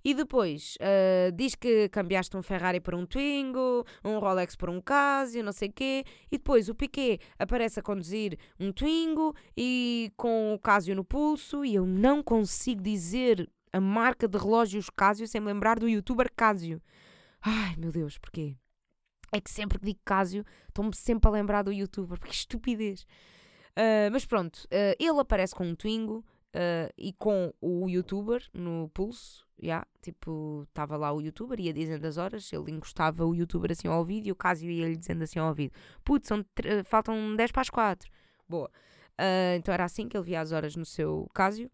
E 0.04 0.14
depois 0.14 0.78
uh, 0.78 1.32
diz 1.32 1.56
que 1.56 1.88
cambiaste 1.90 2.36
um 2.36 2.42
Ferrari 2.42 2.80
por 2.80 2.96
um 2.96 3.06
Twingo, 3.06 3.86
um 4.04 4.18
Rolex 4.18 4.56
por 4.56 4.70
um 4.70 4.82
Casio, 4.82 5.44
não 5.44 5.52
sei 5.52 5.70
o 5.70 5.74
quê. 5.74 6.04
E 6.32 6.38
depois 6.38 6.70
o 6.70 6.76
Piquet 6.76 7.20
aparece 7.38 7.80
a 7.80 7.84
conduzir 7.84 8.38
um 8.60 8.72
Twingo 8.72 9.36
e 9.56 10.12
com 10.18 10.54
o 10.54 10.60
Casio 10.60 10.96
no 10.96 11.04
pulso. 11.04 11.64
E 11.64 11.76
eu 11.76 11.86
não 11.86 12.24
consigo 12.24 12.82
dizer 12.82 13.50
a 13.72 13.80
marca 13.80 14.28
de 14.28 14.38
relógios 14.38 14.90
Casio 14.90 15.28
sem 15.28 15.40
me 15.40 15.48
lembrar 15.48 15.80
do 15.80 15.88
youtuber 15.88 16.32
Casio. 16.36 16.82
Ai 17.42 17.76
meu 17.78 17.92
Deus, 17.92 18.18
porquê? 18.18 18.56
É 19.32 19.40
que 19.40 19.50
sempre 19.50 19.80
que 19.80 19.86
digo 19.86 20.00
Casio, 20.04 20.46
estou-me 20.68 20.94
sempre 20.94 21.30
a 21.30 21.32
lembrar 21.32 21.64
do 21.64 21.72
youtuber, 21.72 22.20
porque 22.20 22.34
estupidez. 22.34 23.04
Uh, 23.72 24.12
mas 24.12 24.26
pronto, 24.26 24.58
uh, 24.66 24.96
ele 25.00 25.20
aparece 25.20 25.56
com 25.56 25.66
um 25.66 25.74
Twingo, 25.74 26.26
Uh, 26.54 26.92
e 26.98 27.14
com 27.14 27.54
o 27.62 27.88
youtuber 27.88 28.46
no 28.54 28.90
pulso, 28.94 29.48
yeah, 29.62 29.88
tipo, 30.02 30.66
estava 30.68 30.98
lá 30.98 31.14
o 31.14 31.22
youtuber, 31.22 31.58
ia 31.60 31.72
dizendo 31.72 32.06
as 32.06 32.18
horas, 32.18 32.52
ele 32.52 32.72
encostava 32.72 33.26
o 33.26 33.34
youtuber 33.34 33.72
assim 33.72 33.88
ao 33.88 34.00
ouvido 34.00 34.28
e 34.28 34.32
o 34.34 34.36
caso 34.36 34.66
ia-lhe 34.66 34.98
dizendo 34.98 35.24
assim 35.24 35.40
ao 35.40 35.48
ouvido: 35.48 35.74
Putz, 36.04 36.30
faltam 36.86 37.36
10 37.36 37.52
para 37.52 37.62
as 37.62 37.70
4. 37.70 38.10
Boa. 38.50 38.70
Uh, 39.20 39.56
então 39.56 39.74
era 39.74 39.86
assim 39.86 40.10
que 40.10 40.18
ele 40.18 40.26
via 40.26 40.42
as 40.42 40.52
horas 40.52 40.76
no 40.76 40.86
seu 40.86 41.30
Casio. 41.34 41.72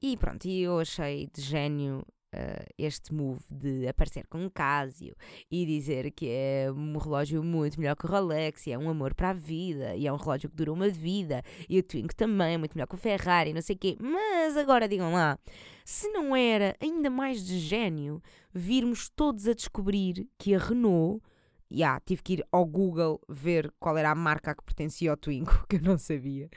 E 0.00 0.16
pronto, 0.16 0.46
e 0.46 0.60
eu 0.62 0.78
achei 0.78 1.28
de 1.32 1.42
gênio 1.42 2.06
uh, 2.34 2.64
este 2.76 3.14
move 3.14 3.40
de 3.50 3.86
aparecer 3.86 4.26
com 4.26 4.44
um 4.44 4.50
Casio 4.50 5.14
e 5.50 5.64
dizer 5.64 6.10
que 6.10 6.28
é 6.28 6.72
um 6.72 6.98
relógio 6.98 7.42
muito 7.42 7.78
melhor 7.78 7.96
que 7.96 8.06
o 8.06 8.08
Rolex 8.08 8.66
e 8.66 8.72
é 8.72 8.78
um 8.78 8.88
amor 8.88 9.14
para 9.14 9.30
a 9.30 9.32
vida 9.32 9.94
e 9.94 10.06
é 10.06 10.12
um 10.12 10.16
relógio 10.16 10.50
que 10.50 10.56
dura 10.56 10.72
uma 10.72 10.88
vida 10.88 11.42
e 11.68 11.78
o 11.78 11.82
Twingo 11.82 12.14
também 12.14 12.54
é 12.54 12.58
muito 12.58 12.74
melhor 12.74 12.86
que 12.86 12.94
o 12.94 12.98
Ferrari 12.98 13.52
não 13.52 13.62
sei 13.62 13.76
o 13.76 13.78
quê. 13.78 13.96
Mas 14.00 14.56
agora 14.56 14.88
digam 14.88 15.12
lá, 15.12 15.38
se 15.84 16.08
não 16.08 16.34
era 16.34 16.76
ainda 16.80 17.08
mais 17.08 17.44
de 17.44 17.58
gênio 17.58 18.22
virmos 18.52 19.08
todos 19.08 19.46
a 19.46 19.54
descobrir 19.54 20.28
que 20.38 20.54
a 20.54 20.58
Renault 20.58 21.22
yeah, 21.70 22.00
tive 22.00 22.22
que 22.22 22.32
ir 22.34 22.44
ao 22.52 22.64
Google 22.64 23.20
ver 23.28 23.72
qual 23.78 23.96
era 23.98 24.10
a 24.10 24.14
marca 24.14 24.52
a 24.52 24.54
que 24.54 24.62
pertencia 24.62 25.10
ao 25.10 25.16
Twingo, 25.16 25.52
que 25.68 25.76
eu 25.76 25.82
não 25.82 25.98
sabia. 25.98 26.48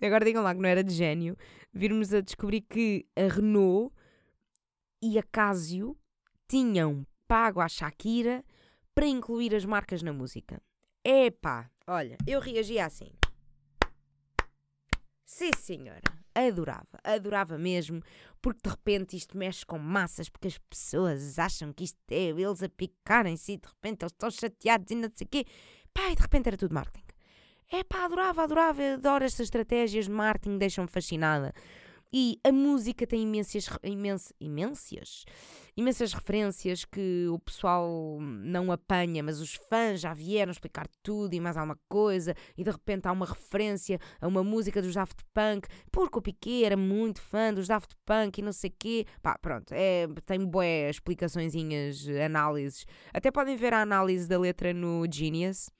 Agora 0.00 0.24
digam 0.24 0.42
lá 0.42 0.54
que 0.54 0.60
não 0.60 0.68
era 0.68 0.84
de 0.84 0.94
gênio, 0.94 1.36
virmos 1.72 2.14
a 2.14 2.20
descobrir 2.20 2.62
que 2.62 3.06
a 3.16 3.32
Renault 3.32 3.92
e 5.02 5.18
a 5.18 5.22
Casio 5.22 5.96
tinham 6.48 7.06
pago 7.26 7.60
à 7.60 7.68
Shakira 7.68 8.44
para 8.94 9.06
incluir 9.06 9.54
as 9.54 9.64
marcas 9.64 10.02
na 10.02 10.12
música. 10.12 10.60
Epá, 11.04 11.70
olha, 11.86 12.18
eu 12.26 12.40
reagia 12.40 12.86
assim. 12.86 13.10
Sim, 15.24 15.50
senhora. 15.56 16.02
Adorava, 16.34 17.00
adorava 17.02 17.58
mesmo, 17.58 18.02
porque 18.42 18.60
de 18.62 18.70
repente 18.70 19.16
isto 19.16 19.36
mexe 19.36 19.64
com 19.64 19.78
massas, 19.78 20.28
porque 20.28 20.48
as 20.48 20.58
pessoas 20.58 21.38
acham 21.38 21.72
que 21.72 21.84
isto 21.84 21.98
é 22.10 22.30
eles 22.30 22.62
a 22.62 22.68
picarem-se 22.68 23.56
de 23.56 23.66
repente 23.66 24.02
eles 24.02 24.12
estão 24.12 24.30
chateados 24.30 24.90
e 24.90 24.94
não 24.94 25.10
sei 25.14 25.24
o 25.24 25.28
quê. 25.28 25.44
Pá, 25.92 26.10
e 26.10 26.16
de 26.16 26.22
repente 26.22 26.48
era 26.48 26.56
tudo 26.56 26.74
marketing. 26.74 27.04
É 27.72 27.84
pá, 27.84 28.04
adorava, 28.04 28.42
adorava, 28.42 28.82
adoro 28.94 29.24
estas 29.24 29.46
estratégias 29.46 30.06
de 30.06 30.10
marketing, 30.10 30.58
deixam-me 30.58 30.90
fascinada. 30.90 31.54
E 32.12 32.40
a 32.42 32.50
música 32.50 33.06
tem 33.06 33.22
imensas, 33.22 33.68
imens, 33.84 34.32
imensas, 34.40 35.24
imensas 35.76 36.12
referências 36.12 36.84
que 36.84 37.26
o 37.28 37.38
pessoal 37.38 38.18
não 38.20 38.72
apanha, 38.72 39.22
mas 39.22 39.40
os 39.40 39.54
fãs 39.54 40.00
já 40.00 40.12
vieram 40.12 40.50
explicar 40.50 40.88
tudo 41.04 41.34
e 41.34 41.40
mais 41.40 41.56
alguma 41.56 41.78
coisa, 41.88 42.34
e 42.58 42.64
de 42.64 42.70
repente 42.70 43.06
há 43.06 43.12
uma 43.12 43.26
referência 43.26 44.00
a 44.20 44.26
uma 44.26 44.42
música 44.42 44.82
dos 44.82 44.94
Daft 44.94 45.22
Punk, 45.32 45.68
porque 45.92 46.18
o 46.18 46.22
Piquet 46.22 46.64
era 46.64 46.76
muito 46.76 47.20
fã 47.20 47.54
dos 47.54 47.68
Daft 47.68 47.94
Punk 48.04 48.38
e 48.38 48.42
não 48.42 48.52
sei 48.52 48.70
quê. 48.70 49.06
Pá, 49.22 49.38
pronto, 49.38 49.72
é, 49.72 50.08
tem 50.26 50.44
boé 50.44 50.90
explicaçõezinhas, 50.90 52.08
análises. 52.24 52.84
Até 53.14 53.30
podem 53.30 53.56
ver 53.56 53.72
a 53.72 53.82
análise 53.82 54.26
da 54.26 54.38
letra 54.38 54.74
no 54.74 55.04
Genius. 55.10 55.70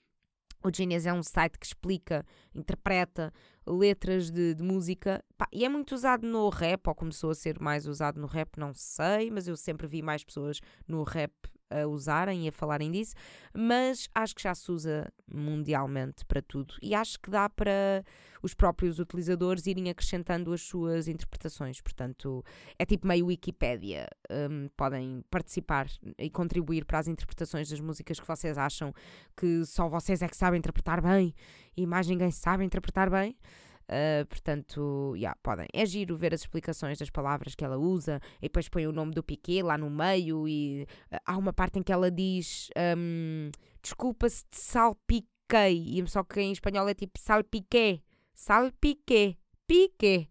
O 0.63 0.71
Genius 0.73 1.05
é 1.05 1.13
um 1.13 1.23
site 1.23 1.57
que 1.57 1.65
explica, 1.65 2.25
interpreta 2.53 3.33
letras 3.65 4.29
de, 4.29 4.53
de 4.53 4.63
música. 4.63 5.23
Pá, 5.37 5.47
e 5.51 5.65
é 5.65 5.69
muito 5.69 5.93
usado 5.93 6.27
no 6.27 6.49
rap, 6.49 6.87
ou 6.87 6.95
começou 6.95 7.31
a 7.31 7.35
ser 7.35 7.59
mais 7.59 7.87
usado 7.87 8.19
no 8.19 8.27
rap, 8.27 8.57
não 8.57 8.73
sei, 8.73 9.31
mas 9.31 9.47
eu 9.47 9.55
sempre 9.55 9.87
vi 9.87 10.01
mais 10.01 10.23
pessoas 10.23 10.59
no 10.87 11.03
rap 11.03 11.31
a 11.71 11.87
usarem 11.87 12.45
e 12.45 12.49
a 12.49 12.51
falarem 12.51 12.91
disso, 12.91 13.15
mas 13.53 14.09
acho 14.13 14.35
que 14.35 14.43
já 14.43 14.53
se 14.53 14.69
usa 14.71 15.11
mundialmente 15.25 16.25
para 16.25 16.41
tudo 16.41 16.75
e 16.81 16.93
acho 16.93 17.17
que 17.19 17.29
dá 17.29 17.49
para 17.49 18.03
os 18.41 18.53
próprios 18.53 18.99
utilizadores 18.99 19.65
irem 19.67 19.89
acrescentando 19.89 20.53
as 20.53 20.61
suas 20.61 21.07
interpretações. 21.07 21.81
Portanto, 21.81 22.43
é 22.77 22.85
tipo 22.85 23.07
meio 23.07 23.27
Wikipédia. 23.27 24.07
Um, 24.29 24.69
podem 24.75 25.23
participar 25.29 25.87
e 26.17 26.29
contribuir 26.29 26.85
para 26.85 26.99
as 26.99 27.07
interpretações 27.07 27.69
das 27.69 27.79
músicas 27.79 28.19
que 28.19 28.27
vocês 28.27 28.57
acham 28.57 28.93
que 29.35 29.65
só 29.65 29.89
vocês 29.89 30.21
é 30.21 30.27
que 30.27 30.37
sabem 30.37 30.57
interpretar 30.57 31.01
bem 31.01 31.33
e 31.75 31.85
mais 31.85 32.07
ninguém 32.07 32.31
sabe 32.31 32.63
interpretar 32.63 33.09
bem. 33.09 33.35
Uh, 33.91 34.25
portanto, 34.27 35.13
yeah, 35.17 35.37
podem. 35.43 35.67
É 35.73 35.85
giro 35.85 36.15
ver 36.15 36.33
as 36.33 36.41
explicações 36.41 36.97
das 36.97 37.09
palavras 37.09 37.55
que 37.55 37.65
ela 37.65 37.77
usa 37.77 38.21
e 38.37 38.43
depois 38.43 38.69
põe 38.69 38.87
o 38.87 38.91
nome 38.93 39.11
do 39.13 39.21
Piquet 39.21 39.61
lá 39.63 39.77
no 39.77 39.89
meio 39.89 40.47
e 40.47 40.87
uh, 41.11 41.17
há 41.25 41.37
uma 41.37 41.51
parte 41.51 41.79
em 41.79 41.83
que 41.83 41.91
ela 41.91 42.09
diz 42.09 42.69
um, 42.97 43.51
desculpa 43.81 44.29
se 44.29 44.45
te 44.49 44.57
salpiquei, 44.57 45.99
e 45.99 46.07
só 46.07 46.23
que 46.23 46.39
em 46.39 46.53
espanhol 46.53 46.87
é 46.87 46.93
tipo 46.93 47.19
salpiqué, 47.19 47.99
salpiqué, 48.41 49.37
piqué. 49.67 50.27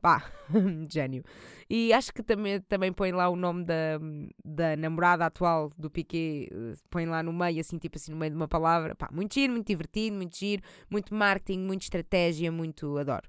Pá, 0.00 0.30
gênio. 0.92 1.24
E 1.68 1.94
acho 1.94 2.12
que 2.12 2.22
também, 2.22 2.60
também 2.60 2.92
põe 2.92 3.10
lá 3.10 3.26
o 3.30 3.36
nome 3.36 3.64
da, 3.64 3.98
da 4.44 4.76
namorada 4.76 5.24
atual 5.24 5.70
do 5.78 5.90
Piquet, 5.90 6.50
eh, 6.52 6.74
põe 6.90 7.06
lá 7.06 7.22
no 7.22 7.32
meio, 7.32 7.58
assim, 7.58 7.78
tipo 7.78 7.96
assim, 7.96 8.12
no 8.12 8.18
meio 8.18 8.32
de 8.32 8.36
uma 8.36 8.46
palavra. 8.46 8.94
Pá, 8.94 9.08
muito 9.10 9.32
giro, 9.32 9.54
muito 9.54 9.66
divertido, 9.66 10.14
muito 10.14 10.36
giro, 10.36 10.62
muito 10.90 11.14
marketing, 11.14 11.60
muita 11.60 11.86
estratégia, 11.86 12.52
muito 12.52 12.98
adoro. 12.98 13.26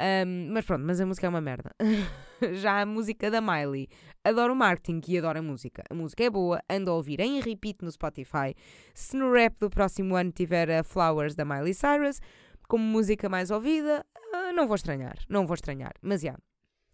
Um, 0.00 0.52
mas 0.52 0.64
pronto, 0.64 0.84
mas 0.86 0.98
a 0.98 1.04
música 1.04 1.26
é 1.26 1.28
uma 1.28 1.40
merda. 1.40 1.70
Já 2.54 2.80
a 2.80 2.86
música 2.86 3.30
da 3.30 3.42
Miley. 3.42 3.88
Adoro 4.24 4.54
o 4.54 4.56
marketing 4.56 5.02
e 5.06 5.18
adoro 5.18 5.40
a 5.40 5.42
música. 5.42 5.82
A 5.90 5.94
música 5.94 6.24
é 6.24 6.30
boa, 6.30 6.62
ando 6.70 6.90
a 6.90 6.94
ouvir 6.94 7.20
em 7.20 7.40
repeat 7.40 7.82
no 7.82 7.90
Spotify. 7.90 8.54
Se 8.94 9.14
no 9.14 9.30
rap 9.30 9.56
do 9.60 9.68
próximo 9.68 10.16
ano 10.16 10.32
tiver 10.32 10.70
a 10.70 10.82
Flowers 10.82 11.34
da 11.34 11.44
Miley 11.44 11.74
Cyrus 11.74 12.20
como 12.68 12.84
música 12.84 13.28
mais 13.28 13.50
ouvida, 13.50 14.04
ah, 14.32 14.52
não 14.52 14.66
vou 14.66 14.76
estranhar, 14.76 15.16
não 15.28 15.46
vou 15.46 15.54
estranhar. 15.54 15.94
Mas 16.02 16.20
já. 16.20 16.28
Yeah, 16.28 16.42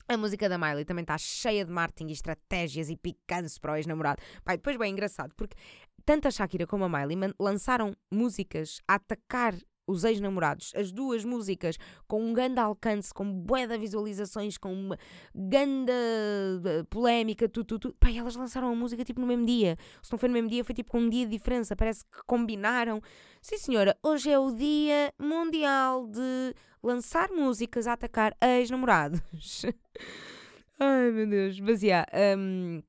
a 0.06 0.16
música 0.18 0.48
da 0.50 0.58
Miley 0.58 0.84
também 0.84 1.02
está 1.02 1.16
cheia 1.16 1.64
de 1.64 1.70
marketing 1.70 2.10
e 2.10 2.12
estratégias 2.12 2.90
e 2.90 2.96
picância 2.96 3.58
para 3.58 3.72
o 3.72 3.76
ex-namorado. 3.76 4.22
Pai, 4.44 4.58
depois 4.58 4.76
bem 4.76 4.92
engraçado, 4.92 5.34
porque 5.34 5.56
tanto 6.04 6.28
a 6.28 6.30
Shakira 6.30 6.66
como 6.66 6.84
a 6.84 6.88
Miley 6.88 7.16
lançaram 7.40 7.96
músicas 8.12 8.82
a 8.86 8.96
atacar 8.96 9.54
os 9.86 10.04
ex-namorados, 10.04 10.72
as 10.74 10.90
duas 10.90 11.24
músicas 11.24 11.76
com 12.06 12.22
um 12.22 12.32
grande 12.32 12.60
alcance, 12.60 13.12
com 13.12 13.30
bué 13.30 13.66
de 13.66 13.78
visualizações, 13.78 14.56
com 14.56 14.72
uma 14.72 14.98
grande 15.34 15.92
eh, 15.92 16.84
polémica, 16.88 17.48
tudo, 17.48 17.66
tudo, 17.66 17.80
tudo. 17.80 17.96
Pai, 17.98 18.16
elas 18.16 18.36
lançaram 18.36 18.68
a 18.68 18.74
música 18.74 19.04
tipo 19.04 19.20
no 19.20 19.26
mesmo 19.26 19.44
dia. 19.44 19.76
Se 20.02 20.10
não 20.12 20.18
foi 20.18 20.28
no 20.28 20.32
mesmo 20.34 20.48
dia, 20.48 20.64
foi 20.64 20.74
tipo 20.74 20.90
com 20.90 21.00
um 21.00 21.08
dia 21.08 21.26
de 21.26 21.32
diferença. 21.32 21.76
Parece 21.76 22.04
que 22.04 22.22
combinaram. 22.26 23.00
Sim, 23.40 23.58
senhora, 23.58 23.96
hoje 24.02 24.30
é 24.30 24.38
o 24.38 24.50
dia 24.50 25.12
mundial 25.18 26.06
de 26.06 26.54
lançar 26.82 27.30
músicas 27.30 27.86
a 27.86 27.92
atacar 27.92 28.36
ex-namorados. 28.40 29.20
Ai, 30.78 31.10
meu 31.10 31.26
Deus. 31.26 31.60
Mas, 31.60 31.82
yeah, 31.82 32.06
um, 32.38 32.82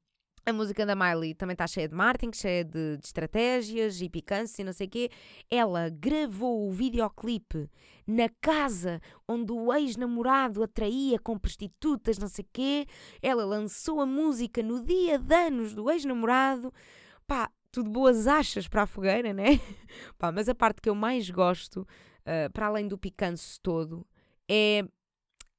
a 0.45 0.53
música 0.53 0.85
da 0.85 0.95
Miley 0.95 1.33
também 1.33 1.53
está 1.53 1.65
cheia 1.65 1.87
de 1.87 1.95
marketing, 1.95 2.31
cheia 2.33 2.63
de, 2.63 2.97
de, 2.97 3.05
estratégias 3.05 3.99
e 3.99 4.07
picância 4.07 4.61
e 4.61 4.65
não 4.65 4.73
sei 4.73 4.85
o 4.85 4.89
quê. 4.89 5.09
Ela 5.49 5.89
gravou 5.89 6.67
o 6.67 6.71
videoclipe 6.71 7.67
na 8.05 8.29
casa 8.39 9.01
onde 9.27 9.51
o 9.51 9.73
ex-namorado 9.73 10.61
atraía 10.61 11.17
com 11.17 11.37
prostitutas, 11.37 12.19
não 12.19 12.27
sei 12.27 12.45
o 12.45 12.47
quê. 12.53 12.85
Ela 13.21 13.43
lançou 13.43 13.99
a 13.99 14.05
música 14.05 14.61
no 14.61 14.83
dia 14.83 15.17
de 15.17 15.35
anos 15.35 15.73
do 15.73 15.89
ex-namorado. 15.89 16.71
Pá, 17.25 17.49
tudo 17.71 17.89
boas 17.89 18.27
achas 18.27 18.67
para 18.67 18.83
a 18.83 18.87
fogueira, 18.87 19.33
né? 19.33 19.59
Pá, 20.17 20.31
mas 20.31 20.47
a 20.47 20.53
parte 20.53 20.79
que 20.79 20.89
eu 20.89 20.95
mais 20.95 21.27
gosto, 21.29 21.81
uh, 21.81 22.51
para 22.53 22.67
além 22.67 22.87
do 22.87 22.99
picância 22.99 23.59
todo, 23.63 24.05
é 24.47 24.85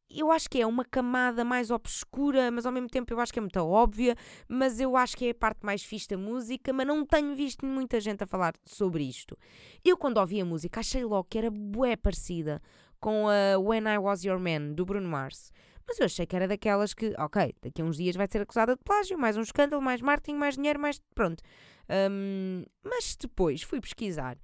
eu 0.08 0.30
acho 0.30 0.48
que 0.48 0.60
é 0.60 0.66
uma 0.66 0.84
camada 0.84 1.44
mais 1.44 1.70
obscura, 1.70 2.50
mas 2.50 2.64
ao 2.64 2.72
mesmo 2.72 2.88
tempo 2.88 3.12
eu 3.12 3.20
acho 3.20 3.32
que 3.32 3.38
é 3.38 3.42
muito 3.42 3.58
óbvia, 3.58 4.14
mas 4.48 4.80
eu 4.80 4.96
acho 4.96 5.16
que 5.16 5.26
é 5.26 5.30
a 5.30 5.34
parte 5.34 5.64
mais 5.64 5.82
fixe 5.82 6.08
da 6.08 6.16
música, 6.16 6.72
mas 6.72 6.86
não 6.86 7.04
tenho 7.04 7.34
visto 7.34 7.66
muita 7.66 8.00
gente 8.00 8.22
a 8.22 8.26
falar 8.26 8.54
sobre 8.64 9.04
isto. 9.04 9.36
Eu 9.84 9.96
quando 9.96 10.18
ouvi 10.18 10.40
a 10.40 10.44
música 10.44 10.80
achei 10.80 11.04
logo 11.04 11.24
que 11.28 11.38
era 11.38 11.50
bué 11.50 11.96
parecida 11.96 12.62
com 13.00 13.28
a 13.28 13.58
When 13.58 13.84
I 13.84 13.98
Was 13.98 14.24
Your 14.24 14.38
Man, 14.38 14.72
do 14.72 14.84
Bruno 14.84 15.08
Mars. 15.08 15.52
Mas 15.86 16.00
eu 16.00 16.06
achei 16.06 16.26
que 16.26 16.34
era 16.34 16.48
daquelas 16.48 16.92
que, 16.92 17.14
ok, 17.18 17.54
daqui 17.62 17.80
a 17.80 17.84
uns 17.84 17.96
dias 17.96 18.16
vai 18.16 18.26
ser 18.28 18.42
acusada 18.42 18.74
de 18.74 18.82
plágio, 18.82 19.16
mais 19.16 19.36
um 19.36 19.42
escândalo, 19.42 19.80
mais 19.80 20.00
marketing, 20.02 20.36
mais 20.36 20.56
dinheiro, 20.56 20.80
mais. 20.80 21.00
pronto. 21.14 21.42
Um, 22.10 22.64
mas 22.82 23.16
depois 23.16 23.62
fui 23.62 23.80
pesquisar 23.80 24.36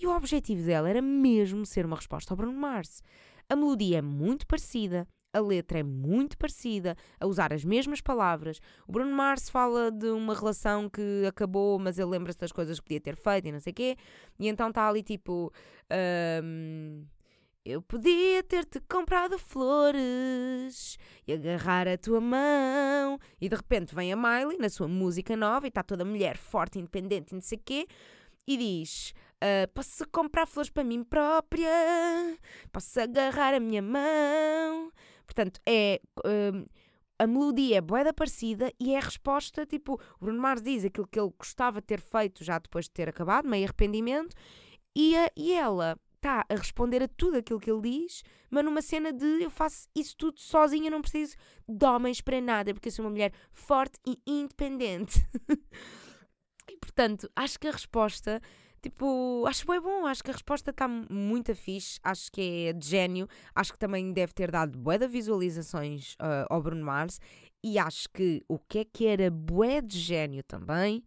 e 0.00 0.06
o 0.06 0.16
objetivo 0.16 0.64
dela 0.64 0.88
era 0.88 1.02
mesmo 1.02 1.64
ser 1.66 1.84
uma 1.86 1.96
resposta 1.96 2.32
ao 2.32 2.36
Bruno 2.36 2.52
Mars. 2.52 3.02
A 3.50 3.56
melodia 3.56 3.98
é 3.98 4.02
muito 4.02 4.46
parecida, 4.46 5.08
a 5.32 5.40
letra 5.40 5.78
é 5.78 5.82
muito 5.82 6.36
parecida, 6.36 6.94
a 7.18 7.26
usar 7.26 7.52
as 7.52 7.64
mesmas 7.64 8.00
palavras. 8.00 8.60
O 8.86 8.92
Bruno 8.92 9.10
Mars 9.10 9.48
fala 9.48 9.90
de 9.90 10.10
uma 10.10 10.34
relação 10.34 10.88
que 10.88 11.24
acabou, 11.26 11.78
mas 11.78 11.98
ele 11.98 12.10
lembra-se 12.10 12.38
das 12.38 12.52
coisas 12.52 12.78
que 12.78 12.84
podia 12.84 13.00
ter 13.00 13.16
feito 13.16 13.48
e 13.48 13.52
não 13.52 13.60
sei 13.60 13.70
o 13.70 13.74
quê. 13.74 13.96
E 14.38 14.48
então 14.48 14.68
está 14.68 14.86
ali 14.86 15.02
tipo. 15.02 15.50
Um, 16.42 17.06
eu 17.64 17.82
podia 17.82 18.42
ter-te 18.42 18.80
comprado 18.80 19.38
flores 19.38 20.96
e 21.26 21.32
agarrar 21.34 21.86
a 21.86 21.98
tua 21.98 22.20
mão. 22.20 23.18
E 23.40 23.48
de 23.48 23.56
repente 23.56 23.94
vem 23.94 24.12
a 24.12 24.16
Miley 24.16 24.58
na 24.58 24.70
sua 24.70 24.88
música 24.88 25.36
nova 25.36 25.66
e 25.66 25.68
está 25.68 25.82
toda 25.82 26.04
mulher 26.04 26.36
forte, 26.36 26.78
independente 26.78 27.32
e 27.32 27.34
não 27.34 27.42
sei 27.42 27.58
o 27.58 27.62
quê. 27.62 27.86
E 28.46 28.56
diz: 28.56 29.12
Uh, 29.42 29.68
posso 29.72 30.08
comprar 30.10 30.46
flores 30.46 30.70
para 30.70 30.82
mim 30.82 31.04
própria, 31.04 31.70
posso 32.72 33.00
agarrar 33.00 33.54
a 33.54 33.60
minha 33.60 33.82
mão. 33.82 34.92
Portanto, 35.24 35.60
é. 35.66 36.00
Uh, 36.18 36.68
a 37.20 37.26
melodia 37.26 37.78
é 37.78 37.80
boeda 37.80 38.12
parecida 38.12 38.72
e 38.78 38.94
é 38.94 38.98
a 38.98 39.00
resposta, 39.00 39.66
tipo, 39.66 40.00
o 40.20 40.24
Bruno 40.24 40.40
Mars 40.40 40.62
diz 40.62 40.84
aquilo 40.84 41.08
que 41.08 41.18
ele 41.18 41.32
gostava 41.36 41.80
de 41.80 41.86
ter 41.88 42.00
feito 42.00 42.44
já 42.44 42.60
depois 42.60 42.84
de 42.84 42.92
ter 42.92 43.08
acabado, 43.08 43.48
meio 43.48 43.64
arrependimento, 43.64 44.36
e, 44.94 45.16
a, 45.16 45.28
e 45.36 45.52
ela 45.52 45.98
está 46.14 46.44
a 46.48 46.54
responder 46.54 47.02
a 47.02 47.08
tudo 47.08 47.38
aquilo 47.38 47.58
que 47.58 47.70
ele 47.70 47.80
diz, 47.80 48.22
mas 48.50 48.64
numa 48.64 48.82
cena 48.82 49.12
de 49.12 49.42
eu 49.42 49.50
faço 49.50 49.88
isso 49.96 50.16
tudo 50.16 50.38
sozinha, 50.40 50.90
não 50.90 51.00
preciso 51.00 51.36
de 51.68 51.86
homens 51.86 52.20
para 52.20 52.40
nada, 52.40 52.72
porque 52.72 52.88
eu 52.88 52.92
sou 52.92 53.04
uma 53.04 53.10
mulher 53.10 53.32
forte 53.52 53.98
e 54.06 54.18
independente. 54.26 55.24
e 56.70 56.76
portanto, 56.76 57.30
acho 57.34 57.58
que 57.58 57.68
a 57.68 57.72
resposta 57.72 58.40
Tipo, 58.80 59.44
acho 59.48 59.66
bem 59.66 59.80
bom, 59.80 60.06
acho 60.06 60.22
que 60.22 60.30
a 60.30 60.34
resposta 60.34 60.70
está 60.70 60.86
muito 60.86 61.54
fixe, 61.54 61.98
acho 62.02 62.30
que 62.30 62.66
é 62.68 62.72
de 62.72 62.86
gênio, 62.86 63.26
acho 63.54 63.72
que 63.72 63.78
também 63.78 64.12
deve 64.12 64.32
ter 64.32 64.50
dado 64.52 64.78
bué 64.78 64.96
de 64.98 65.08
visualizações 65.08 66.14
uh, 66.14 66.46
ao 66.48 66.62
Bruno 66.62 66.84
Mars 66.84 67.18
e 67.62 67.76
acho 67.76 68.08
que 68.10 68.42
o 68.48 68.56
que 68.58 68.78
é 68.78 68.84
que 68.84 69.06
era 69.06 69.30
bué 69.30 69.80
de 69.80 69.98
gênio 69.98 70.44
também, 70.44 71.02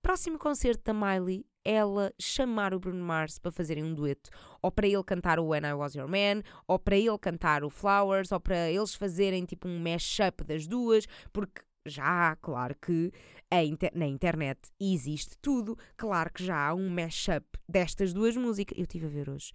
próximo 0.00 0.38
concerto 0.38 0.82
da 0.82 0.94
Miley, 0.94 1.44
ela 1.62 2.10
chamar 2.18 2.72
o 2.72 2.80
Bruno 2.80 3.04
Mars 3.04 3.38
para 3.38 3.52
fazerem 3.52 3.84
um 3.84 3.92
dueto, 3.92 4.30
ou 4.62 4.70
para 4.72 4.86
ele 4.86 5.04
cantar 5.04 5.38
o 5.38 5.48
When 5.48 5.62
I 5.66 5.74
Was 5.74 5.94
Your 5.94 6.08
Man, 6.08 6.42
ou 6.66 6.78
para 6.78 6.96
ele 6.96 7.18
cantar 7.18 7.64
o 7.64 7.70
Flowers, 7.70 8.32
ou 8.32 8.40
para 8.40 8.70
eles 8.70 8.94
fazerem 8.94 9.44
tipo 9.44 9.68
um 9.68 9.78
mashup 9.78 10.42
das 10.44 10.66
duas, 10.66 11.04
porque 11.32 11.60
já, 11.86 12.36
claro 12.36 12.74
que 12.80 13.12
inter 13.50 13.90
na 13.94 14.06
internet 14.06 14.60
existe 14.78 15.36
tudo. 15.40 15.76
Claro 15.96 16.30
que 16.32 16.44
já 16.44 16.68
há 16.68 16.74
um 16.74 16.88
mashup 16.88 17.46
destas 17.68 18.12
duas 18.12 18.36
músicas. 18.36 18.76
Eu 18.76 18.82
estive 18.82 19.06
a 19.06 19.08
ver 19.08 19.30
hoje. 19.30 19.52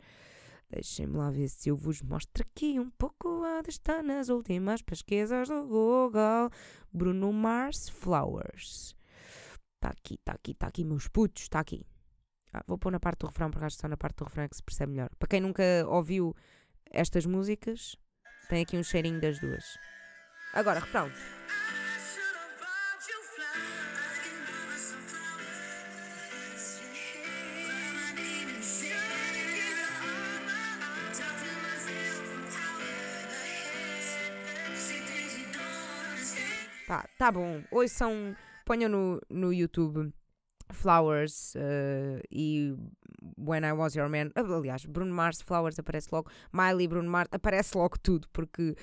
Deixem-me 0.69 1.17
lá 1.17 1.29
ver 1.29 1.47
se 1.47 1.69
eu 1.69 1.75
vos 1.75 2.01
mostro 2.01 2.43
aqui 2.43 2.79
um 2.79 2.89
pouco 2.89 3.43
a 3.43 3.61
está 3.67 4.01
nas 4.01 4.29
últimas 4.29 4.81
pesquisas 4.81 5.47
do 5.47 5.67
Google. 5.67 6.49
Bruno 6.91 7.31
Mars 7.31 7.89
Flowers. 7.89 8.95
Está 9.75 9.89
aqui, 9.89 10.15
está 10.15 10.31
aqui, 10.33 10.51
está 10.51 10.67
aqui, 10.67 10.83
meus 10.83 11.07
putos, 11.07 11.43
está 11.43 11.59
aqui. 11.59 11.85
Ah, 12.51 12.63
vou 12.65 12.77
pôr 12.77 12.91
na 12.91 12.99
parte 12.99 13.19
do 13.19 13.27
refrão, 13.27 13.51
porque 13.51 13.65
acho 13.65 13.75
que 13.75 13.81
só 13.81 13.87
na 13.87 13.97
parte 13.97 14.17
do 14.17 14.23
refrão 14.23 14.45
é 14.45 14.49
que 14.49 14.55
se 14.55 14.63
percebe 14.63 14.93
melhor. 14.93 15.09
Para 15.19 15.27
quem 15.27 15.41
nunca 15.41 15.63
ouviu 15.87 16.35
estas 16.89 17.25
músicas, 17.25 17.95
tem 18.49 18.63
aqui 18.63 18.77
um 18.77 18.83
cheirinho 18.83 19.21
das 19.21 19.39
duas. 19.39 19.63
Agora, 20.53 20.79
refrão. 20.79 21.11
Pá, 36.87 37.07
tá 37.17 37.31
bom. 37.31 37.63
Hoje 37.71 37.89
são. 37.89 38.35
Ponham 38.65 38.89
no, 38.89 39.21
no 39.29 39.53
YouTube 39.53 40.11
Flowers 40.71 41.53
uh, 41.55 42.19
e 42.31 42.75
When 43.37 43.63
I 43.63 43.73
Was 43.73 43.95
Your 43.95 44.09
Man. 44.09 44.31
Aliás, 44.35 44.85
Bruno 44.85 45.13
Mars, 45.13 45.41
Flowers 45.41 45.77
aparece 45.79 46.09
logo. 46.11 46.31
Miley, 46.51 46.87
Bruno 46.87 47.09
Mars, 47.09 47.29
aparece 47.31 47.77
logo 47.77 47.97
tudo, 48.01 48.27
porque 48.33 48.75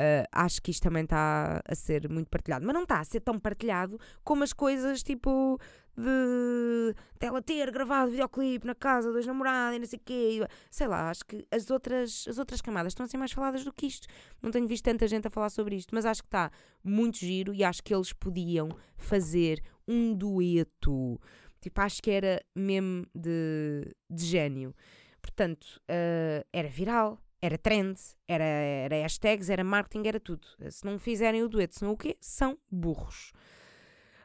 uh, 0.00 0.26
acho 0.32 0.62
que 0.62 0.70
isto 0.70 0.82
também 0.82 1.04
está 1.04 1.60
a 1.66 1.74
ser 1.74 2.08
muito 2.08 2.28
partilhado. 2.28 2.64
Mas 2.64 2.74
não 2.74 2.84
está 2.84 3.00
a 3.00 3.04
ser 3.04 3.20
tão 3.20 3.38
partilhado 3.38 4.00
como 4.24 4.42
as 4.42 4.52
coisas 4.52 5.02
tipo 5.02 5.60
de 5.96 6.94
dela 7.18 7.42
ter 7.42 7.70
gravado 7.70 8.10
videoclipe 8.10 8.66
na 8.66 8.74
casa 8.74 9.12
dos 9.12 9.26
namorados 9.26 9.76
e 9.76 9.78
não 9.78 9.86
sei 9.86 9.98
o 9.98 10.02
quê. 10.04 10.46
Sei 10.70 10.86
lá, 10.86 11.10
acho 11.10 11.24
que 11.26 11.46
as 11.50 11.70
outras, 11.70 12.24
as 12.28 12.38
outras 12.38 12.60
camadas 12.60 12.92
estão 12.92 13.04
a 13.04 13.08
ser 13.08 13.18
mais 13.18 13.32
faladas 13.32 13.64
do 13.64 13.72
que 13.72 13.86
isto. 13.86 14.08
Não 14.40 14.50
tenho 14.50 14.66
visto 14.66 14.84
tanta 14.84 15.06
gente 15.06 15.26
a 15.26 15.30
falar 15.30 15.50
sobre 15.50 15.76
isto, 15.76 15.94
mas 15.94 16.06
acho 16.06 16.22
que 16.22 16.28
está 16.28 16.50
muito 16.82 17.18
giro 17.18 17.52
e 17.54 17.62
acho 17.62 17.82
que 17.82 17.94
eles 17.94 18.12
podiam 18.12 18.70
fazer 18.96 19.62
um 19.86 20.14
dueto. 20.14 21.20
Tipo, 21.60 21.80
acho 21.82 22.02
que 22.02 22.10
era 22.10 22.42
mesmo 22.56 23.06
de, 23.14 23.94
de 24.08 24.24
gênio. 24.24 24.74
Portanto, 25.20 25.64
uh, 25.90 26.46
era 26.52 26.68
viral, 26.68 27.20
era 27.42 27.56
trend, 27.56 27.98
era, 28.28 28.44
era 28.44 29.02
hashtags, 29.02 29.48
era 29.48 29.64
marketing, 29.64 30.06
era 30.06 30.20
tudo. 30.20 30.46
Se 30.70 30.84
não 30.84 30.98
fizerem 30.98 31.42
o 31.42 31.48
dueto, 31.48 31.78
são 31.78 31.90
o 31.90 31.96
quê? 31.96 32.16
São 32.20 32.58
burros. 32.70 33.32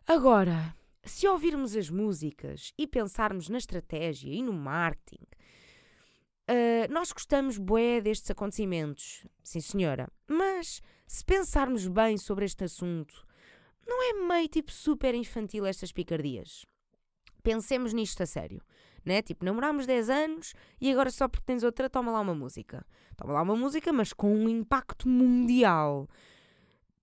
Agora, 0.05 0.75
se 1.03 1.27
ouvirmos 1.27 1.75
as 1.75 1.89
músicas 1.89 2.73
e 2.77 2.85
pensarmos 2.85 3.47
na 3.47 3.57
estratégia 3.57 4.33
e 4.33 4.43
no 4.43 4.53
marketing, 4.53 5.23
uh, 6.49 6.91
nós 6.91 7.11
gostamos 7.11 7.57
bué 7.57 8.01
destes 8.01 8.31
acontecimentos, 8.31 9.25
sim 9.43 9.61
senhora. 9.61 10.11
Mas 10.27 10.81
se 11.07 11.23
pensarmos 11.23 11.87
bem 11.87 12.17
sobre 12.17 12.45
este 12.45 12.63
assunto, 12.63 13.25
não 13.87 14.03
é 14.03 14.27
meio 14.27 14.47
tipo 14.47 14.71
super 14.71 15.13
infantil 15.15 15.65
estas 15.65 15.91
picardias? 15.91 16.65
Pensemos 17.43 17.93
nisto 17.93 18.23
a 18.23 18.25
sério. 18.25 18.61
Né? 19.05 19.21
Tipo, 19.21 19.45
namorámos 19.45 19.85
10 19.85 20.09
anos 20.09 20.53
e 20.81 20.91
agora 20.91 21.11
só 21.11 21.27
porque 21.27 21.45
tens 21.45 21.63
outra, 21.63 21.89
toma 21.89 22.11
lá 22.11 22.21
uma 22.21 22.33
música. 22.33 22.85
Toma 23.15 23.33
lá 23.33 23.41
uma 23.43 23.55
música, 23.55 23.93
mas 23.93 24.11
com 24.11 24.33
um 24.33 24.49
impacto 24.49 25.07
mundial. 25.07 26.09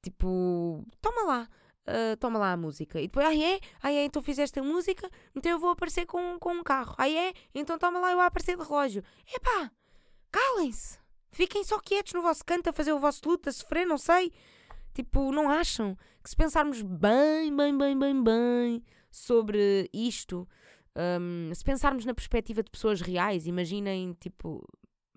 Tipo, 0.02 0.84
toma 1.00 1.22
lá 1.22 1.48
uh, 1.86 2.16
toma 2.16 2.38
lá 2.38 2.52
a 2.52 2.56
música. 2.56 3.00
E 3.00 3.06
depois, 3.06 3.26
ah 3.26 3.34
é? 3.34 3.60
Ah 3.82 3.92
é? 3.92 4.04
Então 4.04 4.22
fizeste 4.22 4.58
a 4.58 4.62
música, 4.62 5.08
então 5.34 5.52
eu 5.52 5.58
vou 5.58 5.70
aparecer 5.70 6.06
com, 6.06 6.38
com 6.38 6.52
um 6.52 6.62
carro. 6.62 6.94
Ah 6.98 7.08
é? 7.08 7.32
Então 7.54 7.78
toma 7.78 7.98
lá 7.98 8.12
eu 8.12 8.20
a 8.20 8.26
aparecer 8.26 8.56
de 8.56 8.62
relógio. 8.62 9.02
Epá, 9.32 9.70
calem-se. 10.30 10.98
Fiquem 11.30 11.64
só 11.64 11.78
quietos 11.78 12.12
no 12.12 12.22
vosso 12.22 12.44
canto 12.44 12.68
a 12.68 12.72
fazer 12.72 12.92
o 12.92 12.98
vosso 12.98 13.20
luto, 13.26 13.48
a 13.48 13.52
sofrer, 13.52 13.86
não 13.86 13.98
sei. 13.98 14.32
Tipo, 14.92 15.32
não 15.32 15.48
acham 15.48 15.96
que 16.22 16.28
se 16.28 16.36
pensarmos 16.36 16.82
bem, 16.82 17.54
bem, 17.56 17.76
bem, 17.76 17.98
bem, 17.98 18.22
bem 18.22 18.84
sobre 19.10 19.88
isto, 19.92 20.46
um, 20.96 21.54
se 21.54 21.64
pensarmos 21.64 22.04
na 22.04 22.14
perspectiva 22.14 22.62
de 22.62 22.70
pessoas 22.70 23.00
reais, 23.00 23.46
imaginem, 23.46 24.12
tipo, 24.14 24.66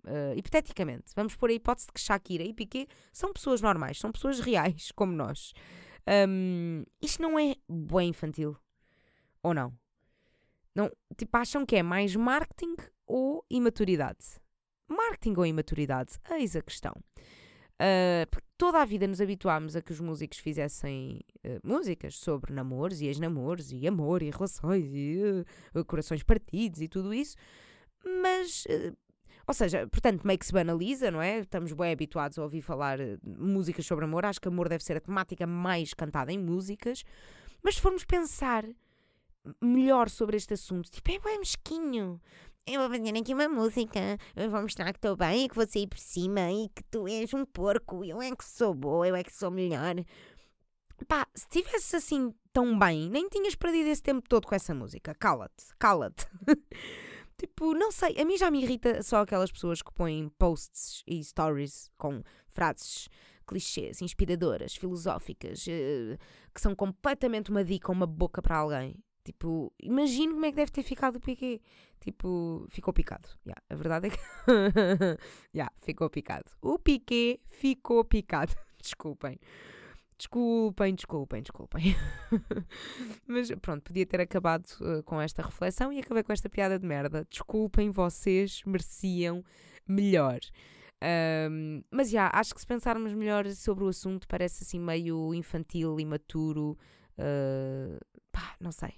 Uh, 0.08 0.38
hipoteticamente, 0.38 1.06
vamos 1.16 1.36
pôr 1.36 1.50
a 1.50 1.54
hipótese 1.54 1.88
de 1.88 1.94
que 1.94 2.00
Shakira 2.00 2.44
e 2.44 2.54
Piquet 2.54 2.88
são 3.12 3.34
pessoas 3.34 3.60
normais, 3.60 3.98
são 3.98 4.12
pessoas 4.12 4.40
reais, 4.40 4.92
como 4.96 5.12
nós. 5.12 5.52
Um, 6.30 6.84
isto 7.02 7.24
não 7.24 7.40
é 7.40 7.56
bem 7.68 8.10
infantil? 8.10 8.56
Ou 9.42 9.52
não? 9.52 9.74
não? 10.76 10.92
Tipo, 11.18 11.38
acham 11.38 11.66
que 11.66 11.76
é 11.76 11.82
mais 11.82 12.16
marketing 12.16 12.76
ou 13.08 13.44
imaturidade? 13.50 14.40
Marketing 14.88 15.34
ou 15.38 15.46
imaturidade? 15.48 16.20
Eis 16.30 16.56
a 16.56 16.62
questão. 16.62 16.94
Uh, 17.82 18.30
toda 18.58 18.82
a 18.82 18.86
vida 18.86 19.08
nos 19.08 19.22
habituámos 19.22 19.76
a 19.76 19.82
que 19.82 19.92
os 19.92 20.00
músicos 20.00 20.38
fizessem 20.40 21.22
uh, 21.46 21.60
músicas 21.64 22.18
sobre 22.18 22.54
namoros 22.54 23.02
e 23.02 23.08
ex-namoros 23.08 23.72
e 23.72 23.88
amor 23.88 24.22
e 24.22 24.30
relações 24.30 24.86
e 24.94 25.46
uh, 25.74 25.86
corações 25.86 26.24
partidos 26.24 26.82
e 26.82 26.88
tudo 26.88 27.14
isso, 27.14 27.36
mas 28.22 28.66
ou 29.48 29.54
seja, 29.54 29.88
portanto, 29.88 30.26
meio 30.26 30.40
que 30.40 30.46
se 30.46 30.52
banaliza, 30.52 31.12
não 31.12 31.22
é? 31.22 31.40
Estamos 31.40 31.72
bem 31.72 31.92
habituados 31.92 32.40
a 32.40 32.44
ouvir 32.44 32.62
falar 32.62 32.98
músicas 33.24 33.86
sobre 33.86 34.06
amor. 34.06 34.26
Acho 34.26 34.42
que 34.42 34.48
amor 34.48 34.68
deve 34.68 34.84
ser 34.84 34.98
a 34.98 35.00
temática 35.00 35.46
mais 35.46 35.94
cantada 35.94 36.32
em 36.32 36.38
músicas. 36.38 37.04
Mas 37.62 37.76
se 37.76 37.82
formos 37.82 38.04
pensar 38.04 38.66
melhor 39.62 40.10
sobre 40.10 40.38
este 40.38 40.56
assunto, 40.56 40.90
tipo, 40.90 41.12
é 41.12 41.20
bem 41.20 41.40
mesquinho. 41.40 42.20
Eu 42.68 42.82
vou 42.82 42.90
fazer 42.90 43.16
aqui 43.16 43.34
uma 43.34 43.48
música, 43.48 44.18
eu 44.36 44.50
vou 44.50 44.62
mostrar 44.62 44.92
que 44.92 44.98
estou 44.98 45.16
bem 45.16 45.46
e 45.46 45.50
que 45.50 45.56
vou 45.56 45.68
sair 45.68 45.88
por 45.88 46.00
cima 46.00 46.52
e 46.52 46.70
que 46.70 46.84
tu 46.90 47.08
és 47.08 47.32
um 47.34 47.46
porco, 47.46 48.04
eu 48.04 48.22
é 48.22 48.36
que 48.36 48.44
sou 48.44 48.74
boa, 48.74 49.08
eu 49.08 49.16
é 49.16 49.24
que 49.24 49.32
sou 49.32 49.52
melhor. 49.52 49.96
Pá, 51.08 51.28
se 51.36 51.48
tivesse 51.48 51.96
assim 51.96 52.34
tão 52.52 52.78
bem, 52.78 53.10
nem 53.10 53.30
tinhas 53.30 53.54
perdido 53.54 53.90
esse 53.90 54.02
tempo 54.02 54.28
todo 54.28 54.48
com 54.48 54.56
essa 54.56 54.74
música. 54.74 55.14
Cala-te, 55.14 55.66
cala-te. 55.78 56.26
tipo, 57.38 57.74
não 57.76 57.92
sei, 57.92 58.20
a 58.20 58.26
mim 58.26 58.38
já 58.38 58.50
me 58.50 58.64
irrita 58.64 59.04
só 59.04 59.22
aquelas 59.22 59.52
pessoas 59.52 59.84
que 59.84 59.94
põem 59.94 60.30
posts 60.40 61.04
e 61.06 61.24
stories 61.24 61.92
com 61.98 62.24
frases 62.48 63.10
clichês, 63.46 64.02
inspiradoras, 64.02 64.76
filosóficas, 64.76 65.68
uh, 65.68 66.18
que 66.52 66.60
são 66.60 66.74
completamente 66.76 67.52
uma 67.52 67.64
dica, 67.64 67.92
uma 67.92 68.08
boca 68.08 68.42
para 68.42 68.58
alguém. 68.58 68.96
Tipo, 69.26 69.74
imagino 69.82 70.34
como 70.34 70.46
é 70.46 70.52
que 70.52 70.56
deve 70.56 70.72
ter 70.72 70.84
ficado 70.84 71.16
o 71.16 71.20
Piqué. 71.20 71.60
Tipo, 72.00 72.68
ficou 72.70 72.94
picado. 72.94 73.28
Yeah, 73.44 73.62
a 73.68 73.76
verdade 73.76 74.08
é 74.08 74.10
que. 74.12 74.20
yeah, 75.54 75.74
ficou 75.82 76.08
picado. 76.12 76.46
O 76.62 76.78
Piqué 76.78 77.40
ficou 77.48 78.06
picado. 78.06 78.54
Desculpem. 78.80 79.40
Desculpem, 80.16 80.96
desculpem, 80.96 81.42
desculpem. 81.42 81.96
Mas 83.28 83.52
pronto, 83.62 83.84
podia 83.84 84.06
ter 84.06 84.22
acabado 84.22 84.66
uh, 84.80 85.04
com 85.04 85.20
esta 85.20 85.42
reflexão 85.42 85.92
e 85.92 86.00
acabei 86.00 86.24
com 86.24 86.32
esta 86.32 86.48
piada 86.48 86.78
de 86.78 86.86
merda. 86.86 87.28
Desculpem, 87.30 87.90
vocês 87.90 88.62
mereciam 88.64 89.44
melhor. 89.88 90.40
Um, 91.52 91.84
mas 91.92 92.10
já, 92.10 92.32
acho 92.34 92.56
que 92.56 92.62
se 92.62 92.66
pensarmos 92.66 93.14
melhor 93.14 93.46
sobre 93.52 93.84
o 93.84 93.90
assunto, 93.90 94.26
parece 94.28 94.64
assim 94.64 94.80
meio 94.80 95.34
infantil, 95.34 96.00
imaturo. 96.00 96.78
Uh, 97.18 98.00
pá, 98.32 98.56
não 98.62 98.72
sei. 98.72 98.94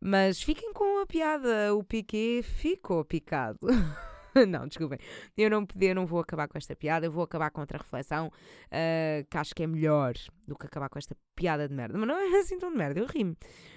Mas 0.00 0.42
fiquem 0.42 0.72
com 0.72 1.00
a 1.00 1.06
piada. 1.06 1.74
O 1.74 1.82
Piqué 1.82 2.42
ficou 2.42 3.04
picado. 3.04 3.58
não, 4.48 4.66
desculpem. 4.68 4.98
Eu 5.36 5.50
não, 5.50 5.66
eu 5.80 5.94
não 5.94 6.06
vou 6.06 6.20
acabar 6.20 6.46
com 6.48 6.56
esta 6.56 6.76
piada. 6.76 7.06
Eu 7.06 7.12
vou 7.12 7.24
acabar 7.24 7.50
com 7.50 7.60
outra 7.60 7.78
reflexão 7.78 8.28
uh, 8.28 9.26
que 9.28 9.36
acho 9.36 9.54
que 9.54 9.62
é 9.62 9.66
melhor 9.66 10.14
do 10.46 10.56
que 10.56 10.66
acabar 10.66 10.88
com 10.88 10.98
esta 10.98 11.16
piada 11.34 11.68
de 11.68 11.74
merda. 11.74 11.98
Mas 11.98 12.08
não 12.08 12.16
é 12.16 12.38
assim 12.38 12.58
tão 12.58 12.70
de 12.70 12.76
merda. 12.76 13.00
Eu 13.00 13.06
rimo. 13.06 13.36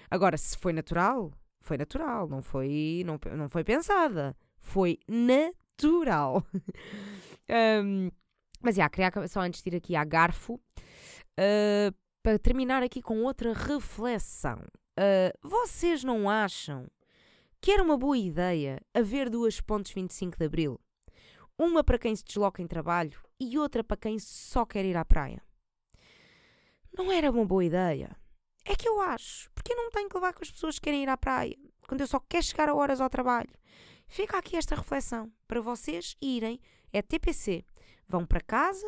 Agora, 0.09 0.37
se 0.37 0.57
foi 0.57 0.73
natural, 0.73 1.31
foi 1.61 1.77
natural. 1.77 2.27
Não 2.27 2.41
foi, 2.41 3.03
não, 3.05 3.19
não 3.35 3.49
foi 3.49 3.63
pensada. 3.63 4.35
Foi 4.59 4.99
natural. 5.07 6.45
um, 7.83 8.11
mas 8.61 8.75
já, 8.75 8.87
queria 8.89 9.11
só 9.27 9.41
antes 9.41 9.63
de 9.63 9.69
ir 9.69 9.75
aqui 9.77 9.95
a 9.95 10.03
garfo. 10.03 10.59
Uh, 11.39 11.91
para 12.21 12.37
terminar 12.37 12.83
aqui 12.83 13.01
com 13.01 13.23
outra 13.23 13.51
reflexão. 13.53 14.61
Uh, 15.01 15.33
vocês 15.41 16.03
não 16.03 16.29
acham 16.29 16.87
que 17.59 17.71
era 17.71 17.81
uma 17.81 17.97
boa 17.97 18.15
ideia 18.15 18.79
haver 18.93 19.31
duas 19.31 19.59
pontes 19.59 19.93
25 19.93 20.37
de 20.37 20.45
Abril? 20.45 20.79
Uma 21.57 21.83
para 21.83 21.97
quem 21.97 22.15
se 22.15 22.23
desloca 22.23 22.61
em 22.61 22.67
trabalho 22.67 23.19
e 23.39 23.57
outra 23.57 23.83
para 23.83 23.97
quem 23.97 24.19
só 24.19 24.63
quer 24.63 24.85
ir 24.85 24.95
à 24.95 25.03
praia. 25.03 25.41
Não 26.95 27.11
era 27.11 27.31
uma 27.31 27.43
boa 27.43 27.65
ideia. 27.65 28.15
É 28.63 28.75
que 28.75 28.87
eu 28.87 29.01
acho, 29.01 29.49
porque 29.55 29.73
eu 29.73 29.77
não 29.77 29.89
tenho 29.89 30.07
que 30.07 30.13
levar 30.13 30.33
com 30.33 30.43
as 30.43 30.51
pessoas 30.51 30.75
que 30.75 30.81
querem 30.81 31.01
ir 31.01 31.09
à 31.09 31.17
praia, 31.17 31.57
quando 31.87 32.01
eu 32.01 32.07
só 32.07 32.19
quero 32.19 32.43
chegar 32.43 32.69
a 32.69 32.75
horas 32.75 33.01
ao 33.01 33.09
trabalho. 33.09 33.49
Fica 34.07 34.37
aqui 34.37 34.55
esta 34.55 34.75
reflexão 34.75 35.33
para 35.47 35.61
vocês 35.61 36.15
irem, 36.21 36.59
é 36.93 37.01
TPC, 37.01 37.65
vão 38.07 38.23
para 38.23 38.39
casa. 38.39 38.85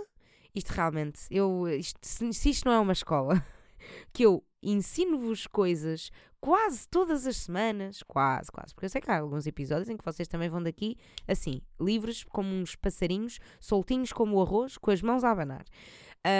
Isto 0.54 0.70
realmente, 0.74 1.22
eu, 1.32 1.68
isto, 1.70 2.00
se 2.04 2.50
isto 2.52 2.66
não 2.66 2.74
é 2.74 2.80
uma 2.80 2.94
escola, 2.94 3.44
que 4.14 4.22
eu 4.22 4.46
ensino-vos 4.64 5.48
coisas 5.48 6.12
quase 6.40 6.88
todas 6.90 7.26
as 7.26 7.38
semanas, 7.38 8.04
quase, 8.04 8.52
quase, 8.52 8.74
porque 8.74 8.86
eu 8.86 8.90
sei 8.90 9.00
que 9.00 9.10
há 9.10 9.20
alguns 9.20 9.48
episódios 9.48 9.88
em 9.88 9.96
que 9.96 10.04
vocês 10.04 10.28
também 10.28 10.50
vão 10.50 10.62
daqui 10.62 10.98
assim, 11.28 11.62
livres 11.80 12.24
como 12.26 12.50
uns 12.54 12.76
passarinhos, 12.76 13.40
soltinhos 13.60 14.12
como 14.12 14.36
o 14.36 14.42
arroz, 14.42 14.78
com 14.78 14.92
as 14.92 15.02
mãos 15.02 15.24
a 15.24 15.32
abanar. 15.32 15.64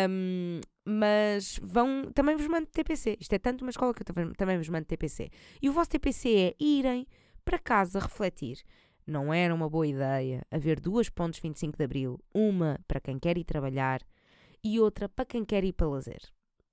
Um, 0.10 0.60
mas 0.86 1.60
vão, 1.62 2.12
também 2.14 2.36
vos 2.36 2.48
mando 2.48 2.68
TPC. 2.68 3.18
Isto 3.20 3.34
é 3.34 3.40
tanto 3.40 3.62
uma 3.62 3.70
escola 3.70 3.94
que 3.94 4.02
eu 4.02 4.36
também 4.36 4.58
vos 4.58 4.70
mando 4.70 4.86
TPC. 4.86 5.30
E 5.62 5.70
o 5.70 5.74
vosso 5.74 5.90
TPC 5.90 6.30
é 6.36 6.56
irem 6.60 7.08
para 7.46 7.60
casa 7.60 8.00
refletir. 8.00 8.64
Não 9.06 9.34
era 9.34 9.54
uma 9.54 9.70
boa 9.70 9.86
ideia 9.86 10.46
haver 10.50 10.80
duas 10.80 11.10
pontos 11.10 11.40
25 11.40 11.78
de 11.78 11.84
Abril, 11.84 12.20
uma 12.34 12.80
para 12.88 13.02
quem 13.02 13.20
quer 13.20 13.38
ir 13.38 13.44
trabalhar 13.44 14.02
e 14.64 14.80
outra 14.80 15.10
para 15.10 15.26
quem 15.26 15.44
quer 15.44 15.64
ir 15.64 15.74
para 15.74 15.88
lazer. 15.88 16.22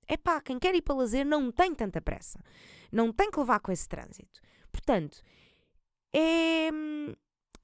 É 0.07 0.17
pá, 0.17 0.41
quem 0.41 0.59
quer 0.59 0.75
ir 0.75 0.81
para 0.81 0.95
lazer 0.95 1.25
não 1.25 1.51
tem 1.51 1.73
tanta 1.73 2.01
pressa. 2.01 2.39
Não 2.91 3.11
tem 3.11 3.31
que 3.31 3.39
levar 3.39 3.59
com 3.59 3.71
esse 3.71 3.87
trânsito. 3.87 4.41
Portanto, 4.71 5.21
é. 6.13 6.69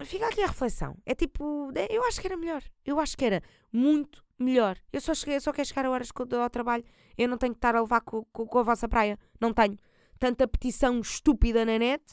Fica 0.03 0.27
aqui 0.27 0.43
a 0.43 0.47
reflexão. 0.47 0.95
É 1.05 1.15
tipo, 1.15 1.71
é, 1.75 1.87
eu 1.89 2.03
acho 2.05 2.21
que 2.21 2.27
era 2.27 2.37
melhor. 2.37 2.63
Eu 2.85 2.99
acho 2.99 3.17
que 3.17 3.25
era 3.25 3.41
muito 3.73 4.23
melhor. 4.37 4.77
Eu 4.93 5.01
só, 5.01 5.13
cheguei, 5.13 5.39
só 5.39 5.51
quero 5.51 5.67
chegar 5.67 5.85
a 5.85 5.89
horas 5.89 6.09
ao 6.15 6.49
trabalho. 6.49 6.83
Eu 7.17 7.27
não 7.27 7.37
tenho 7.37 7.53
que 7.53 7.57
estar 7.57 7.75
a 7.75 7.81
levar 7.81 8.01
com, 8.01 8.23
com, 8.25 8.45
com 8.45 8.59
a 8.59 8.63
vossa 8.63 8.87
praia. 8.87 9.17
Não 9.41 9.51
tenho. 9.53 9.77
Tanta 10.19 10.47
petição 10.47 10.99
estúpida 10.99 11.65
na 11.65 11.79
net 11.79 12.03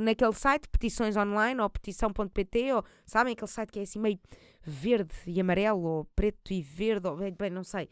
naquele 0.00 0.32
site, 0.32 0.68
petições 0.68 1.16
online 1.16 1.60
ou 1.60 1.68
petição.pt, 1.68 2.72
ou 2.72 2.84
sabem 3.04 3.32
aquele 3.32 3.50
site 3.50 3.70
que 3.70 3.78
é 3.80 3.82
assim 3.82 3.98
meio 3.98 4.18
verde 4.62 5.14
e 5.26 5.40
amarelo, 5.40 5.82
ou 5.82 6.04
preto 6.16 6.52
e 6.52 6.62
verde, 6.62 7.08
ou 7.08 7.16
bem, 7.16 7.50
não 7.50 7.64
sei. 7.64 7.88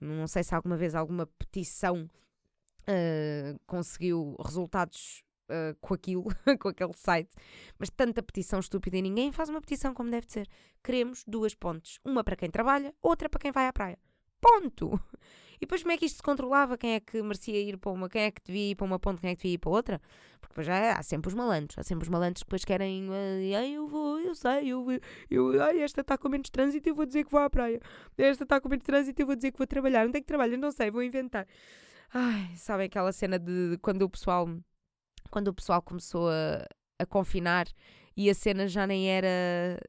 Não 0.00 0.26
sei 0.26 0.42
se 0.42 0.54
alguma 0.54 0.76
vez 0.76 0.94
alguma 0.94 1.26
petição 1.26 2.08
uh, 2.82 3.60
conseguiu 3.66 4.36
resultados 4.44 5.22
uh, 5.48 5.76
com 5.80 5.94
aquilo, 5.94 6.24
com 6.60 6.68
aquele 6.68 6.94
site, 6.94 7.34
mas 7.78 7.90
tanta 7.90 8.22
petição 8.22 8.60
estúpida 8.60 8.96
e 8.96 9.02
ninguém 9.02 9.32
faz 9.32 9.48
uma 9.48 9.60
petição 9.60 9.94
como 9.94 10.10
deve 10.10 10.26
ser. 10.28 10.48
Queremos 10.82 11.24
duas 11.26 11.54
pontes, 11.54 11.98
uma 12.04 12.22
para 12.22 12.36
quem 12.36 12.50
trabalha, 12.50 12.94
outra 13.02 13.28
para 13.28 13.40
quem 13.40 13.52
vai 13.52 13.66
à 13.66 13.72
praia. 13.72 13.98
Ponto! 14.40 15.00
E 15.56 15.60
depois 15.60 15.82
como 15.82 15.92
é 15.92 15.96
que 15.96 16.04
isto 16.04 16.16
se 16.16 16.22
controlava? 16.22 16.76
Quem 16.76 16.94
é 16.94 17.00
que 17.00 17.22
merecia 17.22 17.58
ir 17.58 17.78
para 17.78 17.90
uma? 17.90 18.08
Quem 18.08 18.22
é 18.22 18.30
que 18.30 18.42
devia 18.44 18.70
ir 18.70 18.74
para 18.74 18.84
uma 18.84 18.98
ponte? 18.98 19.20
Quem 19.20 19.30
é 19.30 19.34
que 19.34 19.42
devia 19.42 19.54
ir 19.54 19.58
para 19.58 19.70
outra? 19.70 20.00
Porque 20.40 20.52
depois 20.52 20.66
já 20.66 20.92
há 20.92 21.02
sempre 21.02 21.28
os 21.28 21.34
malandros. 21.34 21.78
Há 21.78 21.82
sempre 21.82 22.04
os 22.04 22.08
malandros 22.08 22.42
que 22.42 22.46
depois 22.46 22.64
querem. 22.64 23.08
Ai, 23.56 23.70
eu 23.70 23.86
vou, 23.88 24.20
eu 24.20 24.34
sei, 24.34 24.68
eu, 24.68 24.86
eu, 25.30 25.62
ai, 25.62 25.80
esta 25.80 26.02
está 26.02 26.18
com 26.18 26.28
menos 26.28 26.50
trânsito, 26.50 26.88
eu 26.88 26.94
vou 26.94 27.06
dizer 27.06 27.24
que 27.24 27.30
vou 27.30 27.40
à 27.40 27.48
praia. 27.48 27.80
Esta 28.18 28.44
está 28.44 28.60
com 28.60 28.68
menos 28.68 28.84
trânsito, 28.84 29.20
eu 29.20 29.26
vou 29.26 29.36
dizer 29.36 29.50
que 29.50 29.58
vou 29.58 29.66
trabalhar. 29.66 30.06
Onde 30.06 30.18
é 30.18 30.20
que 30.20 30.26
trabalho? 30.26 30.58
Não 30.58 30.70
sei, 30.70 30.90
vou 30.90 31.02
inventar. 31.02 31.46
Ai, 32.12 32.50
sabem 32.56 32.86
aquela 32.86 33.12
cena 33.12 33.38
de 33.38 33.78
quando 33.80 34.02
o 34.02 34.10
pessoal. 34.10 34.46
Quando 35.30 35.48
o 35.48 35.54
pessoal 35.54 35.82
começou 35.82 36.28
a, 36.28 36.66
a 36.98 37.06
confinar 37.06 37.66
e 38.16 38.30
a 38.30 38.34
cena 38.34 38.68
já 38.68 38.86
nem 38.86 39.08
era 39.10 39.80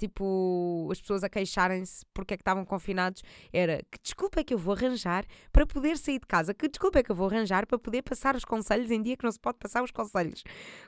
tipo, 0.00 0.88
as 0.90 1.00
pessoas 1.00 1.22
a 1.22 1.28
queixarem-se 1.28 2.04
porque 2.14 2.34
é 2.34 2.36
que 2.36 2.40
estavam 2.40 2.64
confinados, 2.64 3.22
era 3.52 3.82
que 3.90 3.98
desculpa 4.02 4.40
é 4.40 4.44
que 4.44 4.54
eu 4.54 4.58
vou 4.58 4.74
arranjar 4.74 5.26
para 5.52 5.66
poder 5.66 5.98
sair 5.98 6.18
de 6.18 6.26
casa, 6.26 6.54
que 6.54 6.68
desculpa 6.68 7.00
é 7.00 7.02
que 7.02 7.12
eu 7.12 7.16
vou 7.16 7.28
arranjar 7.28 7.66
para 7.66 7.78
poder 7.78 8.02
passar 8.02 8.34
os 8.34 8.44
conselhos 8.44 8.90
em 8.90 9.02
dia 9.02 9.16
que 9.16 9.24
não 9.24 9.32
se 9.32 9.38
pode 9.38 9.58
passar 9.58 9.82
os 9.82 9.90
conselhos. 9.90 10.42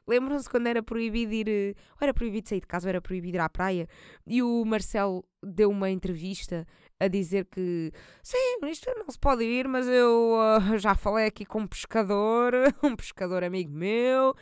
Lembram-se 0.08 0.48
quando 0.48 0.66
era 0.66 0.82
proibido 0.82 1.34
ir, 1.34 1.76
ou 1.90 1.98
era 2.00 2.14
proibido 2.14 2.48
sair 2.48 2.60
de 2.60 2.66
casa, 2.66 2.88
era 2.88 3.00
proibido 3.00 3.36
ir 3.36 3.40
à 3.40 3.48
praia, 3.48 3.86
e 4.26 4.42
o 4.42 4.64
Marcelo 4.64 5.24
deu 5.42 5.70
uma 5.70 5.90
entrevista 5.90 6.66
a 7.00 7.08
dizer 7.08 7.46
que 7.46 7.92
sim, 8.22 8.58
isto 8.66 8.88
não 8.96 9.10
se 9.10 9.18
pode 9.18 9.42
ir, 9.44 9.66
mas 9.66 9.88
eu 9.88 10.36
uh, 10.36 10.78
já 10.78 10.94
falei 10.94 11.26
aqui 11.26 11.44
com 11.44 11.60
um 11.60 11.66
pescador, 11.66 12.52
um 12.82 12.94
pescador 12.94 13.42
amigo 13.42 13.72
meu, 13.72 14.34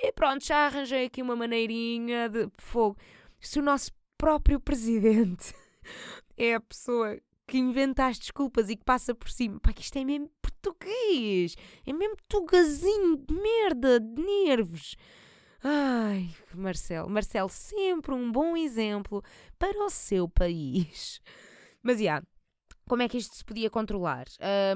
e 0.00 0.10
pronto, 0.12 0.44
já 0.44 0.66
arranjei 0.66 1.04
aqui 1.04 1.20
uma 1.20 1.36
maneirinha 1.36 2.28
de 2.28 2.48
fogo. 2.56 2.96
Se 3.38 3.58
o 3.58 3.62
nosso 3.62 3.92
próprio 4.18 4.60
presidente 4.60 5.54
é 6.36 6.54
a 6.54 6.60
pessoa 6.60 7.18
que 7.46 7.58
inventa 7.58 8.06
as 8.06 8.18
desculpas 8.18 8.68
e 8.68 8.76
que 8.76 8.84
passa 8.84 9.14
por 9.14 9.30
cima. 9.30 9.60
Pá, 9.60 9.72
que 9.72 9.82
isto 9.82 9.96
é 9.96 10.04
mesmo 10.04 10.30
português. 10.42 11.56
É 11.86 11.92
mesmo 11.92 12.16
tugazinho 12.28 13.16
de 13.16 13.34
merda, 13.34 14.00
de 14.00 14.22
nervos. 14.22 14.96
Ai, 15.62 16.30
Marcelo. 16.54 17.08
Marcelo, 17.08 17.48
sempre 17.48 18.14
um 18.14 18.30
bom 18.30 18.56
exemplo 18.56 19.22
para 19.58 19.84
o 19.84 19.90
seu 19.90 20.28
país. 20.28 21.20
Mas, 21.82 21.98
já, 21.98 22.02
yeah, 22.02 22.26
como 22.88 23.02
é 23.02 23.08
que 23.08 23.18
isto 23.18 23.34
se 23.34 23.44
podia 23.44 23.68
controlar? 23.68 24.26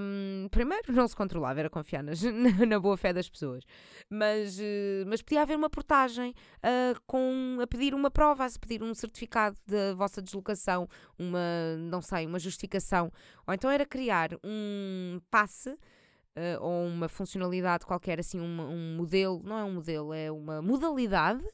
Um, 0.01 0.49
primeiro, 0.51 0.93
não 0.93 1.07
se 1.07 1.15
controlava, 1.15 1.61
era 1.61 1.71
confiar 1.71 2.03
na 2.69 2.81
boa 2.81 2.97
fé 2.97 3.13
das 3.13 3.29
pessoas. 3.29 3.65
Mas, 4.09 4.59
uh, 4.59 5.07
mas 5.07 5.23
podia 5.23 5.43
haver 5.43 5.57
uma 5.57 5.71
portagem 5.71 6.31
uh, 6.31 7.01
com, 7.07 7.59
a 7.63 7.67
pedir 7.67 7.95
uma 7.95 8.11
prova, 8.11 8.45
a 8.45 8.49
pedir 8.61 8.83
um 8.83 8.93
certificado 8.95 9.57
da 9.67 9.95
vossa 9.95 10.21
deslocação, 10.21 10.89
uma, 11.19 11.77
não 11.79 12.03
sei, 12.03 12.27
uma 12.27 12.39
justificação. 12.39 13.13
Ou 13.47 13.55
então 13.55 13.71
era 13.71 13.87
criar 13.87 14.31
um 14.45 15.21
passe 15.31 15.71
uh, 15.71 16.61
ou 16.61 16.87
uma 16.87 17.09
funcionalidade 17.09 17.87
qualquer, 17.87 18.19
assim, 18.19 18.41
um, 18.41 18.61
um 18.61 18.97
modelo, 18.97 19.41
não 19.45 19.59
é 19.59 19.65
um 19.65 19.75
modelo, 19.75 20.13
é 20.13 20.31
uma 20.33 20.61
modalidade, 20.61 21.45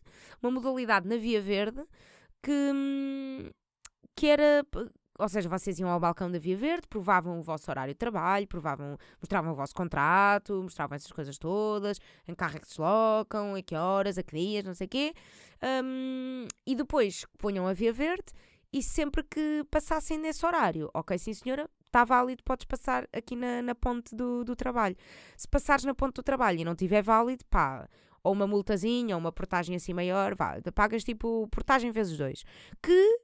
uma 0.42 0.50
modalidade 0.50 1.06
na 1.06 1.16
Via 1.16 1.40
Verde 1.40 1.84
que, 2.42 3.52
que 4.14 4.26
era 4.26 4.64
ou 5.18 5.29
seja, 5.29 5.48
vocês 5.48 5.79
iam 5.79 5.88
ao 5.88 6.00
balcão 6.00 6.31
da 6.31 6.38
Via 6.38 6.57
Verde, 6.57 6.87
provavam 6.88 7.38
o 7.38 7.42
vosso 7.42 7.70
horário 7.70 7.94
de 7.94 7.98
trabalho, 7.98 8.46
provavam, 8.46 8.96
mostravam 9.20 9.52
o 9.52 9.55
vosso 9.55 9.74
contrato, 9.74 10.62
mostravam 10.62 10.96
essas 10.96 11.12
coisas 11.12 11.38
todas, 11.38 11.98
em 12.26 12.33
que 12.33 12.37
carro 12.37 12.57
é 12.57 12.61
que 12.61 12.66
se 12.66 12.74
deslocam, 12.74 13.55
a 13.55 13.62
que 13.62 13.74
horas, 13.74 14.18
a 14.18 14.22
que 14.22 14.37
dias, 14.37 14.64
não 14.64 14.74
sei 14.74 14.87
o 14.87 14.90
quê. 14.90 15.14
Um, 15.85 16.46
e 16.66 16.74
depois 16.74 17.24
ponham 17.38 17.66
a 17.66 17.72
Via 17.72 17.92
Verde 17.92 18.33
e 18.72 18.83
sempre 18.83 19.22
que 19.22 19.64
passassem 19.70 20.18
nesse 20.18 20.44
horário, 20.44 20.90
ok, 20.92 21.16
sim 21.18 21.33
senhora, 21.33 21.68
está 21.87 22.05
válido, 22.05 22.42
podes 22.44 22.66
passar 22.66 23.09
aqui 23.12 23.35
na, 23.35 23.62
na 23.62 23.74
ponte 23.74 24.14
do, 24.14 24.44
do 24.44 24.55
trabalho. 24.55 24.96
Se 25.37 25.48
passares 25.48 25.85
na 25.85 25.94
ponte 25.94 26.16
do 26.16 26.22
trabalho 26.22 26.61
e 26.61 26.64
não 26.64 26.74
tiver 26.74 27.02
válido, 27.02 27.44
pá, 27.46 27.88
ou 28.22 28.33
uma 28.33 28.46
multazinha, 28.46 29.14
ou 29.14 29.20
uma 29.20 29.33
portagem 29.33 29.76
assim 29.76 29.94
maior, 29.94 30.35
vá, 30.35 30.61
pagas 30.74 31.05
tipo 31.05 31.48
portagem 31.48 31.92
vezes 31.92 32.18
dois. 32.18 32.44
Que, 32.83 33.20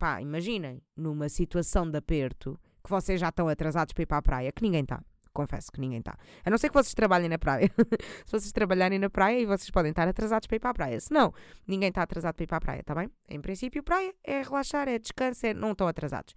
pá, 0.00 0.20
imaginem, 0.22 0.82
numa 0.96 1.28
situação 1.28 1.88
de 1.88 1.98
aperto, 1.98 2.58
que 2.82 2.88
vocês 2.88 3.20
já 3.20 3.28
estão 3.28 3.48
atrasados 3.48 3.92
para 3.92 4.02
ir 4.02 4.06
para 4.06 4.16
a 4.16 4.22
praia, 4.22 4.50
que 4.50 4.62
ninguém 4.62 4.80
está. 4.80 5.04
Confesso 5.32 5.70
que 5.70 5.78
ninguém 5.78 5.98
está. 5.98 6.16
A 6.42 6.50
não 6.50 6.58
ser 6.58 6.70
que 6.70 6.74
vocês 6.74 6.94
trabalhem 6.94 7.28
na 7.28 7.38
praia. 7.38 7.70
Se 8.24 8.32
vocês 8.32 8.50
trabalharem 8.50 8.98
na 8.98 9.10
praia 9.10 9.38
e 9.38 9.46
vocês 9.46 9.70
podem 9.70 9.90
estar 9.90 10.08
atrasados 10.08 10.46
para 10.48 10.56
ir 10.56 10.58
para 10.58 10.70
a 10.70 10.74
praia. 10.74 10.98
Se 10.98 11.12
não, 11.12 11.32
ninguém 11.68 11.90
está 11.90 12.02
atrasado 12.02 12.34
para 12.34 12.44
ir 12.44 12.46
para 12.46 12.56
a 12.56 12.60
praia, 12.60 12.80
está 12.80 12.94
bem? 12.94 13.08
Em 13.28 13.40
princípio, 13.40 13.82
praia 13.82 14.12
é 14.24 14.42
relaxar, 14.42 14.88
é 14.88 14.98
descanso, 14.98 15.46
é... 15.46 15.54
não 15.54 15.72
estão 15.72 15.86
atrasados. 15.86 16.34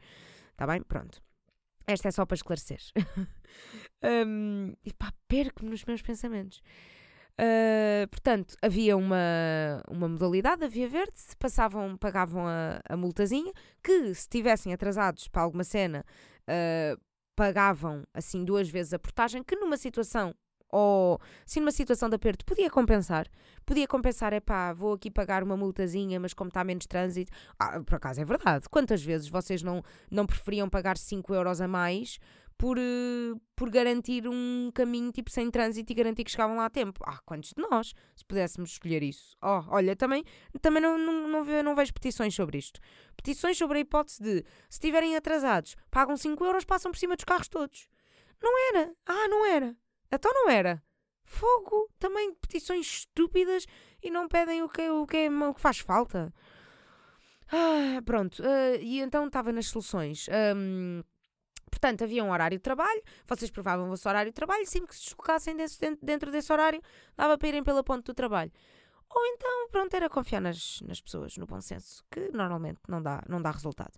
Está 0.52 0.67
bem? 0.67 0.84
Pronto. 0.84 1.21
Esta 1.88 2.10
é 2.10 2.12
só 2.12 2.26
para 2.26 2.36
esclarecer. 2.36 2.82
um, 4.28 4.73
e 4.86 4.93
pá, 4.93 5.12
perco-me 5.28 5.71
nos 5.71 5.84
meus 5.86 6.02
pensamentos. 6.02 6.62
Uh, 7.39 8.08
portanto, 8.10 8.56
havia 8.62 8.96
uma, 8.96 9.82
uma 9.89 10.08
modalidade, 10.08 10.63
havia 10.63 10.88
verde, 10.88 11.13
passavam, 11.39 11.98
pagavam 11.98 12.46
a, 12.48 12.80
a 12.88 12.96
multazinha, 12.96 13.52
que 13.84 14.13
se 14.13 14.22
estivessem 14.22 14.72
atrasados 14.72 15.28
para 15.28 15.41
alguma 15.41 15.63
cena, 15.63 16.06
uh, 16.48 17.00
pagavam 17.36 18.04
assim 18.13 18.46
duas 18.46 18.69
vezes 18.69 18.93
a 18.93 19.00
portagem, 19.00 19.43
que 19.43 19.56
numa 19.56 19.78
situação 19.78 20.36
ou 20.74 21.22
se 21.46 21.60
numa 21.60 21.72
situação 21.72 22.10
de 22.10 22.15
aperto 22.15 22.43
podia 22.43 22.67
compensar, 22.67 23.28
podia 23.63 23.88
compensar, 23.88 24.34
é 24.34 24.39
pá, 24.39 24.74
vou 24.74 24.93
aqui 24.93 25.12
pagar 25.12 25.43
uma 25.43 25.56
multazinha, 25.56 26.19
mas 26.19 26.34
como 26.34 26.48
está 26.48 26.63
menos 26.63 26.88
trânsito, 26.88 27.32
ah, 27.60 27.80
por 27.80 27.96
acaso 27.96 28.19
é 28.19 28.26
verdade, 28.26 28.67
quantas 28.67 29.04
vezes 29.04 29.28
vocês 29.28 29.62
não, 29.62 29.84
não 30.10 30.26
preferiam 30.26 30.67
pagar 30.67 30.98
5 30.98 31.32
euros 31.32 31.62
a 31.62 31.67
mais 31.67 32.17
por, 32.58 32.78
uh, 32.78 33.42
por 33.56 33.70
garantir 33.70 34.28
um 34.28 34.72
caminho 34.74 35.12
tipo 35.12 35.30
sem 35.30 35.50
trânsito 35.50 35.92
e 35.92 35.96
garantir 35.96 36.24
que 36.24 36.32
chegavam 36.32 36.58
lá 36.58 36.66
a 36.66 36.70
tempo. 36.70 37.04
Ah, 37.06 37.20
quantos 37.26 37.52
de 37.56 37.62
nós, 37.62 37.94
se 38.16 38.26
pudéssemos 38.26 38.72
escolher 38.72 39.04
isso? 39.04 39.36
Oh, 39.42 39.63
olha, 39.70 39.96
também, 39.96 40.24
também 40.62 40.82
não, 40.82 40.98
não, 40.98 41.28
não, 41.28 41.44
vejo, 41.44 41.63
não 41.63 41.76
vejo 41.76 41.94
petições 41.94 42.34
sobre 42.34 42.58
isto. 42.58 42.80
Petições 43.16 43.58
sobre 43.58 43.80
a 43.80 43.82
hipótese 43.82 44.22
de, 44.22 44.44
se 44.70 44.78
estiverem 44.78 45.16
atrasados, 45.16 45.76
pagam 45.92 46.16
5 46.16 46.44
euros, 46.46 46.66
passam 46.66 46.92
por 46.92 46.98
cima 46.98 47.16
dos 47.16 47.26
carros 47.26 47.48
todos. 47.48 47.88
Não 48.42 48.70
era. 48.70 48.94
Ah, 49.06 49.28
não 49.28 49.46
era. 49.46 49.76
Então 50.12 50.32
não 50.34 50.50
era. 50.50 50.84
Fogo. 51.26 51.89
Também 51.98 52.34
petições 52.36 52.86
estúpidas 52.86 53.66
e 54.02 54.12
não 54.12 54.28
pedem 54.28 54.62
o 54.62 54.70
que, 54.70 54.89
o 54.89 55.08
que, 55.08 55.18
é, 55.18 55.30
o 55.30 55.54
que 55.54 55.62
faz 55.62 55.80
falta. 55.80 56.34
Ah, 57.52 58.02
pronto. 58.04 58.42
Uh, 58.42 58.82
e 58.82 59.00
então 59.00 59.28
estava 59.28 59.52
nas 59.52 59.68
soluções. 59.68 60.28
Um, 60.56 61.04
Portanto, 61.74 62.04
havia 62.04 62.24
um 62.24 62.32
horário 62.32 62.58
de 62.58 62.62
trabalho, 62.62 63.02
vocês 63.28 63.50
provavam 63.50 63.88
o 63.88 63.90
vosso 63.90 64.08
horário 64.08 64.32
de 64.32 64.36
trabalho, 64.36 64.64
sempre 64.68 64.90
que 64.90 64.96
se 64.96 65.06
deslocassem 65.06 65.58
desse, 65.58 65.80
dentro 66.02 66.32
desse 66.32 66.54
horário, 66.54 66.80
dava 67.18 67.36
para 67.36 67.48
irem 67.48 67.64
pela 67.64 67.84
ponte 67.84 68.06
do 68.06 68.14
trabalho. 68.14 68.52
Ou 69.10 69.26
então, 69.26 69.70
pronto, 69.72 69.92
era 69.96 70.08
confiar 70.08 70.40
nas, 70.40 70.82
nas 70.82 71.02
pessoas, 71.02 71.36
no 71.36 71.48
bom 71.48 71.60
senso, 71.60 72.04
que 72.12 72.30
normalmente 72.32 72.80
não 72.88 73.02
dá, 73.02 73.24
não 73.28 73.42
dá 73.42 73.50
resultado. 73.50 73.94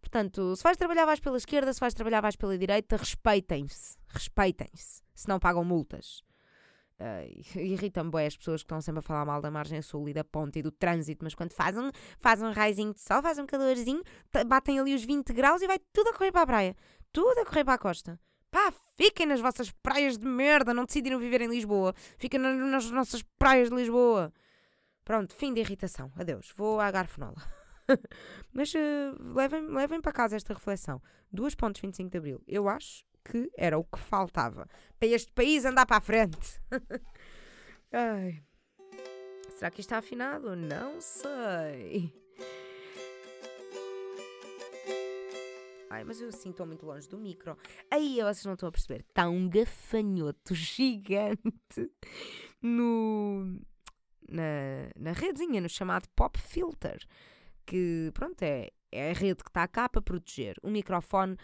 Portanto, 0.00 0.54
se 0.54 0.62
vais 0.62 0.76
trabalhar, 0.76 1.06
vais 1.06 1.18
pela 1.18 1.38
esquerda, 1.38 1.72
se 1.72 1.80
vais 1.80 1.94
trabalhar, 1.94 2.20
vais 2.20 2.36
pela 2.36 2.58
direita, 2.58 2.96
respeitem-se. 2.96 3.96
Respeitem-se. 4.08 5.02
Se 5.14 5.26
não 5.26 5.38
pagam 5.38 5.64
multas. 5.64 6.22
Uh, 7.00 7.24
Irritam-me 7.58 8.10
bem 8.10 8.26
as 8.26 8.36
pessoas 8.36 8.60
que 8.60 8.66
estão 8.66 8.82
sempre 8.82 8.98
a 8.98 9.02
falar 9.02 9.24
mal 9.24 9.40
da 9.40 9.50
margem 9.50 9.80
sul 9.80 10.10
e 10.10 10.12
da 10.12 10.22
ponte 10.22 10.58
e 10.58 10.62
do 10.62 10.70
trânsito, 10.70 11.24
mas 11.24 11.34
quando 11.34 11.52
fazem, 11.52 11.90
fazem 12.20 12.46
um 12.46 12.52
raizinho 12.52 12.92
de 12.92 13.00
sol, 13.00 13.22
fazem 13.22 13.44
um 13.44 13.46
calorzinho, 13.46 14.02
batem 14.46 14.78
ali 14.78 14.94
os 14.94 15.02
20 15.02 15.32
graus 15.32 15.62
e 15.62 15.66
vai 15.66 15.78
tudo 15.90 16.10
a 16.10 16.12
correr 16.12 16.30
para 16.30 16.42
a 16.42 16.46
praia 16.46 16.76
tudo 17.14 17.40
a 17.40 17.46
correr 17.46 17.64
para 17.64 17.74
a 17.74 17.78
costa. 17.78 18.20
Pá, 18.50 18.74
fiquem 18.96 19.24
nas 19.24 19.40
vossas 19.40 19.70
praias 19.70 20.18
de 20.18 20.26
merda, 20.26 20.74
não 20.74 20.84
decidiram 20.84 21.18
viver 21.18 21.40
em 21.40 21.48
Lisboa. 21.48 21.94
Fiquem 22.18 22.40
nas 22.40 22.90
nossas 22.90 23.22
praias 23.38 23.70
de 23.70 23.76
Lisboa. 23.76 24.32
Pronto, 25.04 25.34
fim 25.34 25.54
de 25.54 25.60
irritação. 25.60 26.12
Adeus, 26.16 26.52
vou 26.56 26.80
à 26.80 26.90
garfonola. 26.90 27.40
Mas 28.52 28.74
uh, 28.74 29.32
levem, 29.32 29.66
levem 29.68 30.00
para 30.00 30.12
casa 30.12 30.36
esta 30.36 30.54
reflexão. 30.54 31.00
2.25 31.32 32.10
de 32.10 32.18
Abril. 32.18 32.42
Eu 32.48 32.68
acho 32.68 33.04
que 33.24 33.48
era 33.56 33.78
o 33.78 33.84
que 33.84 33.98
faltava 33.98 34.68
para 34.98 35.08
este 35.08 35.32
país 35.32 35.64
andar 35.64 35.86
para 35.86 35.98
a 35.98 36.00
frente. 36.00 36.60
Ai. 37.92 38.42
Será 39.50 39.70
que 39.70 39.80
está 39.80 39.98
afinado? 39.98 40.56
Não 40.56 41.00
sei. 41.00 42.12
Ai, 45.94 46.02
mas 46.02 46.20
eu 46.20 46.28
assim 46.28 46.52
muito 46.66 46.84
longe 46.84 47.08
do 47.08 47.16
micro. 47.16 47.56
Aí 47.88 48.16
vocês 48.16 48.44
não 48.44 48.54
estão 48.54 48.68
a 48.68 48.72
perceber. 48.72 49.04
Está 49.08 49.28
um 49.28 49.48
gafanhoto 49.48 50.52
gigante 50.52 51.88
no, 52.60 53.60
na, 54.28 54.90
na 54.96 55.12
redezinha, 55.12 55.60
no 55.60 55.68
chamado 55.68 56.08
Pop 56.16 56.36
Filter. 56.36 56.98
Que, 57.64 58.10
pronto, 58.12 58.42
é, 58.42 58.72
é 58.90 59.12
a 59.12 59.14
rede 59.14 59.44
que 59.44 59.50
está 59.50 59.68
cá 59.68 59.88
para 59.88 60.02
proteger 60.02 60.56
o 60.64 60.68
microfone 60.68 61.36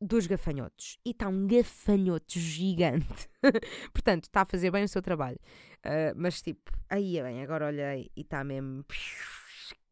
dos 0.00 0.26
gafanhotos. 0.26 0.98
E 1.04 1.10
está 1.10 1.28
um 1.28 1.46
gafanhoto 1.46 2.38
gigante. 2.38 3.28
Portanto, 3.92 4.24
está 4.24 4.40
a 4.40 4.46
fazer 4.46 4.70
bem 4.70 4.84
o 4.84 4.88
seu 4.88 5.02
trabalho. 5.02 5.38
Uh, 5.84 6.16
mas 6.16 6.40
tipo, 6.40 6.72
aí 6.88 7.18
é 7.18 7.22
bem, 7.22 7.42
agora 7.42 7.66
olhei 7.66 8.10
e 8.16 8.22
está 8.22 8.42
mesmo. 8.44 8.82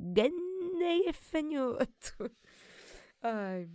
Ganda 0.00 1.04
gafanhoto. 1.04 2.32
Ai. 3.20 3.68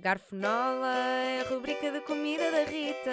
Garfonola 0.00 0.94
é 0.94 1.40
a 1.40 1.48
rubrica 1.48 1.90
da 1.90 2.00
comida 2.00 2.52
da 2.52 2.62
Rita. 2.62 3.10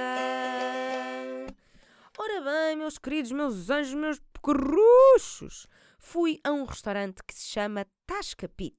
Ora 2.16 2.42
bem, 2.42 2.76
meus 2.76 3.00
queridos, 3.00 3.32
meus 3.32 3.72
anjos, 3.72 3.96
meus 3.96 4.20
pequerruchos, 4.32 5.66
fui 5.98 6.40
a 6.44 6.52
um 6.52 6.64
restaurante 6.64 7.24
que 7.24 7.34
se 7.34 7.48
chama 7.48 7.88
Tasca 8.06 8.48
Pit. 8.48 8.78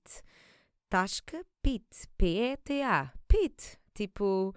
Tasca 0.88 1.44
Pit, 1.60 1.84
P-E-T-A, 2.16 3.12
Pit, 3.26 3.76
tipo 3.92 4.54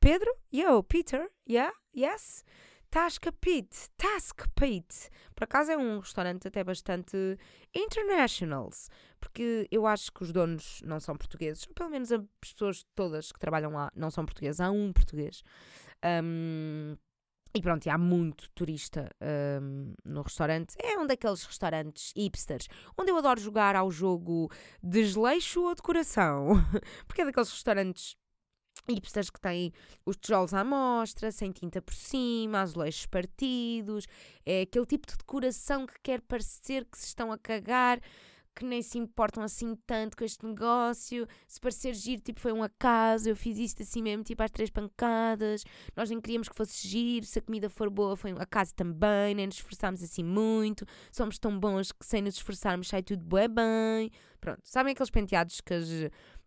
Pedro, 0.00 0.36
yo, 0.50 0.82
Peter, 0.82 1.30
yeah, 1.48 1.72
yes. 1.96 2.44
Tasca 2.90 3.30
Pit, 3.32 3.68
Task 3.96 4.46
Pit. 4.54 5.10
Por 5.34 5.44
acaso 5.44 5.72
é 5.72 5.76
um 5.76 5.98
restaurante 5.98 6.48
até 6.48 6.64
bastante 6.64 7.38
internationals, 7.74 8.88
porque 9.20 9.68
eu 9.70 9.86
acho 9.86 10.10
que 10.12 10.22
os 10.22 10.32
donos 10.32 10.80
não 10.84 10.98
são 10.98 11.16
portugueses, 11.16 11.66
ou 11.68 11.74
pelo 11.74 11.90
menos 11.90 12.10
as 12.10 12.20
pessoas 12.40 12.84
todas 12.94 13.30
que 13.30 13.38
trabalham 13.38 13.72
lá 13.72 13.90
não 13.94 14.10
são 14.10 14.24
portugueses, 14.24 14.60
há 14.60 14.70
um 14.70 14.92
português. 14.92 15.42
Um, 16.04 16.96
e 17.54 17.62
pronto, 17.62 17.86
e 17.86 17.90
há 17.90 17.98
muito 17.98 18.50
turista 18.50 19.10
um, 19.60 19.92
no 20.04 20.22
restaurante. 20.22 20.76
É 20.78 20.98
um 20.98 21.06
daqueles 21.06 21.44
restaurantes 21.44 22.12
hipsters, 22.16 22.68
onde 22.96 23.10
eu 23.10 23.16
adoro 23.16 23.40
jogar 23.40 23.74
ao 23.74 23.90
jogo 23.90 24.50
desleixo 24.82 25.62
ou 25.62 25.74
decoração. 25.74 26.52
Porque 27.06 27.22
é 27.22 27.24
daqueles 27.24 27.50
restaurantes 27.50 28.16
hipsters 28.88 29.30
que 29.30 29.40
têm 29.40 29.72
os 30.04 30.16
tijolos 30.16 30.54
à 30.54 30.64
mostra, 30.64 31.30
sem 31.30 31.52
tinta 31.52 31.80
por 31.82 31.94
cima, 31.94 32.60
azulejos 32.60 33.06
partidos, 33.06 34.06
é 34.44 34.62
aquele 34.62 34.86
tipo 34.86 35.06
de 35.06 35.16
decoração 35.16 35.86
que 35.86 35.94
quer 36.02 36.20
parecer 36.20 36.84
que 36.84 36.98
se 36.98 37.06
estão 37.06 37.30
a 37.32 37.38
cagar, 37.38 38.00
que 38.58 38.64
nem 38.64 38.82
se 38.82 38.98
importam 38.98 39.42
assim 39.44 39.76
tanto 39.86 40.16
com 40.16 40.24
este 40.24 40.44
negócio, 40.44 41.28
se 41.46 41.60
parecer 41.60 41.94
giro, 41.94 42.20
tipo 42.20 42.40
foi 42.40 42.52
um 42.52 42.62
acaso, 42.62 43.28
eu 43.28 43.36
fiz 43.36 43.56
isto 43.56 43.82
assim 43.84 44.02
mesmo, 44.02 44.24
tipo 44.24 44.42
às 44.42 44.50
três 44.50 44.68
pancadas, 44.68 45.62
nós 45.94 46.10
nem 46.10 46.20
queríamos 46.20 46.48
que 46.48 46.56
fosse 46.56 46.86
giro, 46.88 47.24
se 47.24 47.38
a 47.38 47.42
comida 47.42 47.70
for 47.70 47.88
boa 47.88 48.16
foi 48.16 48.32
um 48.32 48.38
acaso 48.40 48.74
também, 48.74 49.34
nem 49.36 49.46
nos 49.46 49.56
esforçámos 49.56 50.02
assim 50.02 50.24
muito, 50.24 50.84
somos 51.12 51.38
tão 51.38 51.56
bons 51.58 51.92
que 51.92 52.04
sem 52.04 52.20
nos 52.20 52.34
esforçarmos 52.34 52.88
sai 52.88 53.00
tudo 53.00 53.24
bué 53.24 53.46
bem, 53.46 54.10
pronto, 54.40 54.60
sabem 54.64 54.92
aqueles 54.92 55.10
penteados 55.10 55.60
que 55.60 55.74
as 55.74 55.88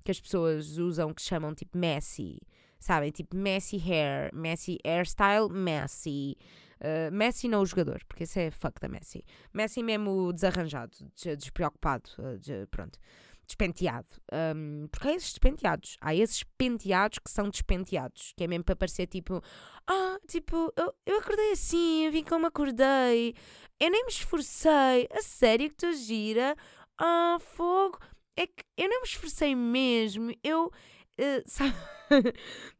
que 0.03 0.11
as 0.11 0.19
pessoas 0.19 0.77
usam 0.77 1.13
que 1.13 1.21
chamam 1.21 1.53
tipo 1.53 1.77
messy, 1.77 2.39
sabem? 2.79 3.11
Tipo 3.11 3.35
messy 3.35 3.77
hair, 3.77 4.33
messy 4.33 4.77
hairstyle, 4.85 5.49
messy. 5.49 6.37
Uh, 6.81 7.13
Messi 7.13 7.47
não 7.47 7.61
o 7.61 7.65
jogador, 7.65 8.01
porque 8.07 8.23
esse 8.23 8.39
é 8.39 8.49
fuck 8.49 8.81
da 8.81 8.89
Messi. 8.89 9.23
Messi 9.53 9.83
mesmo 9.83 10.33
desarranjado, 10.33 10.97
despreocupado, 11.37 12.09
uh, 12.17 12.39
de, 12.39 12.65
pronto, 12.71 12.97
despenteado. 13.45 14.07
Um, 14.55 14.87
porque 14.87 15.07
há 15.07 15.13
esses 15.13 15.29
despenteados. 15.29 15.97
Há 16.01 16.15
esses 16.15 16.43
penteados 16.57 17.19
que 17.19 17.29
são 17.29 17.49
despenteados, 17.49 18.33
que 18.35 18.43
é 18.43 18.47
mesmo 18.47 18.63
para 18.63 18.75
parecer 18.75 19.05
tipo, 19.05 19.43
ah, 19.87 20.17
tipo, 20.27 20.73
eu, 20.75 20.93
eu 21.05 21.19
acordei 21.19 21.51
assim, 21.51 22.05
eu 22.05 22.11
vim 22.11 22.23
como 22.23 22.47
acordei, 22.47 23.35
eu 23.79 23.91
nem 23.91 24.03
me 24.03 24.11
esforcei, 24.11 25.07
a 25.11 25.21
sério 25.21 25.69
que 25.69 25.75
tu 25.75 25.93
gira, 25.93 26.55
ah, 26.97 27.37
fogo 27.39 27.99
é 28.37 28.47
que 28.47 28.63
eu 28.77 28.89
não 28.89 29.01
me 29.01 29.07
esforcei 29.07 29.55
mesmo. 29.55 30.31
Eu. 30.43 30.71
Uh, 31.19 31.43
sabe, 31.45 31.73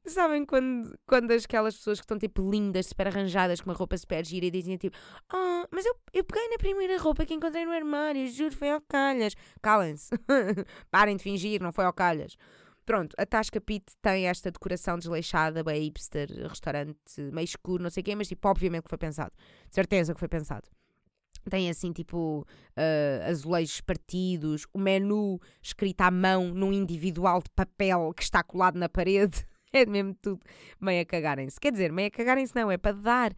sabem 0.06 0.46
quando, 0.46 0.98
quando 1.06 1.32
aquelas 1.32 1.76
pessoas 1.76 2.00
que 2.00 2.06
estão 2.06 2.18
tipo 2.18 2.50
lindas, 2.50 2.88
super 2.88 3.08
arranjadas, 3.08 3.62
com 3.62 3.70
uma 3.70 3.76
roupa 3.76 3.98
super 3.98 4.26
gira 4.26 4.46
e 4.46 4.52
dizem 4.52 4.78
tipo: 4.78 4.98
Ah, 5.30 5.68
mas 5.72 5.86
eu, 5.86 5.96
eu 6.14 6.24
peguei 6.24 6.48
na 6.50 6.58
primeira 6.58 6.98
roupa 6.98 7.26
que 7.26 7.34
encontrei 7.34 7.66
no 7.66 7.72
armário, 7.72 8.28
juro, 8.28 8.56
foi 8.56 8.72
ao 8.72 8.82
calhas. 8.82 9.36
Calem-se, 9.62 10.10
parem 10.90 11.18
de 11.18 11.24
fingir, 11.24 11.62
não 11.62 11.72
foi 11.72 11.86
ao 11.86 11.94
calhas. 11.94 12.36
Pronto, 12.86 13.16
a 13.18 13.26
Tasca 13.26 13.62
Pit 13.62 13.86
tem 14.02 14.28
esta 14.28 14.50
decoração 14.50 14.98
desleixada, 14.98 15.64
bem 15.64 15.84
hipster, 15.84 16.30
restaurante 16.48 17.22
meio 17.32 17.46
escuro, 17.46 17.84
não 17.84 17.90
sei 17.90 18.02
o 18.02 18.04
quê, 18.04 18.16
mas 18.16 18.28
tipo, 18.28 18.48
obviamente 18.48 18.84
que 18.84 18.90
foi 18.90 18.98
pensado. 18.98 19.32
De 19.70 19.76
certeza 19.76 20.14
que 20.14 20.20
foi 20.20 20.28
pensado. 20.28 20.68
Tem 21.50 21.70
assim, 21.70 21.92
tipo, 21.92 22.46
uh, 22.78 23.30
azulejos 23.30 23.82
partidos, 23.82 24.66
o 24.74 24.80
menu 24.80 25.40
escrito 25.62 26.02
à 26.02 26.12
mão 26.12 26.54
num 26.54 26.72
individual 26.72 27.42
de 27.42 27.50
papel 27.56 28.14
que 28.16 28.24
está 28.24 28.44
colado 28.44 28.78
na 28.78 28.90
parede. 28.90 29.46
É 29.74 29.86
mesmo 29.86 30.14
tudo 30.22 30.42
meio 30.82 31.02
a 31.02 31.06
cagarem-se. 31.06 31.58
Quer 31.58 31.72
dizer, 31.72 31.94
meio 31.94 32.10
a 32.10 32.12
cagarem-se 32.12 32.54
não, 32.54 32.70
é 32.70 32.78
para 32.78 32.92
dar. 32.92 33.34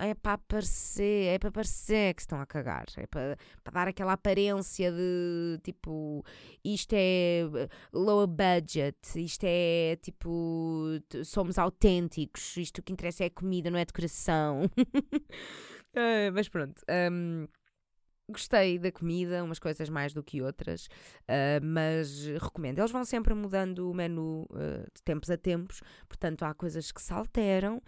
É 0.00 0.14
para 0.14 0.34
aparecer, 0.34 1.34
é 1.34 1.38
para 1.40 1.50
parecer 1.50 2.14
que 2.14 2.20
estão 2.20 2.40
a 2.40 2.46
cagar. 2.46 2.84
É 2.96 3.06
para, 3.06 3.36
para 3.64 3.72
dar 3.72 3.88
aquela 3.88 4.12
aparência 4.12 4.92
de 4.92 5.58
tipo, 5.64 6.24
isto 6.64 6.92
é 6.92 7.40
low 7.92 8.24
budget, 8.26 8.96
isto 9.16 9.42
é 9.44 9.96
tipo, 10.00 11.00
somos 11.24 11.58
autênticos, 11.58 12.56
isto 12.56 12.78
o 12.78 12.82
que 12.82 12.92
interessa 12.92 13.24
é 13.24 13.26
a 13.26 13.30
comida, 13.30 13.70
não 13.70 13.78
é 13.78 13.82
a 13.82 13.86
decoração. 13.86 14.70
Uh, 15.94 16.32
mas 16.32 16.48
pronto. 16.48 16.82
Um, 17.10 17.48
gostei 18.30 18.78
da 18.78 18.92
comida, 18.92 19.42
umas 19.42 19.58
coisas 19.58 19.88
mais 19.88 20.12
do 20.12 20.22
que 20.22 20.42
outras, 20.42 20.86
uh, 20.86 21.64
mas 21.64 22.26
recomendo. 22.26 22.78
Eles 22.78 22.90
vão 22.90 23.04
sempre 23.04 23.34
mudando 23.34 23.90
o 23.90 23.94
menu 23.94 24.46
uh, 24.50 24.86
de 24.94 25.02
tempos 25.02 25.30
a 25.30 25.36
tempos, 25.36 25.80
portanto 26.08 26.44
há 26.44 26.52
coisas 26.52 26.92
que 26.92 27.00
se 27.00 27.12
alteram, 27.12 27.80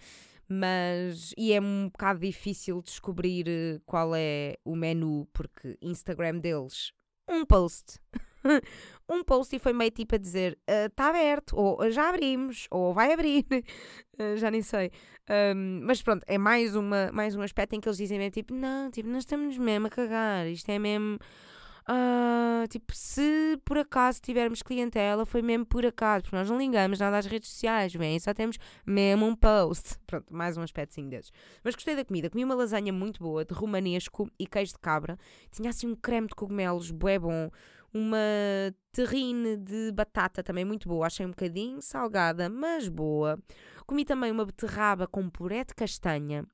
mas 0.49 1.35
e 1.37 1.53
é 1.53 1.61
um 1.61 1.89
bocado 1.93 2.21
difícil 2.21 2.81
descobrir 2.83 3.81
qual 3.85 4.15
é 4.15 4.57
o 4.65 4.75
menu, 4.75 5.29
porque 5.33 5.77
Instagram 5.83 6.39
deles, 6.39 6.93
um 7.29 7.45
post. 7.45 7.99
um 9.09 9.25
post 9.25 9.55
e 9.55 9.59
foi 9.59 9.73
meio 9.73 9.91
tipo 9.91 10.15
a 10.15 10.19
dizer 10.19 10.59
está 10.67 11.07
uh, 11.07 11.09
aberto, 11.11 11.57
ou 11.57 11.91
já 11.91 12.09
abrimos, 12.09 12.67
ou 12.71 12.95
vai 12.95 13.13
abrir, 13.13 13.47
uh, 14.19 14.37
já 14.39 14.51
nem 14.51 14.63
sei. 14.63 14.91
Um, 15.55 15.83
mas 15.85 16.03
pronto, 16.03 16.25
é 16.27 16.39
mais, 16.39 16.75
uma, 16.75 17.11
mais 17.13 17.37
um 17.37 17.43
aspecto 17.43 17.75
em 17.75 17.81
que 17.81 17.89
eles 17.89 17.99
dizem 17.99 18.19
mesmo 18.19 18.33
tipo, 18.33 18.55
não, 18.55 18.91
tipo, 18.91 19.09
nós 19.09 19.21
estamos 19.21 19.57
mesmo 19.59 19.87
a 19.87 19.91
cagar, 19.91 20.47
isto 20.47 20.69
é 20.71 20.79
mesmo. 20.79 21.19
Uh, 21.89 22.69
tipo, 22.69 22.95
se 22.95 23.59
por 23.65 23.77
acaso 23.79 24.21
tivermos 24.21 24.63
clientela, 24.63 25.27
foi 25.27 25.43
mesmo 25.43 25.67
por 25.67 25.85
acaso, 25.85 26.25
porque 26.25 26.37
nós 26.37 26.49
não 26.49 26.57
ligamos 26.57 27.01
nada 27.01 27.19
às 27.19 27.27
redes 27.27 27.49
sociais, 27.49 27.97
bem, 27.97 28.19
só 28.21 28.33
temos 28.33 28.59
mesmo 28.87 29.27
um 29.27 29.35
post. 29.35 29.99
Pronto, 30.07 30.27
mais 30.33 30.57
um 30.57 30.63
aspectozinho 30.63 31.09
desses. 31.09 31.33
Mas 31.65 31.75
gostei 31.75 31.97
da 31.97 32.05
comida, 32.05 32.31
comi 32.31 32.45
uma 32.45 32.55
lasanha 32.55 32.93
muito 32.93 33.21
boa, 33.21 33.45
de 33.45 33.55
romanesco 33.55 34.31
e 34.39 34.47
queijo 34.47 34.73
de 34.73 34.79
cabra, 34.79 35.19
tinha 35.51 35.71
assim 35.71 35.89
um 35.89 35.97
creme 35.97 36.29
de 36.29 36.35
cogumelos, 36.35 36.91
bué 36.91 37.19
bom 37.19 37.51
uma 37.93 38.19
terrine 38.93 39.57
de 39.57 39.93
batata 39.93 40.43
também 40.43 40.65
muito 40.65 40.89
boa, 40.89 41.07
achei 41.07 41.25
um 41.27 41.31
bocadinho 41.31 41.81
salgada, 41.81 42.49
mas 42.49 42.89
boa. 42.89 43.39
Comi 43.87 44.05
também 44.05 44.31
uma 44.31 44.45
beterraba 44.45 45.07
com 45.07 45.29
puré 45.29 45.65
de 45.65 45.75
castanha, 45.75 46.45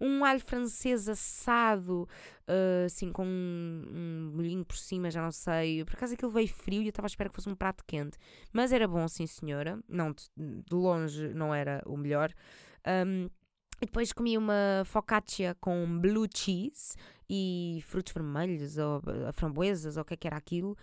um 0.00 0.24
alho 0.24 0.40
francês 0.40 1.08
assado, 1.08 2.08
uh, 2.48 2.86
assim 2.86 3.12
com 3.12 3.24
um, 3.24 3.84
um 3.92 4.32
molhinho 4.34 4.64
por 4.64 4.76
cima, 4.76 5.10
já 5.10 5.22
não 5.22 5.30
sei. 5.30 5.84
Por 5.84 5.94
acaso 5.94 6.14
aquilo 6.14 6.30
veio 6.30 6.48
frio 6.48 6.80
e 6.82 6.86
eu 6.86 6.90
estava 6.90 7.06
à 7.06 7.08
espera 7.08 7.28
que 7.28 7.36
fosse 7.36 7.48
um 7.48 7.54
prato 7.54 7.84
quente, 7.86 8.16
mas 8.52 8.72
era 8.72 8.88
bom, 8.88 9.06
sim 9.06 9.26
senhora. 9.26 9.78
Não, 9.88 10.12
de, 10.12 10.62
longe 10.72 11.34
não 11.34 11.54
era 11.54 11.82
o 11.86 11.96
melhor. 11.96 12.32
Um, 13.06 13.28
e 13.80 13.86
depois 13.86 14.12
comi 14.12 14.36
uma 14.36 14.82
focaccia 14.84 15.56
com 15.60 15.98
blue 15.98 16.28
cheese 16.32 16.94
e 17.28 17.82
frutos 17.86 18.12
vermelhos 18.12 18.76
ou 18.76 19.02
eh, 19.06 19.32
framboesas 19.32 19.96
ou 19.96 20.02
o 20.02 20.04
que 20.04 20.14
é 20.14 20.16
que 20.16 20.26
era 20.26 20.36
aquilo. 20.36 20.76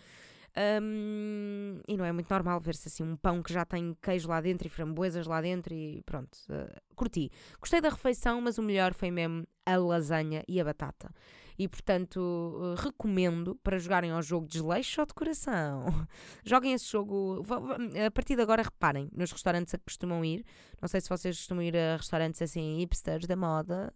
Um, 0.82 1.80
e 1.88 1.96
não 1.96 2.04
é 2.04 2.12
muito 2.12 2.32
normal 2.32 2.60
ver-se 2.60 2.88
assim 2.88 3.04
um 3.04 3.16
pão 3.16 3.44
que 3.44 3.54
já 3.54 3.64
tem 3.64 3.96
queijo 4.02 4.28
lá 4.28 4.42
dentro 4.42 4.66
e 4.66 4.70
framboesas 4.72 5.28
lá 5.28 5.40
dentro 5.40 5.72
e 5.72 6.02
pronto, 6.04 6.36
uh, 6.50 6.96
curti. 6.96 7.32
Gostei 7.60 7.80
da 7.80 7.90
refeição, 7.90 8.42
mas 8.42 8.58
o 8.58 8.64
melhor 8.64 8.96
foi 8.96 9.12
mesmo 9.12 9.46
a 9.64 9.78
lasanha 9.78 10.44
e 10.48 10.60
a 10.60 10.64
batata 10.64 11.12
e, 11.58 11.68
portanto, 11.68 12.76
eh, 12.78 12.82
recomendo 12.82 13.56
para 13.56 13.80
jogarem 13.80 14.12
ao 14.12 14.22
jogo 14.22 14.48
Desleixo 14.48 15.02
ou 15.02 15.08
Decoração. 15.08 15.86
Joguem 16.46 16.74
esse 16.74 16.86
jogo. 16.86 17.44
A 18.06 18.12
partir 18.12 18.36
de 18.36 18.42
agora, 18.42 18.62
reparem 18.62 19.10
nos 19.12 19.32
restaurantes 19.32 19.74
a 19.74 19.78
que 19.78 19.86
costumam 19.86 20.24
ir. 20.24 20.46
Não 20.82 20.88
sei 20.88 21.02
se 21.02 21.10
vocês 21.10 21.36
costumam 21.38 21.64
ir 21.64 21.76
a 21.76 21.98
restaurantes 21.98 22.42
assim 22.42 22.78
hipsters 22.78 23.26
da 23.26 23.36
moda, 23.36 23.92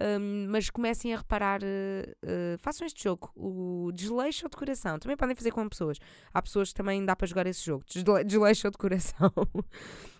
um, 0.00 0.46
mas 0.48 0.70
comecem 0.70 1.12
a 1.12 1.18
reparar. 1.18 1.60
Uh, 1.62 2.10
uh, 2.24 2.58
façam 2.58 2.86
este 2.86 3.02
jogo, 3.02 3.32
o 3.34 3.90
Desleixo 3.92 4.46
ou 4.46 4.50
Decoração. 4.50 4.98
Também 4.98 5.16
podem 5.16 5.34
fazer 5.34 5.50
com 5.50 5.68
pessoas. 5.68 5.98
Há 6.32 6.40
pessoas 6.40 6.68
que 6.68 6.74
também 6.74 7.04
dá 7.04 7.16
para 7.16 7.26
jogar 7.26 7.46
esse 7.46 7.64
jogo, 7.64 7.84
Desleixo 8.24 8.68
ou 8.68 8.70
Decoração. 8.70 9.32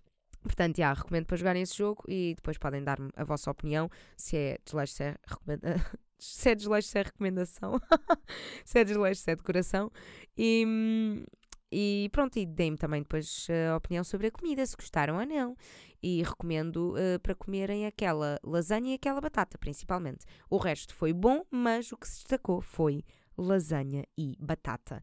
Portanto, 0.43 0.77
já, 0.77 0.93
recomendo 0.93 1.27
para 1.27 1.37
jogarem 1.37 1.63
esse 1.63 1.77
jogo 1.77 2.03
e 2.09 2.35
depois 2.35 2.59
podem 2.59 2.83
dar-me 2.83 3.11
a 3.17 3.25
vossa 3.25 3.51
opinião 3.51 3.91
se 4.17 4.37
é 4.37 4.59
desleixo, 4.65 4.95
se 4.95 5.05
é 5.05 5.17
recomenda 5.27 5.77
se 6.19 6.51
é 6.51 6.55
desleixo, 6.55 6.89
se 6.89 6.99
é 6.99 7.03
recomendação, 7.03 7.81
se 8.65 8.79
é 8.79 8.85
desleixo, 8.85 9.23
se 9.23 9.31
é 9.31 9.37
decoração. 9.37 9.91
E, 10.37 11.25
e 11.71 12.09
pronto, 12.13 12.39
e 12.39 12.47
deem-me 12.47 12.77
também 12.77 13.03
depois 13.03 13.49
a 13.73 13.77
opinião 13.77 14.05
sobre 14.05 14.29
a 14.29 14.31
comida, 14.31 14.65
se 14.65 14.77
gostaram 14.77 15.19
ou 15.19 15.27
não. 15.27 15.57
E 16.03 16.23
recomendo 16.23 16.95
uh, 16.95 17.19
para 17.21 17.35
comerem 17.35 17.87
aquela 17.87 18.39
lasanha 18.43 18.91
e 18.91 18.95
aquela 18.95 19.21
batata, 19.21 19.57
principalmente. 19.57 20.25
O 20.51 20.59
resto 20.59 20.95
foi 20.95 21.13
bom, 21.13 21.45
mas 21.51 21.93
o 21.93 21.97
que 21.97 22.09
se 22.09 22.21
destacou 22.21 22.61
foi 22.61 23.05
lasanha 23.37 24.05
e 24.17 24.37
batata. 24.39 25.03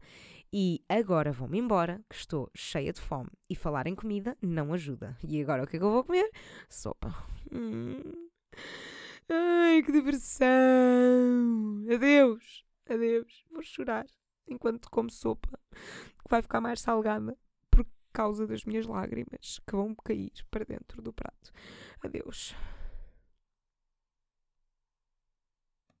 E 0.52 0.82
agora 0.88 1.32
vou-me 1.32 1.58
embora, 1.58 2.00
que 2.08 2.16
estou 2.16 2.50
cheia 2.54 2.92
de 2.92 3.00
fome. 3.00 3.30
E 3.48 3.54
falar 3.54 3.86
em 3.86 3.94
comida 3.94 4.36
não 4.42 4.72
ajuda. 4.72 5.16
E 5.22 5.40
agora 5.40 5.62
o 5.62 5.66
que 5.66 5.76
é 5.76 5.78
que 5.78 5.84
eu 5.84 5.92
vou 5.92 6.04
comer? 6.04 6.28
Sopa. 6.68 7.14
Hum. 7.52 8.28
Ai, 9.28 9.82
que 9.82 9.92
diversão! 9.92 10.48
Adeus! 11.92 12.64
Adeus! 12.88 13.44
Vou 13.50 13.62
chorar 13.62 14.06
enquanto 14.48 14.90
como 14.90 15.08
sopa, 15.08 15.56
que 15.70 16.28
vai 16.28 16.42
ficar 16.42 16.60
mais 16.60 16.80
salgada 16.80 17.38
por 17.70 17.86
causa 18.12 18.44
das 18.46 18.64
minhas 18.64 18.86
lágrimas 18.86 19.60
que 19.64 19.76
vão 19.76 19.94
cair 19.94 20.32
para 20.50 20.64
dentro 20.64 21.00
do 21.00 21.12
prato. 21.12 21.52
Adeus. 22.02 22.56